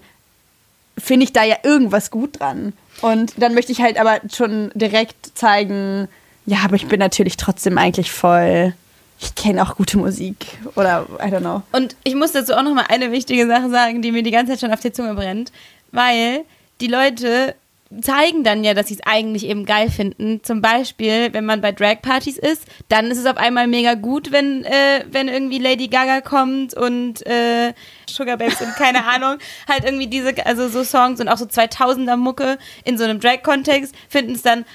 finde 0.97 1.25
ich 1.25 1.33
da 1.33 1.43
ja 1.43 1.57
irgendwas 1.63 2.11
gut 2.11 2.39
dran. 2.39 2.73
Und 3.01 3.33
dann 3.37 3.53
möchte 3.53 3.71
ich 3.71 3.81
halt 3.81 3.99
aber 3.99 4.19
schon 4.33 4.71
direkt 4.73 5.37
zeigen, 5.37 6.07
ja, 6.45 6.59
aber 6.63 6.75
ich 6.75 6.87
bin 6.87 6.99
natürlich 6.99 7.37
trotzdem 7.37 7.77
eigentlich 7.77 8.11
voll. 8.11 8.73
Ich 9.19 9.35
kenne 9.35 9.61
auch 9.63 9.75
gute 9.75 9.97
Musik 9.97 10.47
oder 10.75 11.05
I 11.19 11.25
don't 11.25 11.39
know. 11.39 11.61
Und 11.71 11.95
ich 12.03 12.15
muss 12.15 12.31
dazu 12.31 12.53
auch 12.53 12.61
noch 12.61 12.73
mal 12.73 12.85
eine 12.87 13.11
wichtige 13.11 13.47
Sache 13.47 13.69
sagen, 13.69 14.01
die 14.01 14.11
mir 14.11 14.23
die 14.23 14.31
ganze 14.31 14.53
Zeit 14.53 14.61
schon 14.61 14.71
auf 14.71 14.79
die 14.79 14.91
Zunge 14.91 15.13
brennt, 15.13 15.51
weil 15.91 16.45
die 16.79 16.87
Leute 16.87 17.55
zeigen 18.01 18.43
dann 18.43 18.63
ja, 18.63 18.73
dass 18.73 18.88
sie 18.88 18.95
es 18.95 19.01
eigentlich 19.05 19.45
eben 19.45 19.65
geil 19.65 19.89
finden. 19.89 20.43
Zum 20.43 20.61
Beispiel, 20.61 21.33
wenn 21.33 21.45
man 21.45 21.61
bei 21.61 21.71
Drag-Partys 21.71 22.38
ist, 22.38 22.65
dann 22.89 23.09
ist 23.11 23.17
es 23.17 23.25
auf 23.25 23.38
einmal 23.38 23.67
mega 23.67 23.93
gut, 23.93 24.31
wenn, 24.31 24.63
äh, 24.65 25.05
wenn 25.09 25.27
irgendwie 25.27 25.59
Lady 25.59 25.88
Gaga 25.88 26.21
kommt 26.21 26.73
und 26.73 27.25
äh, 27.25 27.73
Sugar 28.09 28.38
Babes 28.38 28.61
und 28.61 28.75
keine 28.75 29.05
Ahnung, 29.07 29.38
halt 29.69 29.85
irgendwie 29.85 30.07
diese, 30.07 30.45
also 30.45 30.67
so 30.67 30.83
Songs 30.83 31.19
und 31.21 31.29
auch 31.29 31.38
so 31.38 31.45
2000er 31.45 32.17
Mucke 32.17 32.57
in 32.83 32.97
so 32.97 33.03
einem 33.03 33.19
Drag-Kontext 33.19 33.95
finden 34.09 34.33
es 34.33 34.41
dann 34.41 34.65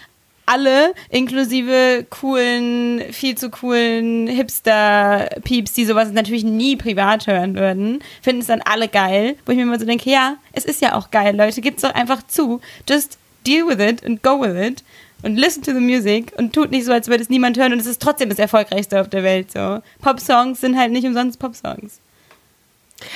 alle, 0.47 0.95
inklusive 1.09 2.07
coolen, 2.11 3.03
viel 3.12 3.36
zu 3.36 3.51
coolen 3.51 4.26
Hipster-Pieps, 4.26 5.72
die 5.72 5.84
sowas 5.84 6.12
natürlich 6.12 6.45
nie 6.45 6.76
privat 6.76 7.26
hören 7.26 7.55
würden, 7.55 8.01
finden 8.20 8.40
es 8.40 8.49
dann 8.49 8.62
alle 8.62 8.88
geil. 8.88 9.36
Wo 9.47 9.53
ich 9.53 9.57
mir 9.57 9.62
immer 9.62 9.78
so 9.78 9.86
denke, 9.86 10.11
ja, 10.11 10.36
es 10.53 10.64
ist 10.64 10.82
ja 10.82 10.95
auch 10.95 11.11
geil, 11.11 11.36
Leute, 11.36 11.61
gibt's 11.61 11.82
doch 11.82 11.95
einfach 11.95 12.26
zu. 12.26 12.61
Just 12.88 13.18
deal 13.47 13.66
with 13.66 13.80
it 13.80 14.05
and 14.05 14.22
go 14.22 14.40
with 14.40 14.57
it 14.57 14.84
und 15.22 15.36
listen 15.36 15.62
to 15.62 15.72
the 15.72 15.80
music 15.80 16.32
und 16.36 16.53
tut 16.53 16.70
nicht 16.70 16.84
so, 16.84 16.93
als 16.93 17.09
würde 17.09 17.22
es 17.22 17.30
niemand 17.30 17.59
hören 17.59 17.72
und 17.72 17.80
es 17.80 17.86
ist 17.86 18.03
trotzdem 18.03 18.28
das 18.28 18.38
erfolgreichste 18.38 19.01
auf 19.01 19.09
der 19.09 19.22
Welt. 19.22 19.51
So. 19.53 19.80
Pop-Songs 20.01 20.61
sind 20.61 20.76
halt 20.76 20.93
nicht 20.93 21.07
umsonst 21.07 21.38
Pop-Songs. 21.38 22.01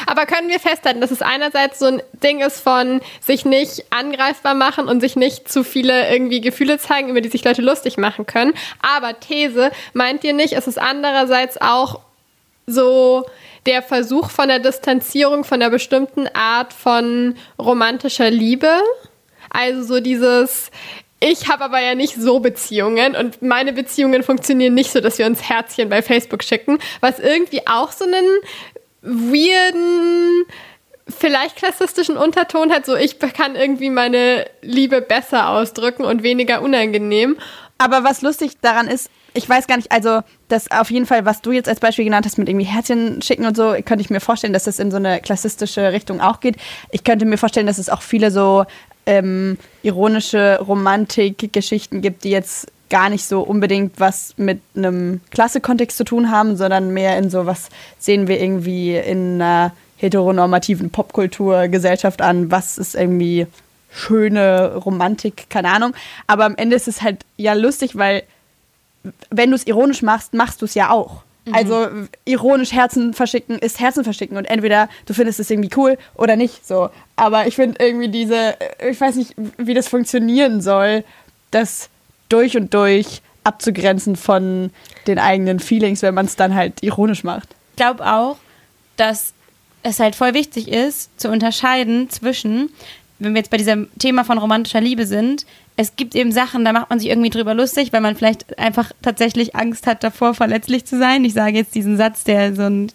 Aber 0.06 0.26
können 0.26 0.48
wir 0.48 0.60
festhalten, 0.60 1.00
dass 1.00 1.10
es 1.10 1.22
einerseits 1.22 1.78
so 1.78 1.86
ein 1.86 2.02
Ding 2.22 2.40
ist 2.40 2.60
von 2.60 3.00
sich 3.20 3.44
nicht 3.44 3.84
angreifbar 3.90 4.54
machen 4.54 4.88
und 4.88 5.00
sich 5.00 5.16
nicht 5.16 5.50
zu 5.50 5.64
viele 5.64 6.10
irgendwie 6.10 6.40
Gefühle 6.40 6.78
zeigen, 6.78 7.08
über 7.08 7.20
die 7.20 7.28
sich 7.28 7.44
Leute 7.44 7.62
lustig 7.62 7.96
machen 7.96 8.26
können. 8.26 8.54
Aber 8.80 9.18
These, 9.18 9.70
meint 9.92 10.24
ihr 10.24 10.32
nicht, 10.32 10.52
ist 10.52 10.68
es 10.68 10.78
andererseits 10.78 11.60
auch 11.60 12.00
so 12.66 13.24
der 13.66 13.82
Versuch 13.82 14.30
von 14.30 14.48
der 14.48 14.58
Distanzierung 14.58 15.44
von 15.44 15.60
einer 15.60 15.70
bestimmten 15.70 16.28
Art 16.28 16.72
von 16.72 17.36
romantischer 17.58 18.30
Liebe? 18.30 18.80
Also 19.50 19.82
so 19.82 20.00
dieses, 20.00 20.70
ich 21.20 21.48
habe 21.48 21.64
aber 21.64 21.80
ja 21.80 21.94
nicht 21.94 22.14
so 22.14 22.40
Beziehungen 22.40 23.16
und 23.16 23.40
meine 23.42 23.72
Beziehungen 23.72 24.22
funktionieren 24.22 24.74
nicht 24.74 24.92
so, 24.92 25.00
dass 25.00 25.18
wir 25.18 25.26
uns 25.26 25.48
Herzchen 25.48 25.88
bei 25.88 26.02
Facebook 26.02 26.42
schicken, 26.42 26.78
was 27.00 27.18
irgendwie 27.18 27.66
auch 27.66 27.92
so 27.92 28.04
einen 28.04 28.26
weirden, 29.02 30.44
vielleicht 31.08 31.56
klassistischen 31.56 32.16
Unterton 32.16 32.72
hat, 32.72 32.86
so 32.86 32.96
ich 32.96 33.18
kann 33.18 33.56
irgendwie 33.56 33.90
meine 33.90 34.46
Liebe 34.62 35.00
besser 35.00 35.50
ausdrücken 35.50 36.04
und 36.04 36.22
weniger 36.22 36.62
unangenehm. 36.62 37.36
Aber 37.78 38.04
was 38.04 38.22
lustig 38.22 38.52
daran 38.60 38.88
ist, 38.88 39.10
ich 39.34 39.48
weiß 39.48 39.66
gar 39.66 39.76
nicht, 39.76 39.92
also 39.92 40.20
das 40.48 40.70
auf 40.70 40.90
jeden 40.90 41.04
Fall, 41.04 41.26
was 41.26 41.42
du 41.42 41.52
jetzt 41.52 41.68
als 41.68 41.80
Beispiel 41.80 42.06
genannt 42.06 42.24
hast 42.24 42.38
mit 42.38 42.48
irgendwie 42.48 42.64
Herzchen 42.64 43.20
schicken 43.20 43.44
und 43.44 43.54
so, 43.54 43.74
könnte 43.84 44.00
ich 44.00 44.08
mir 44.08 44.20
vorstellen, 44.20 44.54
dass 44.54 44.64
das 44.64 44.78
in 44.78 44.90
so 44.90 44.96
eine 44.96 45.20
klassistische 45.20 45.92
Richtung 45.92 46.20
auch 46.20 46.40
geht. 46.40 46.56
Ich 46.90 47.04
könnte 47.04 47.26
mir 47.26 47.36
vorstellen, 47.36 47.66
dass 47.66 47.78
es 47.78 47.90
auch 47.90 48.00
viele 48.00 48.30
so 48.30 48.64
ähm, 49.04 49.58
ironische 49.82 50.58
Romantik-Geschichten 50.60 52.00
gibt, 52.00 52.24
die 52.24 52.30
jetzt 52.30 52.68
gar 52.90 53.08
nicht 53.08 53.24
so 53.24 53.40
unbedingt 53.40 53.98
was 53.98 54.34
mit 54.36 54.60
einem 54.76 55.20
Klassekontext 55.30 55.96
zu 55.96 56.04
tun 56.04 56.30
haben, 56.30 56.56
sondern 56.56 56.92
mehr 56.92 57.18
in 57.18 57.30
so, 57.30 57.46
was 57.46 57.68
sehen 57.98 58.28
wir 58.28 58.40
irgendwie 58.40 58.96
in 58.96 59.40
einer 59.40 59.72
heteronormativen 59.96 60.90
Popkulturgesellschaft 60.90 62.22
an, 62.22 62.50
was 62.50 62.78
ist 62.78 62.94
irgendwie 62.94 63.46
schöne 63.90 64.76
Romantik, 64.76 65.46
keine 65.48 65.70
Ahnung. 65.70 65.94
Aber 66.26 66.44
am 66.44 66.56
Ende 66.56 66.76
ist 66.76 66.86
es 66.86 67.02
halt 67.02 67.24
ja 67.36 67.54
lustig, 67.54 67.96
weil 67.96 68.22
wenn 69.30 69.50
du 69.50 69.56
es 69.56 69.66
ironisch 69.66 70.02
machst, 70.02 70.34
machst 70.34 70.60
du 70.60 70.66
es 70.66 70.74
ja 70.74 70.90
auch. 70.90 71.22
Also 71.52 71.86
ironisch 72.24 72.72
Herzen 72.72 73.14
verschicken 73.14 73.60
ist 73.60 73.78
Herzen 73.78 74.02
verschicken 74.02 74.36
und 74.36 74.46
entweder 74.46 74.88
du 75.06 75.14
findest 75.14 75.38
es 75.38 75.48
irgendwie 75.48 75.70
cool 75.76 75.96
oder 76.16 76.34
nicht 76.34 76.66
so. 76.66 76.90
Aber 77.14 77.46
ich 77.46 77.54
finde 77.54 77.84
irgendwie 77.84 78.08
diese, 78.08 78.56
ich 78.84 79.00
weiß 79.00 79.14
nicht, 79.14 79.34
wie 79.56 79.74
das 79.74 79.86
funktionieren 79.86 80.60
soll, 80.60 81.04
das 81.52 81.88
durch 82.28 82.56
und 82.56 82.72
durch 82.74 83.22
abzugrenzen 83.44 84.16
von 84.16 84.70
den 85.06 85.18
eigenen 85.18 85.60
Feelings, 85.60 86.02
wenn 86.02 86.14
man 86.14 86.26
es 86.26 86.36
dann 86.36 86.54
halt 86.54 86.82
ironisch 86.82 87.22
macht. 87.24 87.48
Ich 87.70 87.76
glaube 87.76 88.04
auch, 88.04 88.36
dass 88.96 89.32
es 89.82 90.00
halt 90.00 90.16
voll 90.16 90.34
wichtig 90.34 90.68
ist, 90.68 91.18
zu 91.20 91.30
unterscheiden 91.30 92.10
zwischen, 92.10 92.70
wenn 93.18 93.34
wir 93.34 93.38
jetzt 93.38 93.50
bei 93.50 93.56
diesem 93.56 93.88
Thema 93.98 94.24
von 94.24 94.38
romantischer 94.38 94.80
Liebe 94.80 95.06
sind, 95.06 95.46
es 95.76 95.94
gibt 95.94 96.14
eben 96.14 96.32
Sachen, 96.32 96.64
da 96.64 96.72
macht 96.72 96.88
man 96.88 96.98
sich 96.98 97.10
irgendwie 97.10 97.30
drüber 97.30 97.52
lustig, 97.52 97.92
weil 97.92 98.00
man 98.00 98.16
vielleicht 98.16 98.58
einfach 98.58 98.92
tatsächlich 99.02 99.54
Angst 99.54 99.86
hat 99.86 100.02
davor, 100.02 100.32
verletzlich 100.32 100.86
zu 100.86 100.98
sein. 100.98 101.24
Ich 101.24 101.34
sage 101.34 101.58
jetzt 101.58 101.74
diesen 101.74 101.98
Satz, 101.98 102.24
der 102.24 102.54
so 102.54 102.62
ein, 102.62 102.90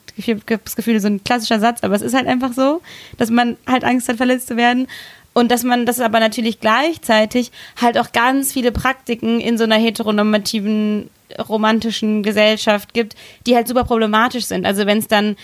das 0.48 0.76
Gefühl, 0.76 1.00
so 1.00 1.08
ein 1.08 1.24
klassischer 1.24 1.60
Satz, 1.60 1.84
aber 1.84 1.94
es 1.94 2.02
ist 2.02 2.16
halt 2.16 2.28
einfach 2.28 2.54
so, 2.54 2.82
dass 3.18 3.30
man 3.30 3.58
halt 3.68 3.84
Angst 3.84 4.10
hat, 4.10 4.18
verletzt 4.18 4.48
zu 4.48 4.58
werden. 4.58 4.88
Und 5.34 5.50
dass 5.50 5.64
man 5.64 5.86
das 5.86 6.00
aber 6.00 6.20
natürlich 6.20 6.60
gleichzeitig 6.60 7.52
halt 7.82 7.98
auch 7.98 8.12
ganz 8.12 8.52
viele 8.52 8.72
Praktiken 8.72 9.40
in 9.40 9.58
so 9.58 9.64
einer 9.64 9.78
heteronormativen 9.78 11.10
romantischen 11.48 12.24
Gesellschaft 12.24 12.94
gibt, 12.94 13.16
die 13.48 13.56
halt 13.56 13.68
super 13.68 13.86
problematisch 13.86 14.46
sind. 14.46 14.66
Also 14.66 14.86
wenn 14.86 14.98
es 14.98 15.08
dann 15.08 15.38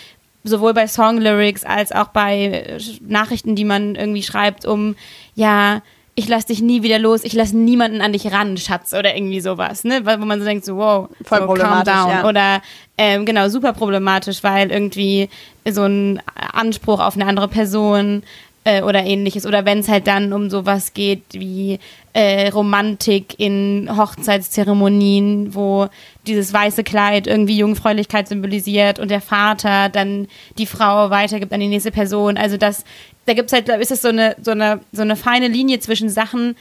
sowohl 0.44 0.74
bei 0.74 0.86
Songlyrics 0.86 1.64
als 1.64 1.92
auch 1.92 2.08
bei 2.08 2.78
Nachrichten, 3.00 3.54
die 3.56 3.64
man 3.64 3.94
irgendwie 3.94 4.22
schreibt, 4.22 4.66
um 4.66 4.94
ja, 5.34 5.82
ich 6.14 6.28
lass 6.28 6.46
dich 6.46 6.60
nie 6.60 6.82
wieder 6.82 6.98
los, 6.98 7.22
ich 7.22 7.32
lass 7.32 7.52
niemanden 7.52 8.00
an 8.00 8.12
dich 8.12 8.30
ran, 8.32 8.56
Schatz, 8.56 8.92
oder 8.92 9.14
irgendwie 9.14 9.40
sowas, 9.40 9.84
ne? 9.84 10.04
Wo 10.04 10.24
man 10.24 10.40
so 10.40 10.44
denkt, 10.44 10.64
so, 10.64 10.76
wow, 10.76 11.08
Voll 11.22 11.38
so, 11.38 11.46
calm 11.46 11.46
problematisch, 11.46 11.94
down. 11.94 12.10
ja. 12.10 12.28
Oder 12.28 12.62
ähm, 12.98 13.24
genau, 13.24 13.48
super 13.48 13.72
problematisch, 13.72 14.42
weil 14.42 14.72
irgendwie 14.72 15.28
so 15.70 15.84
ein 15.84 16.20
Anspruch 16.34 16.98
auf 16.98 17.14
eine 17.14 17.26
andere 17.26 17.46
Person 17.46 18.24
äh, 18.64 18.82
oder 18.82 19.04
ähnliches. 19.04 19.46
Oder 19.46 19.64
wenn 19.64 19.78
es 19.78 19.88
halt 19.88 20.06
dann 20.06 20.32
um 20.32 20.50
sowas 20.50 20.94
geht 20.94 21.22
wie 21.32 21.78
äh, 22.12 22.48
Romantik 22.48 23.38
in 23.38 23.88
Hochzeitszeremonien, 23.96 25.54
wo 25.54 25.88
dieses 26.26 26.52
weiße 26.52 26.84
Kleid 26.84 27.26
irgendwie 27.26 27.58
Jungfräulichkeit 27.58 28.28
symbolisiert 28.28 28.98
und 28.98 29.10
der 29.10 29.20
Vater 29.20 29.88
dann 29.88 30.28
die 30.58 30.66
Frau 30.66 31.10
weitergibt 31.10 31.52
an 31.52 31.60
die 31.60 31.68
nächste 31.68 31.90
Person. 31.90 32.36
Also 32.36 32.56
das, 32.56 32.84
da 33.26 33.34
gibt 33.34 33.46
es 33.46 33.52
halt, 33.52 33.68
ist 33.68 33.90
es 33.90 34.02
so 34.02 34.08
eine, 34.08 34.36
so 34.42 34.50
eine, 34.50 34.80
so 34.92 35.02
eine 35.02 35.16
feine 35.16 35.48
Linie 35.48 35.80
zwischen 35.80 36.08
Sachen, 36.08 36.56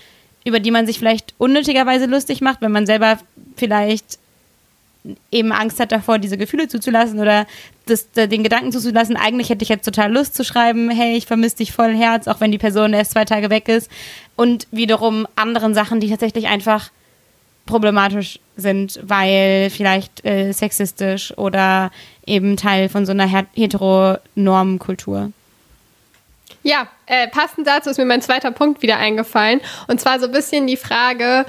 über 0.46 0.60
die 0.60 0.72
man 0.72 0.86
sich 0.86 1.00
vielleicht 1.00 1.34
unnötigerweise 1.38 2.06
lustig 2.06 2.42
macht, 2.42 2.62
wenn 2.62 2.72
man 2.72 2.86
selber 2.86 3.18
vielleicht 3.56 4.20
eben 5.32 5.52
Angst 5.52 5.80
hat 5.80 5.92
davor, 5.92 6.20
diese 6.20 6.38
Gefühle 6.38 6.68
zuzulassen 6.68 7.20
oder 7.20 7.46
das, 7.86 8.12
den 8.12 8.44
Gedanken 8.44 8.72
zuzulassen, 8.72 9.16
eigentlich 9.16 9.50
hätte 9.50 9.64
ich 9.64 9.70
jetzt 9.70 9.86
total 9.86 10.12
Lust 10.12 10.36
zu 10.36 10.44
schreiben, 10.44 10.90
hey, 10.90 11.16
ich 11.16 11.26
vermisse 11.26 11.58
dich 11.58 11.72
voll 11.72 11.96
Herz, 11.96 12.28
auch 12.28 12.40
wenn 12.40 12.52
die 12.52 12.58
Person 12.58 12.94
erst 12.94 13.12
zwei 13.12 13.26
Tage 13.26 13.50
weg 13.50 13.70
ist. 13.70 13.90
Und 14.36 14.68
wiederum 14.72 15.28
anderen 15.36 15.74
Sachen, 15.74 16.00
die 16.00 16.10
tatsächlich 16.10 16.48
einfach 16.48 16.90
problematisch 17.66 18.40
sind, 18.56 19.00
weil 19.04 19.70
vielleicht 19.70 20.26
äh, 20.26 20.52
sexistisch 20.52 21.38
oder 21.38 21.92
eben 22.26 22.58
Teil 22.58 22.90
von 22.90 23.06
so 23.06 23.12
einer 23.12 23.28
Heteronormkultur. 23.56 25.32
Ja, 26.64 26.88
äh, 27.06 27.28
passend 27.28 27.68
dazu 27.68 27.90
ist 27.90 27.98
mir 27.98 28.06
mein 28.06 28.22
zweiter 28.22 28.52
Punkt 28.52 28.82
wieder 28.82 28.98
eingefallen. 28.98 29.62
Und 29.88 30.02
zwar 30.02 30.20
so 30.20 30.26
ein 30.26 30.32
bisschen 30.32 30.68
die 30.68 30.78
Frage, 30.78 31.46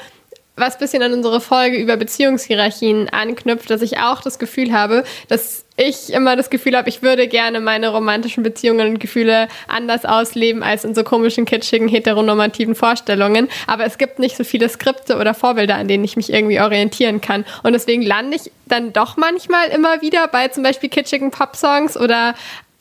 was 0.59 0.75
ein 0.75 0.81
bisschen 0.81 1.03
an 1.03 1.13
unsere 1.13 1.41
Folge 1.41 1.77
über 1.79 1.97
Beziehungshierarchien 1.97 3.09
anknüpft, 3.09 3.71
dass 3.71 3.83
ich 3.83 3.99
auch 3.99 4.21
das 4.21 4.39
Gefühl 4.39 4.73
habe, 4.73 5.05
dass 5.29 5.65
ich 5.77 6.13
immer 6.13 6.35
das 6.35 6.51
Gefühl 6.51 6.77
habe, 6.77 6.89
ich 6.89 7.03
würde 7.03 7.29
gerne 7.29 7.61
meine 7.61 7.91
romantischen 7.91 8.43
Beziehungen 8.43 8.89
und 8.89 8.99
Gefühle 8.99 9.47
anders 9.69 10.05
ausleben 10.05 10.65
als 10.65 10.85
in 10.85 10.95
so 10.95 11.05
komischen, 11.05 11.45
kitschigen, 11.45 11.87
heteronormativen 11.87 12.75
Vorstellungen. 12.75 13.49
Aber 13.69 13.85
es 13.85 13.97
gibt 13.97 14.19
nicht 14.19 14.37
so 14.37 14.43
viele 14.43 14.69
Skripte 14.69 15.17
oder 15.17 15.35
Vorbilder, 15.35 15.77
an 15.77 15.87
denen 15.87 16.03
ich 16.03 16.17
mich 16.17 16.33
irgendwie 16.33 16.61
orientieren 16.61 17.21
kann. 17.21 17.45
Und 17.63 17.75
deswegen 17.75 18.03
lande 18.03 18.37
ich 18.37 18.51
dann 18.67 18.93
doch 18.93 19.17
manchmal 19.17 19.69
immer 19.69 20.03
wieder 20.03 20.27
bei 20.27 20.49
zum 20.49 20.65
Beispiel 20.65 20.91
kitschigen 20.91 21.31
Popsongs 21.31 21.97
oder 21.97 22.35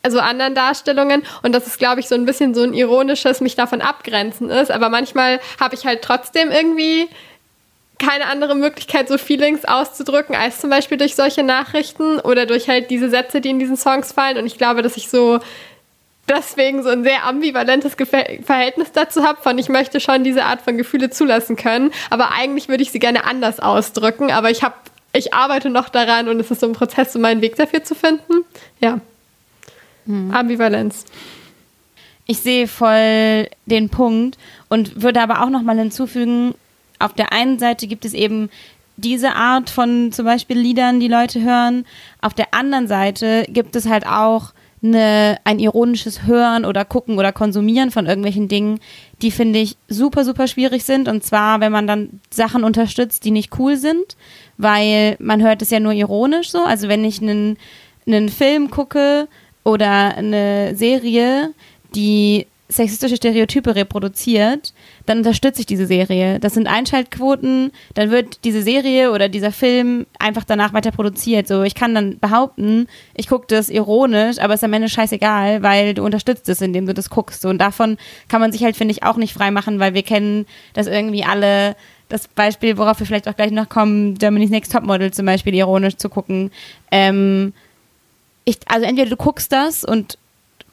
also 0.07 0.19
anderen 0.19 0.55
Darstellungen 0.55 1.23
und 1.43 1.53
das 1.53 1.67
ist, 1.67 1.79
glaube 1.79 1.99
ich, 1.99 2.07
so 2.07 2.15
ein 2.15 2.25
bisschen 2.25 2.53
so 2.53 2.63
ein 2.63 2.73
ironisches 2.73 3.41
mich 3.41 3.55
davon 3.55 3.81
abgrenzen 3.81 4.49
ist. 4.49 4.71
Aber 4.71 4.89
manchmal 4.89 5.41
habe 5.59 5.75
ich 5.75 5.85
halt 5.85 6.01
trotzdem 6.01 6.49
irgendwie 6.49 7.09
keine 7.99 8.27
andere 8.27 8.55
Möglichkeit, 8.55 9.07
so 9.07 9.17
Feelings 9.17 9.65
auszudrücken, 9.65 10.35
als 10.35 10.59
zum 10.59 10.69
Beispiel 10.69 10.97
durch 10.97 11.15
solche 11.15 11.43
Nachrichten 11.43 12.19
oder 12.19 12.45
durch 12.45 12.69
halt 12.69 12.89
diese 12.89 13.09
Sätze, 13.09 13.41
die 13.41 13.49
in 13.49 13.59
diesen 13.59 13.77
Songs 13.77 14.11
fallen. 14.11 14.37
Und 14.37 14.45
ich 14.45 14.57
glaube, 14.57 14.81
dass 14.81 14.97
ich 14.97 15.09
so 15.09 15.39
deswegen 16.29 16.83
so 16.83 16.89
ein 16.89 17.03
sehr 17.03 17.25
ambivalentes 17.25 17.95
Verhältnis 17.95 18.91
dazu 18.91 19.23
habe, 19.23 19.41
von 19.41 19.57
ich 19.57 19.69
möchte 19.69 19.99
schon 19.99 20.23
diese 20.23 20.43
Art 20.43 20.61
von 20.61 20.77
Gefühle 20.77 21.09
zulassen 21.09 21.55
können, 21.55 21.91
aber 22.09 22.31
eigentlich 22.31 22.67
würde 22.67 22.83
ich 22.83 22.91
sie 22.91 22.99
gerne 22.99 23.25
anders 23.25 23.59
ausdrücken. 23.59 24.31
Aber 24.31 24.51
ich 24.51 24.63
habe, 24.63 24.75
ich 25.13 25.33
arbeite 25.33 25.69
noch 25.69 25.89
daran 25.89 26.27
und 26.27 26.39
es 26.39 26.51
ist 26.51 26.61
so 26.61 26.67
ein 26.67 26.73
Prozess, 26.73 27.15
um 27.15 27.21
meinen 27.21 27.41
Weg 27.41 27.55
dafür 27.55 27.83
zu 27.83 27.95
finden. 27.95 28.43
Ja. 28.79 28.99
Ambivalenz. 30.05 31.03
Ich 32.27 32.39
sehe 32.39 32.67
voll 32.67 33.49
den 33.65 33.89
Punkt 33.89 34.37
und 34.69 35.01
würde 35.01 35.21
aber 35.21 35.41
auch 35.41 35.49
noch 35.49 35.61
mal 35.61 35.77
hinzufügen, 35.77 36.55
auf 36.99 37.13
der 37.13 37.31
einen 37.33 37.59
Seite 37.59 37.87
gibt 37.87 38.05
es 38.05 38.13
eben 38.13 38.49
diese 38.97 39.33
Art 39.35 39.69
von 39.69 40.11
zum 40.11 40.25
Beispiel 40.25 40.57
Liedern, 40.57 40.99
die 40.99 41.07
Leute 41.07 41.41
hören. 41.41 41.85
Auf 42.21 42.33
der 42.33 42.53
anderen 42.53 42.87
Seite 42.87 43.45
gibt 43.47 43.75
es 43.75 43.87
halt 43.87 44.07
auch 44.07 44.53
eine, 44.83 45.37
ein 45.43 45.59
ironisches 45.59 46.25
Hören 46.25 46.65
oder 46.65 46.85
Gucken 46.85 47.17
oder 47.17 47.31
Konsumieren 47.31 47.91
von 47.91 48.05
irgendwelchen 48.05 48.47
Dingen, 48.47 48.79
die 49.21 49.31
finde 49.31 49.59
ich 49.59 49.75
super, 49.87 50.23
super 50.23 50.47
schwierig 50.47 50.83
sind. 50.83 51.07
Und 51.07 51.23
zwar, 51.23 51.59
wenn 51.61 51.71
man 51.71 51.87
dann 51.87 52.21
Sachen 52.29 52.63
unterstützt, 52.63 53.25
die 53.25 53.31
nicht 53.31 53.57
cool 53.57 53.77
sind, 53.77 54.17
weil 54.57 55.15
man 55.19 55.41
hört 55.41 55.61
es 55.61 55.71
ja 55.71 55.79
nur 55.79 55.93
ironisch 55.93 56.51
so. 56.51 56.63
Also 56.63 56.87
wenn 56.87 57.03
ich 57.03 57.21
einen, 57.21 57.57
einen 58.05 58.29
Film 58.29 58.69
gucke 58.69 59.27
oder 59.63 60.15
eine 60.15 60.75
Serie, 60.75 61.53
die 61.95 62.45
sexistische 62.69 63.15
Stereotype 63.15 63.75
reproduziert, 63.75 64.73
dann 65.05 65.19
unterstütze 65.19 65.61
ich 65.61 65.65
diese 65.65 65.85
Serie. 65.85 66.39
Das 66.39 66.53
sind 66.53 66.67
Einschaltquoten, 66.67 67.71
dann 67.93 68.11
wird 68.11 68.43
diese 68.43 68.61
Serie 68.61 69.11
oder 69.11 69.29
dieser 69.29 69.53
Film 69.53 70.05
einfach 70.19 70.43
danach 70.43 70.73
weiter 70.73 70.91
produziert. 70.91 71.47
So, 71.47 71.63
ich 71.63 71.75
kann 71.75 71.95
dann 71.95 72.19
behaupten, 72.19 72.87
ich 73.15 73.27
gucke 73.29 73.45
das 73.47 73.69
ironisch, 73.69 74.39
aber 74.39 74.53
es 74.53 74.59
ist 74.59 74.65
am 74.65 74.73
Ende 74.73 74.89
scheißegal, 74.89 75.63
weil 75.63 75.93
du 75.93 76.03
unterstützt 76.03 76.49
es, 76.49 76.61
indem 76.61 76.85
du 76.85 76.93
das 76.93 77.09
guckst. 77.09 77.41
So, 77.41 77.49
und 77.49 77.59
davon 77.59 77.97
kann 78.27 78.41
man 78.41 78.51
sich 78.51 78.63
halt, 78.63 78.75
finde 78.75 78.91
ich, 78.91 79.03
auch 79.03 79.15
nicht 79.17 79.33
freimachen, 79.33 79.79
weil 79.79 79.93
wir 79.93 80.03
kennen 80.03 80.45
das 80.73 80.87
irgendwie 80.87 81.23
alle. 81.23 81.75
Das 82.09 82.29
Beispiel, 82.29 82.77
worauf 82.77 82.99
wir 82.99 83.05
vielleicht 83.05 83.27
auch 83.27 83.35
gleich 83.35 83.51
noch 83.51 83.67
kommen, 83.67 84.15
Germany's 84.15 84.49
Next 84.49 84.71
Topmodel 84.71 85.11
zum 85.11 85.25
Beispiel 85.25 85.53
ironisch 85.53 85.97
zu 85.97 86.07
gucken. 86.07 86.51
Ähm, 86.89 87.53
ich, 88.45 88.59
also 88.67 88.85
entweder 88.85 89.09
du 89.09 89.17
guckst 89.17 89.51
das 89.51 89.83
und 89.83 90.17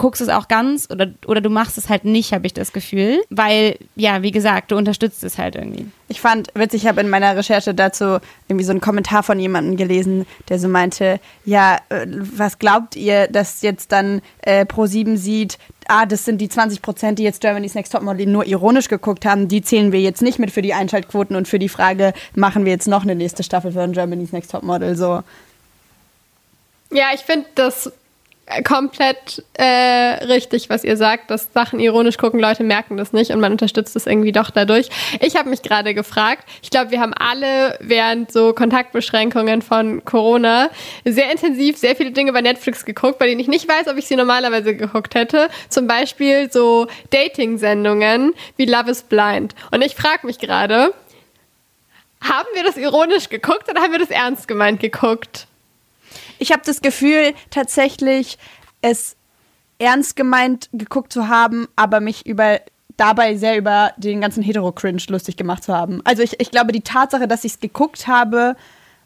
guckst 0.05 0.21
es 0.21 0.29
auch 0.29 0.49
ganz 0.49 0.87
oder, 0.91 1.07
oder 1.27 1.41
du 1.41 1.49
machst 1.49 1.79
es 1.79 1.89
halt 1.89 2.05
nicht, 2.05 2.35
habe 2.35 2.45
ich 2.45 2.53
das 2.53 2.75
Gefühl. 2.75 3.23
Weil, 3.31 3.79
ja, 3.97 4.21
wie 4.21 4.33
gesagt, 4.33 4.71
du 4.71 4.77
unterstützt 4.77 5.25
es 5.25 5.39
halt 5.39 5.55
irgendwie. 5.55 5.87
Ich 6.09 6.21
fand 6.21 6.49
witzig, 6.53 6.83
ich 6.83 6.89
habe 6.91 7.01
in 7.01 7.09
meiner 7.09 7.35
Recherche 7.35 7.73
dazu 7.73 8.19
irgendwie 8.47 8.67
so 8.67 8.73
einen 8.73 8.83
Kommentar 8.83 9.23
von 9.23 9.41
jemandem 9.41 9.79
gelesen, 9.79 10.27
der 10.51 10.59
so 10.59 10.69
meinte, 10.69 11.21
ja, 11.47 11.79
äh, 11.89 12.07
was 12.07 12.59
glaubt 12.59 12.97
ihr, 12.97 13.29
dass 13.29 13.63
jetzt 13.63 13.93
dann 13.93 14.21
äh, 14.43 14.67
Pro7 14.67 15.17
sieht, 15.17 15.57
ah, 15.89 16.05
das 16.05 16.27
sind 16.27 16.39
die 16.43 16.51
20 16.51 16.83
Prozent, 16.83 17.19
die 17.19 17.23
jetzt 17.23 17.41
Germany's 17.41 17.75
Next 17.75 17.93
Topmodel 17.93 18.27
nur 18.27 18.45
ironisch 18.45 18.89
geguckt 18.89 19.25
haben, 19.25 19.49
die 19.49 19.63
zählen 19.63 19.91
wir 19.91 20.03
jetzt 20.03 20.21
nicht 20.21 20.39
mit 20.39 20.51
für 20.51 20.61
die 20.61 20.75
Einschaltquoten 20.75 21.35
und 21.35 21.49
für 21.49 21.59
die 21.59 21.71
Frage, 21.71 22.13
machen 22.35 22.67
wir 22.67 22.73
jetzt 22.73 22.89
noch 22.89 23.05
eine 23.05 23.15
nächste 23.15 23.43
Staffel 23.43 23.73
von 23.73 23.93
Germany's 23.93 24.33
Next 24.33 24.51
Topmodel, 24.51 24.97
so. 24.97 25.23
Ja, 26.93 27.07
ich 27.15 27.23
finde 27.23 27.47
das 27.55 27.91
komplett 28.67 29.43
äh, 29.55 29.65
richtig, 30.25 30.69
was 30.69 30.85
ihr 30.85 30.97
sagt, 30.97 31.31
dass 31.31 31.53
Sachen 31.53 31.81
ironisch 31.81 32.19
gucken, 32.19 32.41
Leute 32.41 32.63
merken 32.63 32.97
das 32.97 33.13
nicht 33.13 33.31
und 33.31 33.41
man 33.41 33.53
unterstützt 33.53 33.97
es 33.97 34.07
irgendwie 34.07 34.33
doch 34.33 34.51
dadurch. 34.51 34.89
Ich 35.21 35.37
habe 35.37 35.49
mich 35.49 35.63
gerade 35.63 35.95
gefragt, 35.95 36.47
ich 36.63 36.71
glaube, 36.71 36.91
wir 36.91 37.01
haben 37.01 37.15
alle 37.15 37.79
während 37.81 38.31
so 38.31 38.53
Kontaktbeschränkungen 38.53 39.63
von 39.63 40.05
Corona 40.05 40.69
sehr 41.05 41.31
intensiv 41.31 41.79
sehr 41.79 41.97
viele 41.97 42.11
Dinge 42.13 42.33
bei 42.33 42.43
Netflix 42.43 42.85
geguckt, 42.85 43.19
bei 43.19 43.27
denen 43.27 43.41
ich 43.41 43.49
nicht 43.49 43.69
weiß, 43.69 43.89
ob 43.89 43.97
ich 43.97 44.07
sie 44.07 44.17
normalerweise 44.17 44.77
geguckt 44.77 45.15
hätte. 45.15 45.49
Zum 45.71 45.87
Beispiel 45.87 46.53
so 46.53 46.87
Dating-Sendungen 47.11 48.35
wie 48.57 48.67
Love 48.67 48.91
is 48.91 49.03
Blind. 49.03 49.55
Und 49.71 49.83
ich 49.83 49.95
frage 49.95 50.27
mich 50.27 50.39
gerade, 50.39 50.93
haben 52.21 52.49
wir 52.55 52.63
das 52.63 52.77
ironisch 52.77 53.29
geguckt 53.29 53.71
oder 53.71 53.81
haben 53.81 53.93
wir 53.93 53.99
das 53.99 54.11
ernst 54.11 54.49
gemeint 54.49 54.81
geguckt? 54.81 55.47
Ich 56.39 56.53
habe 56.53 56.63
das 56.65 56.81
Gefühl, 56.81 57.35
tatsächlich 57.51 58.39
es 58.83 59.17
ernst 59.79 60.17
gemeint 60.17 60.69
geguckt 60.73 61.13
zu 61.13 61.29
haben, 61.29 61.69
aber 61.77 62.01
mich 62.01 62.27
über 62.27 62.61
dabei 62.97 63.37
sehr 63.37 63.57
über 63.57 63.93
den 63.97 64.21
ganzen 64.21 64.43
Hetero-Cringe 64.43 65.03
lustig 65.09 65.37
gemacht 65.37 65.65
zu 65.65 65.75
haben. 65.75 66.01
Also 66.05 66.23
ich, 66.23 66.41
ich 66.41 66.51
glaube, 66.51 66.73
die 66.73 66.81
Tatsache, 66.81 67.27
dass 67.27 67.45
ich 67.45 67.55
es 67.55 67.61
geguckt 67.61 68.07
habe, 68.07 68.57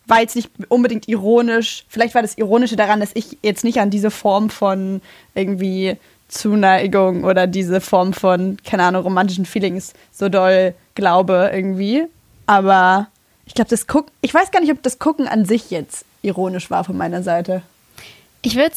war 0.06 0.20
jetzt 0.20 0.36
nicht 0.36 0.50
unbedingt 0.68 1.08
ironisch. 1.08 1.84
Vielleicht 1.88 2.14
war 2.14 2.22
das 2.22 2.36
Ironische 2.36 2.76
daran, 2.76 3.00
dass 3.00 3.10
ich 3.14 3.38
jetzt 3.42 3.64
nicht 3.64 3.80
an 3.80 3.90
diese 3.90 4.10
Form 4.10 4.50
von 4.50 5.00
irgendwie 5.34 5.96
Zuneigung 6.28 7.24
oder 7.24 7.46
diese 7.46 7.80
Form 7.80 8.12
von, 8.12 8.58
keine 8.64 8.84
Ahnung, 8.84 9.02
romantischen 9.02 9.46
Feelings 9.46 9.94
so 10.12 10.28
doll 10.28 10.74
glaube 10.94 11.50
irgendwie. 11.52 12.04
Aber 12.46 13.08
ich 13.46 13.54
glaube, 13.54 13.70
das 13.70 13.86
Gucken, 13.86 14.12
ich 14.20 14.34
weiß 14.34 14.50
gar 14.50 14.60
nicht, 14.60 14.72
ob 14.72 14.82
das 14.82 14.98
Gucken 14.98 15.28
an 15.28 15.44
sich 15.44 15.70
jetzt 15.70 16.04
ironisch 16.22 16.70
war 16.70 16.84
von 16.84 16.96
meiner 16.96 17.22
Seite. 17.22 17.62
Ich 18.42 18.56
würde 18.56 18.74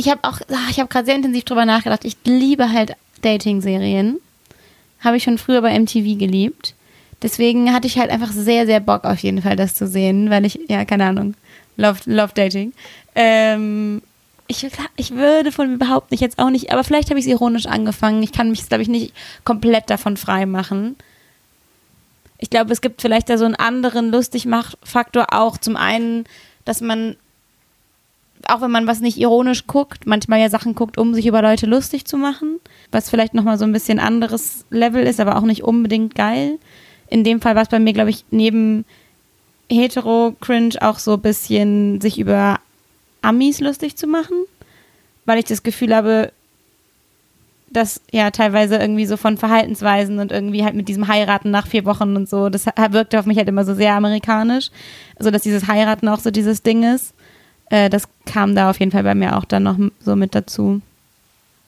ich 0.00 0.08
habe 0.08 0.20
auch, 0.22 0.40
ah, 0.48 0.70
ich 0.70 0.78
habe 0.78 0.88
gerade 0.88 1.04
sehr 1.04 1.16
intensiv 1.16 1.44
drüber 1.44 1.66
nachgedacht. 1.66 2.04
Ich 2.04 2.16
liebe 2.24 2.72
halt 2.72 2.96
Dating-Serien. 3.20 4.18
Habe 5.00 5.18
ich 5.18 5.24
schon 5.24 5.38
früher 5.38 5.60
bei 5.60 5.78
MTV 5.78 6.18
geliebt. 6.18 6.74
Deswegen 7.22 7.72
hatte 7.72 7.86
ich 7.86 7.98
halt 7.98 8.10
einfach 8.10 8.32
sehr, 8.32 8.64
sehr 8.64 8.80
Bock 8.80 9.04
auf 9.04 9.18
jeden 9.18 9.42
Fall, 9.42 9.56
das 9.56 9.74
zu 9.74 9.86
sehen, 9.86 10.30
weil 10.30 10.46
ich, 10.46 10.58
ja, 10.68 10.86
keine 10.86 11.04
Ahnung, 11.04 11.34
love, 11.76 12.00
love 12.06 12.32
Dating. 12.34 12.72
Ähm, 13.14 14.00
ich, 14.46 14.66
ich 14.96 15.10
würde 15.10 15.52
von 15.52 15.70
mir 15.70 15.78
behaupten, 15.78 16.14
ich 16.14 16.20
jetzt 16.20 16.38
auch 16.38 16.48
nicht, 16.48 16.72
aber 16.72 16.82
vielleicht 16.82 17.10
habe 17.10 17.20
ich 17.20 17.26
es 17.26 17.32
ironisch 17.32 17.66
angefangen. 17.66 18.22
Ich 18.22 18.32
kann 18.32 18.50
mich, 18.50 18.66
glaube 18.66 18.82
ich, 18.82 18.88
nicht 18.88 19.12
komplett 19.44 19.90
davon 19.90 20.16
frei 20.16 20.46
machen. 20.46 20.96
Ich 22.40 22.48
glaube, 22.48 22.72
es 22.72 22.80
gibt 22.80 23.02
vielleicht 23.02 23.28
da 23.28 23.36
so 23.36 23.44
einen 23.44 23.54
anderen 23.54 24.10
Lustigmachfaktor 24.10 25.26
auch. 25.32 25.58
Zum 25.58 25.76
einen, 25.76 26.24
dass 26.64 26.80
man, 26.80 27.16
auch 28.48 28.62
wenn 28.62 28.70
man 28.70 28.86
was 28.86 29.00
nicht 29.00 29.18
ironisch 29.18 29.66
guckt, 29.66 30.06
manchmal 30.06 30.40
ja 30.40 30.48
Sachen 30.48 30.74
guckt, 30.74 30.96
um 30.96 31.12
sich 31.12 31.26
über 31.26 31.42
Leute 31.42 31.66
lustig 31.66 32.06
zu 32.06 32.16
machen, 32.16 32.58
was 32.90 33.10
vielleicht 33.10 33.34
nochmal 33.34 33.58
so 33.58 33.66
ein 33.66 33.72
bisschen 33.72 33.98
anderes 33.98 34.64
Level 34.70 35.06
ist, 35.06 35.20
aber 35.20 35.36
auch 35.36 35.42
nicht 35.42 35.62
unbedingt 35.62 36.14
geil. 36.14 36.58
In 37.08 37.24
dem 37.24 37.42
Fall 37.42 37.56
war 37.56 37.62
es 37.62 37.68
bei 37.68 37.78
mir, 37.78 37.92
glaube 37.92 38.10
ich, 38.10 38.24
neben 38.30 38.86
Hetero-Cringe 39.70 40.76
auch 40.80 40.98
so 40.98 41.14
ein 41.14 41.20
bisschen 41.20 42.00
sich 42.00 42.18
über 42.18 42.58
Amis 43.20 43.60
lustig 43.60 43.96
zu 43.96 44.06
machen, 44.06 44.44
weil 45.26 45.38
ich 45.38 45.44
das 45.44 45.62
Gefühl 45.62 45.94
habe, 45.94 46.32
das 47.70 48.00
ja 48.10 48.30
teilweise 48.30 48.76
irgendwie 48.76 49.06
so 49.06 49.16
von 49.16 49.38
Verhaltensweisen 49.38 50.18
und 50.18 50.32
irgendwie 50.32 50.64
halt 50.64 50.74
mit 50.74 50.88
diesem 50.88 51.06
Heiraten 51.06 51.50
nach 51.50 51.66
vier 51.66 51.84
Wochen 51.84 52.16
und 52.16 52.28
so, 52.28 52.48
das 52.48 52.66
wirkte 52.66 53.18
auf 53.18 53.26
mich 53.26 53.38
halt 53.38 53.48
immer 53.48 53.64
so 53.64 53.74
sehr 53.74 53.94
amerikanisch. 53.94 54.70
Also, 55.16 55.30
dass 55.30 55.42
dieses 55.42 55.68
Heiraten 55.68 56.08
auch 56.08 56.18
so 56.18 56.30
dieses 56.30 56.62
Ding 56.62 56.82
ist. 56.82 57.14
Äh, 57.70 57.88
das 57.88 58.04
kam 58.26 58.54
da 58.54 58.70
auf 58.70 58.80
jeden 58.80 58.90
Fall 58.90 59.04
bei 59.04 59.14
mir 59.14 59.36
auch 59.36 59.44
dann 59.44 59.62
noch 59.62 59.76
so 60.00 60.16
mit 60.16 60.34
dazu. 60.34 60.82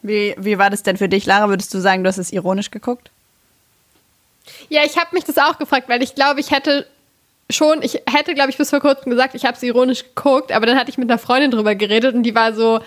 Wie, 0.02 0.34
wie 0.36 0.58
war 0.58 0.68
das 0.68 0.82
denn 0.82 0.96
für 0.96 1.08
dich, 1.08 1.26
Lara? 1.26 1.48
Würdest 1.48 1.72
du 1.72 1.78
sagen, 1.78 2.02
du 2.02 2.08
hast 2.08 2.18
es 2.18 2.32
ironisch 2.32 2.72
geguckt? 2.72 3.10
Ja, 4.68 4.82
ich 4.84 4.96
habe 4.98 5.10
mich 5.12 5.22
das 5.22 5.38
auch 5.38 5.58
gefragt, 5.58 5.88
weil 5.88 6.02
ich 6.02 6.16
glaube, 6.16 6.40
ich 6.40 6.50
hätte 6.50 6.86
schon, 7.48 7.82
ich 7.82 8.02
hätte, 8.10 8.34
glaube 8.34 8.50
ich, 8.50 8.56
bis 8.56 8.70
vor 8.70 8.80
kurzem 8.80 9.10
gesagt, 9.10 9.36
ich 9.36 9.44
habe 9.44 9.56
es 9.56 9.62
ironisch 9.62 10.02
geguckt, 10.02 10.50
aber 10.50 10.66
dann 10.66 10.76
hatte 10.76 10.90
ich 10.90 10.98
mit 10.98 11.08
einer 11.08 11.18
Freundin 11.18 11.52
drüber 11.52 11.76
geredet 11.76 12.14
und 12.14 12.24
die 12.24 12.34
war 12.34 12.52
so, 12.52 12.80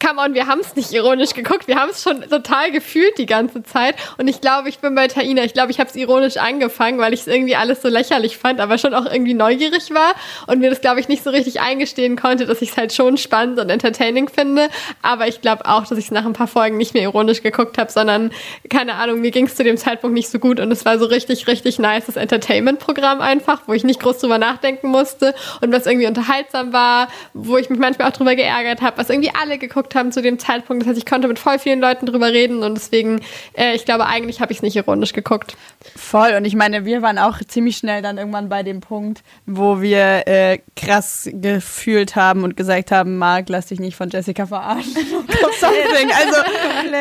come 0.00 0.20
on, 0.20 0.34
wir 0.34 0.46
haben 0.46 0.60
es 0.60 0.76
nicht 0.76 0.92
ironisch 0.92 1.34
geguckt, 1.34 1.68
wir 1.68 1.76
haben 1.76 1.90
es 1.90 2.02
schon 2.02 2.22
total 2.22 2.70
gefühlt 2.70 3.16
die 3.18 3.26
ganze 3.26 3.62
Zeit. 3.62 3.94
Und 4.18 4.28
ich 4.28 4.40
glaube, 4.40 4.68
ich 4.68 4.78
bin 4.78 4.94
bei 4.94 5.08
Taina. 5.08 5.44
Ich 5.44 5.54
glaube, 5.54 5.70
ich 5.70 5.80
habe 5.80 5.88
es 5.88 5.96
ironisch 5.96 6.36
angefangen, 6.36 6.98
weil 6.98 7.14
ich 7.14 7.20
es 7.20 7.26
irgendwie 7.26 7.56
alles 7.56 7.82
so 7.82 7.88
lächerlich 7.88 8.36
fand, 8.36 8.60
aber 8.60 8.78
schon 8.78 8.94
auch 8.94 9.06
irgendwie 9.06 9.34
neugierig 9.34 9.92
war 9.92 10.14
und 10.46 10.58
mir 10.58 10.70
das, 10.70 10.80
glaube 10.80 11.00
ich, 11.00 11.08
nicht 11.08 11.24
so 11.24 11.30
richtig 11.30 11.60
eingestehen 11.60 12.16
konnte, 12.16 12.46
dass 12.46 12.60
ich 12.60 12.70
es 12.70 12.76
halt 12.76 12.92
schon 12.92 13.16
spannend 13.16 13.58
und 13.58 13.70
entertaining 13.70 14.28
finde. 14.28 14.68
Aber 15.02 15.28
ich 15.28 15.40
glaube 15.40 15.66
auch, 15.66 15.86
dass 15.86 15.98
ich 15.98 16.06
es 16.06 16.10
nach 16.10 16.26
ein 16.26 16.32
paar 16.32 16.48
Folgen 16.48 16.76
nicht 16.76 16.94
mehr 16.94 17.02
ironisch 17.02 17.42
geguckt 17.42 17.78
habe, 17.78 17.90
sondern, 17.90 18.30
keine 18.68 18.94
Ahnung, 18.94 19.20
mir 19.20 19.30
ging 19.30 19.46
es 19.46 19.54
zu 19.54 19.64
dem 19.64 19.76
Zeitpunkt 19.76 20.14
nicht 20.14 20.28
so 20.28 20.38
gut 20.38 20.60
und 20.60 20.70
es 20.70 20.84
war 20.84 20.98
so 20.98 21.06
richtig, 21.06 21.46
richtig 21.46 21.78
nice, 21.78 22.06
das 22.06 22.16
Entertainment-Programm 22.16 23.20
einfach, 23.20 23.62
wo 23.66 23.72
ich 23.72 23.84
nicht 23.84 24.00
groß 24.00 24.18
drüber 24.18 24.38
nachdenken 24.38 24.88
musste 24.88 25.34
und 25.60 25.72
was 25.72 25.86
irgendwie 25.86 26.06
unterhaltsam 26.06 26.72
war, 26.72 27.08
wo 27.32 27.56
ich 27.56 27.70
mich 27.70 27.78
manchmal 27.78 28.08
auch 28.08 28.12
drüber 28.12 28.34
geärgert 28.34 28.82
habe, 28.82 28.98
was 28.98 29.08
irgendwie 29.08 29.32
alle 29.40 29.58
geguckt 29.58 29.93
haben 29.94 30.12
zu 30.12 30.22
dem 30.22 30.38
Zeitpunkt. 30.38 30.82
Das 30.82 30.90
heißt, 30.90 30.98
ich 30.98 31.06
konnte 31.06 31.28
mit 31.28 31.38
voll 31.38 31.58
vielen 31.58 31.80
Leuten 31.80 32.06
drüber 32.06 32.28
reden 32.28 32.62
und 32.62 32.74
deswegen, 32.74 33.20
äh, 33.56 33.74
ich 33.74 33.84
glaube, 33.84 34.06
eigentlich 34.06 34.40
habe 34.40 34.52
ich 34.52 34.58
es 34.58 34.62
nicht 34.62 34.76
ironisch 34.76 35.12
geguckt. 35.12 35.56
Voll. 35.96 36.34
Und 36.36 36.44
ich 36.44 36.54
meine, 36.54 36.84
wir 36.84 37.02
waren 37.02 37.18
auch 37.18 37.38
ziemlich 37.46 37.76
schnell 37.76 38.02
dann 38.02 38.18
irgendwann 38.18 38.48
bei 38.48 38.62
dem 38.62 38.80
Punkt, 38.80 39.22
wo 39.46 39.80
wir 39.80 40.26
äh, 40.26 40.58
krass 40.76 41.28
gefühlt 41.32 42.16
haben 42.16 42.44
und 42.44 42.56
gesagt 42.56 42.90
haben, 42.90 43.18
Marc, 43.18 43.48
lass 43.48 43.66
dich 43.66 43.80
nicht 43.80 43.96
von 43.96 44.10
Jessica 44.10 44.46
verarschen. 44.46 44.94
also 45.62 46.36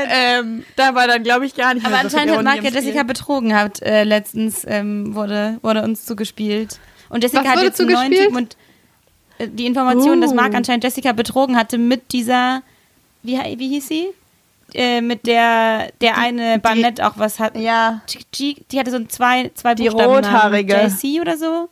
ähm, 0.09 0.63
da 0.75 0.95
war 0.95 1.07
dann, 1.07 1.23
glaube 1.23 1.45
ich, 1.45 1.55
gar 1.55 1.73
nicht 1.73 1.85
Aber 1.85 1.95
mehr 1.95 2.09
so 2.09 2.17
anscheinend 2.17 2.37
hat 2.37 2.43
Marc 2.43 2.63
ja 2.63 2.71
Jessica 2.71 3.03
betrogen, 3.03 3.55
hat 3.55 3.81
äh, 3.81 4.03
letztens 4.03 4.65
ähm, 4.67 5.15
wurde, 5.15 5.57
wurde 5.61 5.83
uns 5.83 6.05
zugespielt. 6.05 6.79
Und 7.09 7.23
Jessica 7.23 7.43
hat 7.43 7.61
jetzt 7.61 7.79
einen 7.79 7.91
neuen 7.91 8.11
Typen 8.11 8.35
und 8.35 8.57
äh, 9.37 9.47
die 9.47 9.65
Information, 9.65 10.17
uh. 10.17 10.21
dass 10.21 10.33
Marc 10.33 10.53
anscheinend 10.55 10.83
Jessica 10.83 11.11
betrogen 11.11 11.57
hatte 11.57 11.77
mit 11.77 12.11
dieser 12.11 12.63
wie, 13.23 13.37
wie 13.57 13.69
hieß 13.69 13.87
sie? 13.87 14.07
Äh, 14.73 15.01
mit 15.01 15.27
der 15.27 15.91
der 16.01 16.17
eine 16.17 16.59
Barnett 16.59 17.01
auch 17.01 17.13
was 17.17 17.39
hat. 17.39 17.57
Ja. 17.57 18.01
G, 18.31 18.55
die 18.71 18.79
hatte 18.79 18.91
so 18.91 18.97
ein 18.97 19.09
zwei, 19.09 19.51
zwei 19.53 19.75
Die 19.75 19.87
rothaarige. 19.87 20.73
JC 20.73 21.21
oder 21.21 21.37
so. 21.37 21.69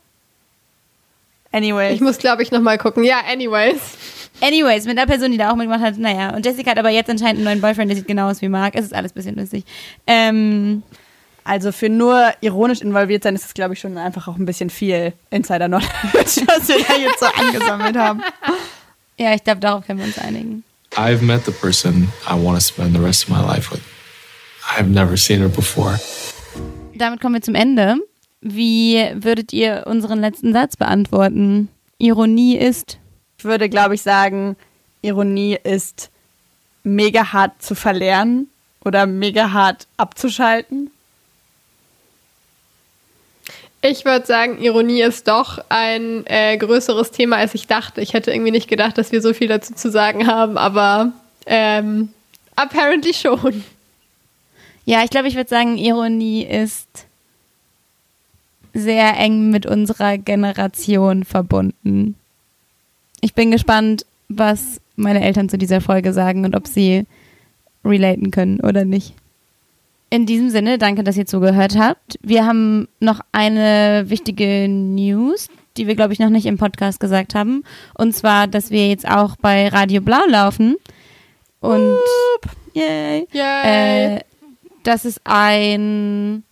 Anyways. 1.52 1.94
Ich 1.94 2.00
muss, 2.00 2.18
glaube 2.18 2.42
ich, 2.42 2.50
nochmal 2.50 2.78
gucken. 2.78 3.04
Ja, 3.04 3.20
anyways. 3.30 3.78
Anyways, 4.40 4.86
mit 4.86 4.96
der 4.96 5.06
Person, 5.06 5.30
die 5.30 5.38
da 5.38 5.50
auch 5.50 5.56
mitgemacht 5.56 5.82
hat, 5.82 5.98
naja. 5.98 6.34
Und 6.34 6.44
Jessica 6.46 6.70
hat 6.70 6.78
aber 6.78 6.88
jetzt 6.88 7.10
anscheinend 7.10 7.36
einen 7.36 7.44
neuen 7.44 7.60
Boyfriend, 7.60 7.90
der 7.90 7.96
sieht 7.96 8.08
genau 8.08 8.30
aus 8.30 8.40
wie 8.40 8.48
Mark. 8.48 8.74
Es 8.74 8.86
ist 8.86 8.94
alles 8.94 9.12
ein 9.12 9.14
bisschen 9.14 9.36
lustig. 9.36 9.64
Ähm, 10.06 10.82
also 11.44 11.70
für 11.72 11.88
nur 11.88 12.32
ironisch 12.40 12.80
involviert 12.80 13.22
sein 13.24 13.34
ist 13.34 13.44
es, 13.44 13.54
glaube 13.54 13.74
ich, 13.74 13.80
schon 13.80 13.98
einfach 13.98 14.28
auch 14.28 14.36
ein 14.36 14.46
bisschen 14.46 14.70
viel 14.70 15.12
Insider-Knowledge, 15.30 15.90
was 16.46 16.68
wir 16.68 16.84
da 16.84 16.96
jetzt 16.96 17.20
so 17.20 17.26
angesammelt 17.26 17.96
haben. 17.96 18.22
Ja, 19.18 19.34
ich 19.34 19.44
glaube, 19.44 19.60
darauf 19.60 19.86
können 19.86 19.98
wir 19.98 20.06
uns 20.06 20.18
einigen. 20.18 20.64
I've 20.96 21.22
met 21.22 21.44
the 21.46 21.52
person 21.52 22.08
I 22.28 22.34
want 22.34 22.58
to 22.58 22.60
spend 22.60 22.94
the 22.94 23.00
rest 23.00 23.24
of 23.24 23.30
my 23.30 23.40
life 23.40 23.70
with. 23.70 23.82
I've 24.76 24.88
never 24.88 25.16
seen 25.16 25.40
her 25.40 25.48
before. 25.48 25.98
Damit 26.94 27.20
kommen 27.20 27.34
wir 27.34 27.42
zum 27.42 27.54
Ende. 27.54 27.96
Wie 28.42 29.10
würdet 29.14 29.52
ihr 29.52 29.84
unseren 29.86 30.20
letzten 30.20 30.52
Satz 30.52 30.76
beantworten? 30.76 31.68
Ironie 31.98 32.56
ist? 32.56 32.98
Ich 33.38 33.44
würde, 33.44 33.68
glaube 33.68 33.94
ich, 33.94 34.02
sagen, 34.02 34.56
Ironie 35.02 35.58
ist 35.64 36.10
mega 36.84 37.32
hart 37.32 37.62
zu 37.62 37.74
verlernen 37.74 38.48
oder 38.84 39.06
mega 39.06 39.52
hart 39.52 39.86
abzuschalten. 39.96 40.91
Ich 43.84 44.04
würde 44.04 44.24
sagen, 44.24 44.62
Ironie 44.62 45.02
ist 45.02 45.26
doch 45.26 45.58
ein 45.68 46.24
äh, 46.26 46.56
größeres 46.56 47.10
Thema, 47.10 47.36
als 47.36 47.54
ich 47.54 47.66
dachte. 47.66 48.00
Ich 48.00 48.14
hätte 48.14 48.30
irgendwie 48.30 48.52
nicht 48.52 48.68
gedacht, 48.68 48.96
dass 48.96 49.10
wir 49.10 49.20
so 49.20 49.34
viel 49.34 49.48
dazu 49.48 49.74
zu 49.74 49.90
sagen 49.90 50.28
haben, 50.28 50.56
aber 50.56 51.10
ähm, 51.46 52.10
apparently 52.54 53.12
schon. 53.12 53.64
Ja, 54.84 55.02
ich 55.02 55.10
glaube, 55.10 55.26
ich 55.26 55.34
würde 55.34 55.50
sagen, 55.50 55.78
Ironie 55.78 56.44
ist 56.44 57.06
sehr 58.72 59.16
eng 59.18 59.50
mit 59.50 59.66
unserer 59.66 60.16
Generation 60.16 61.24
verbunden. 61.24 62.14
Ich 63.20 63.34
bin 63.34 63.50
gespannt, 63.50 64.06
was 64.28 64.80
meine 64.94 65.24
Eltern 65.24 65.48
zu 65.48 65.58
dieser 65.58 65.80
Folge 65.80 66.12
sagen 66.12 66.44
und 66.44 66.54
ob 66.54 66.68
sie 66.68 67.04
relaten 67.84 68.30
können 68.30 68.60
oder 68.60 68.84
nicht. 68.84 69.14
In 70.12 70.26
diesem 70.26 70.50
Sinne, 70.50 70.76
danke, 70.76 71.04
dass 71.04 71.16
ihr 71.16 71.24
zugehört 71.24 71.74
habt. 71.78 72.18
Wir 72.20 72.44
haben 72.44 72.86
noch 73.00 73.20
eine 73.32 74.04
wichtige 74.08 74.68
News, 74.68 75.48
die 75.78 75.86
wir, 75.86 75.94
glaube 75.94 76.12
ich, 76.12 76.18
noch 76.18 76.28
nicht 76.28 76.44
im 76.44 76.58
Podcast 76.58 77.00
gesagt 77.00 77.34
haben. 77.34 77.64
Und 77.94 78.14
zwar, 78.14 78.46
dass 78.46 78.70
wir 78.70 78.90
jetzt 78.90 79.08
auch 79.08 79.36
bei 79.36 79.68
Radio 79.68 80.02
Blau 80.02 80.20
laufen. 80.26 80.76
Und 81.60 81.96
yay, 82.74 83.26
yay. 83.32 84.16
Äh, 84.16 84.20
das 84.82 85.06
ist 85.06 85.22
ein 85.24 86.44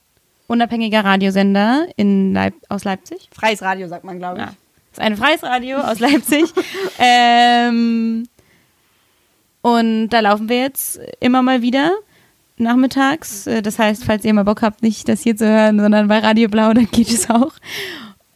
unabhängiger 0.46 1.04
Radiosender 1.04 1.86
in 1.96 2.32
Leip 2.32 2.54
aus 2.70 2.84
Leipzig. 2.84 3.28
Freies 3.30 3.60
Radio, 3.60 3.88
sagt 3.88 4.04
man, 4.04 4.18
glaube 4.18 4.38
ich. 4.38 4.46
Ja. 4.46 4.54
Das 4.92 4.92
ist 4.92 5.00
ein 5.00 5.16
freies 5.18 5.42
Radio 5.42 5.80
aus 5.80 5.98
Leipzig. 5.98 6.46
ähm, 6.98 8.26
und 9.60 10.08
da 10.08 10.20
laufen 10.20 10.48
wir 10.48 10.60
jetzt 10.60 10.98
immer 11.20 11.42
mal 11.42 11.60
wieder 11.60 11.92
nachmittags. 12.60 13.46
Äh, 13.46 13.62
das 13.62 13.78
heißt, 13.78 14.04
falls 14.04 14.24
ihr 14.24 14.34
mal 14.34 14.44
Bock 14.44 14.62
habt, 14.62 14.82
nicht 14.82 15.08
das 15.08 15.22
hier 15.22 15.36
zu 15.36 15.46
hören, 15.46 15.80
sondern 15.80 16.08
bei 16.08 16.18
Radio 16.18 16.48
Blau, 16.48 16.72
dann 16.72 16.88
geht 16.90 17.10
es 17.10 17.28
auch. 17.30 17.52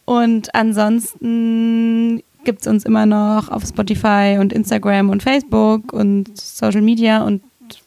Und 0.05 0.55
ansonsten 0.55 2.23
gibt 2.45 2.61
es 2.61 2.67
uns 2.67 2.85
immer 2.85 3.07
noch 3.07 3.49
auf 3.49 3.65
Spotify 3.65 4.37
und 4.39 4.53
Instagram 4.53 5.09
und 5.11 5.23
Facebook 5.23 5.93
und 5.93 6.39
Social 6.39 6.83
Media 6.83 7.23
und 7.23 7.43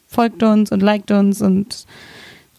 folgt 0.07 0.41
uns 0.41 0.71
und 0.71 0.81
liked 0.81 1.11
uns 1.11 1.41
und 1.41 1.85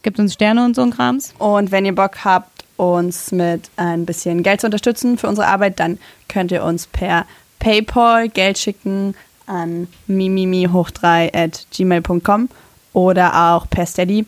gibt 0.02 0.18
uns 0.20 0.34
Sterne 0.34 0.64
und 0.64 0.76
so 0.76 0.82
ein 0.82 0.90
Krams. 0.90 1.34
Und 1.38 1.72
wenn 1.72 1.84
ihr 1.84 1.94
Bock 1.94 2.24
habt 2.24 2.64
uns 2.76 3.32
mit 3.32 3.68
ein 3.76 4.06
bisschen 4.06 4.44
Geld 4.44 4.60
zu 4.60 4.68
unterstützen 4.68 5.18
für 5.18 5.26
unsere 5.28 5.48
Arbeit, 5.48 5.80
dann 5.80 5.98
könnt 6.28 6.52
ihr 6.52 6.62
uns 6.62 6.86
per 6.86 7.26
PayPal 7.58 8.28
Geld 8.28 8.58
schicken 8.58 9.14
an 9.46 9.88
mimimi 10.06 10.68
hoch 10.70 10.90
3 10.90 11.32
at 11.34 11.66
gmail.com 11.72 12.48
oder 12.92 13.54
auch 13.54 13.68
per 13.68 13.86
Steady. 13.86 14.26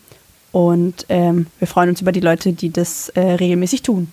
Und 0.53 1.07
ähm, 1.09 1.47
wir 1.59 1.69
freuen 1.69 1.91
uns 1.91 2.01
über 2.01 2.13
die 2.13 2.21
Leute, 2.21 2.53
die 2.53 2.71
das 2.71 3.09
äh, 3.11 3.21
regelmäßig 3.21 3.83
tun. 3.83 4.13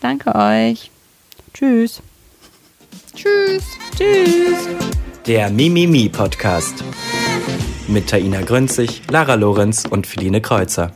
Danke 0.00 0.34
euch. 0.34 0.90
Tschüss. 1.54 2.02
Tschüss. 3.14 3.64
Tschüss. 3.96 4.68
Der 5.26 5.50
Mimimi 5.50 6.08
Podcast. 6.08 6.82
Mit 7.86 8.08
Taina 8.08 8.42
Grünzig, 8.42 9.02
Lara 9.10 9.34
Lorenz 9.34 9.84
und 9.88 10.06
Feline 10.06 10.40
Kreuzer. 10.40 10.92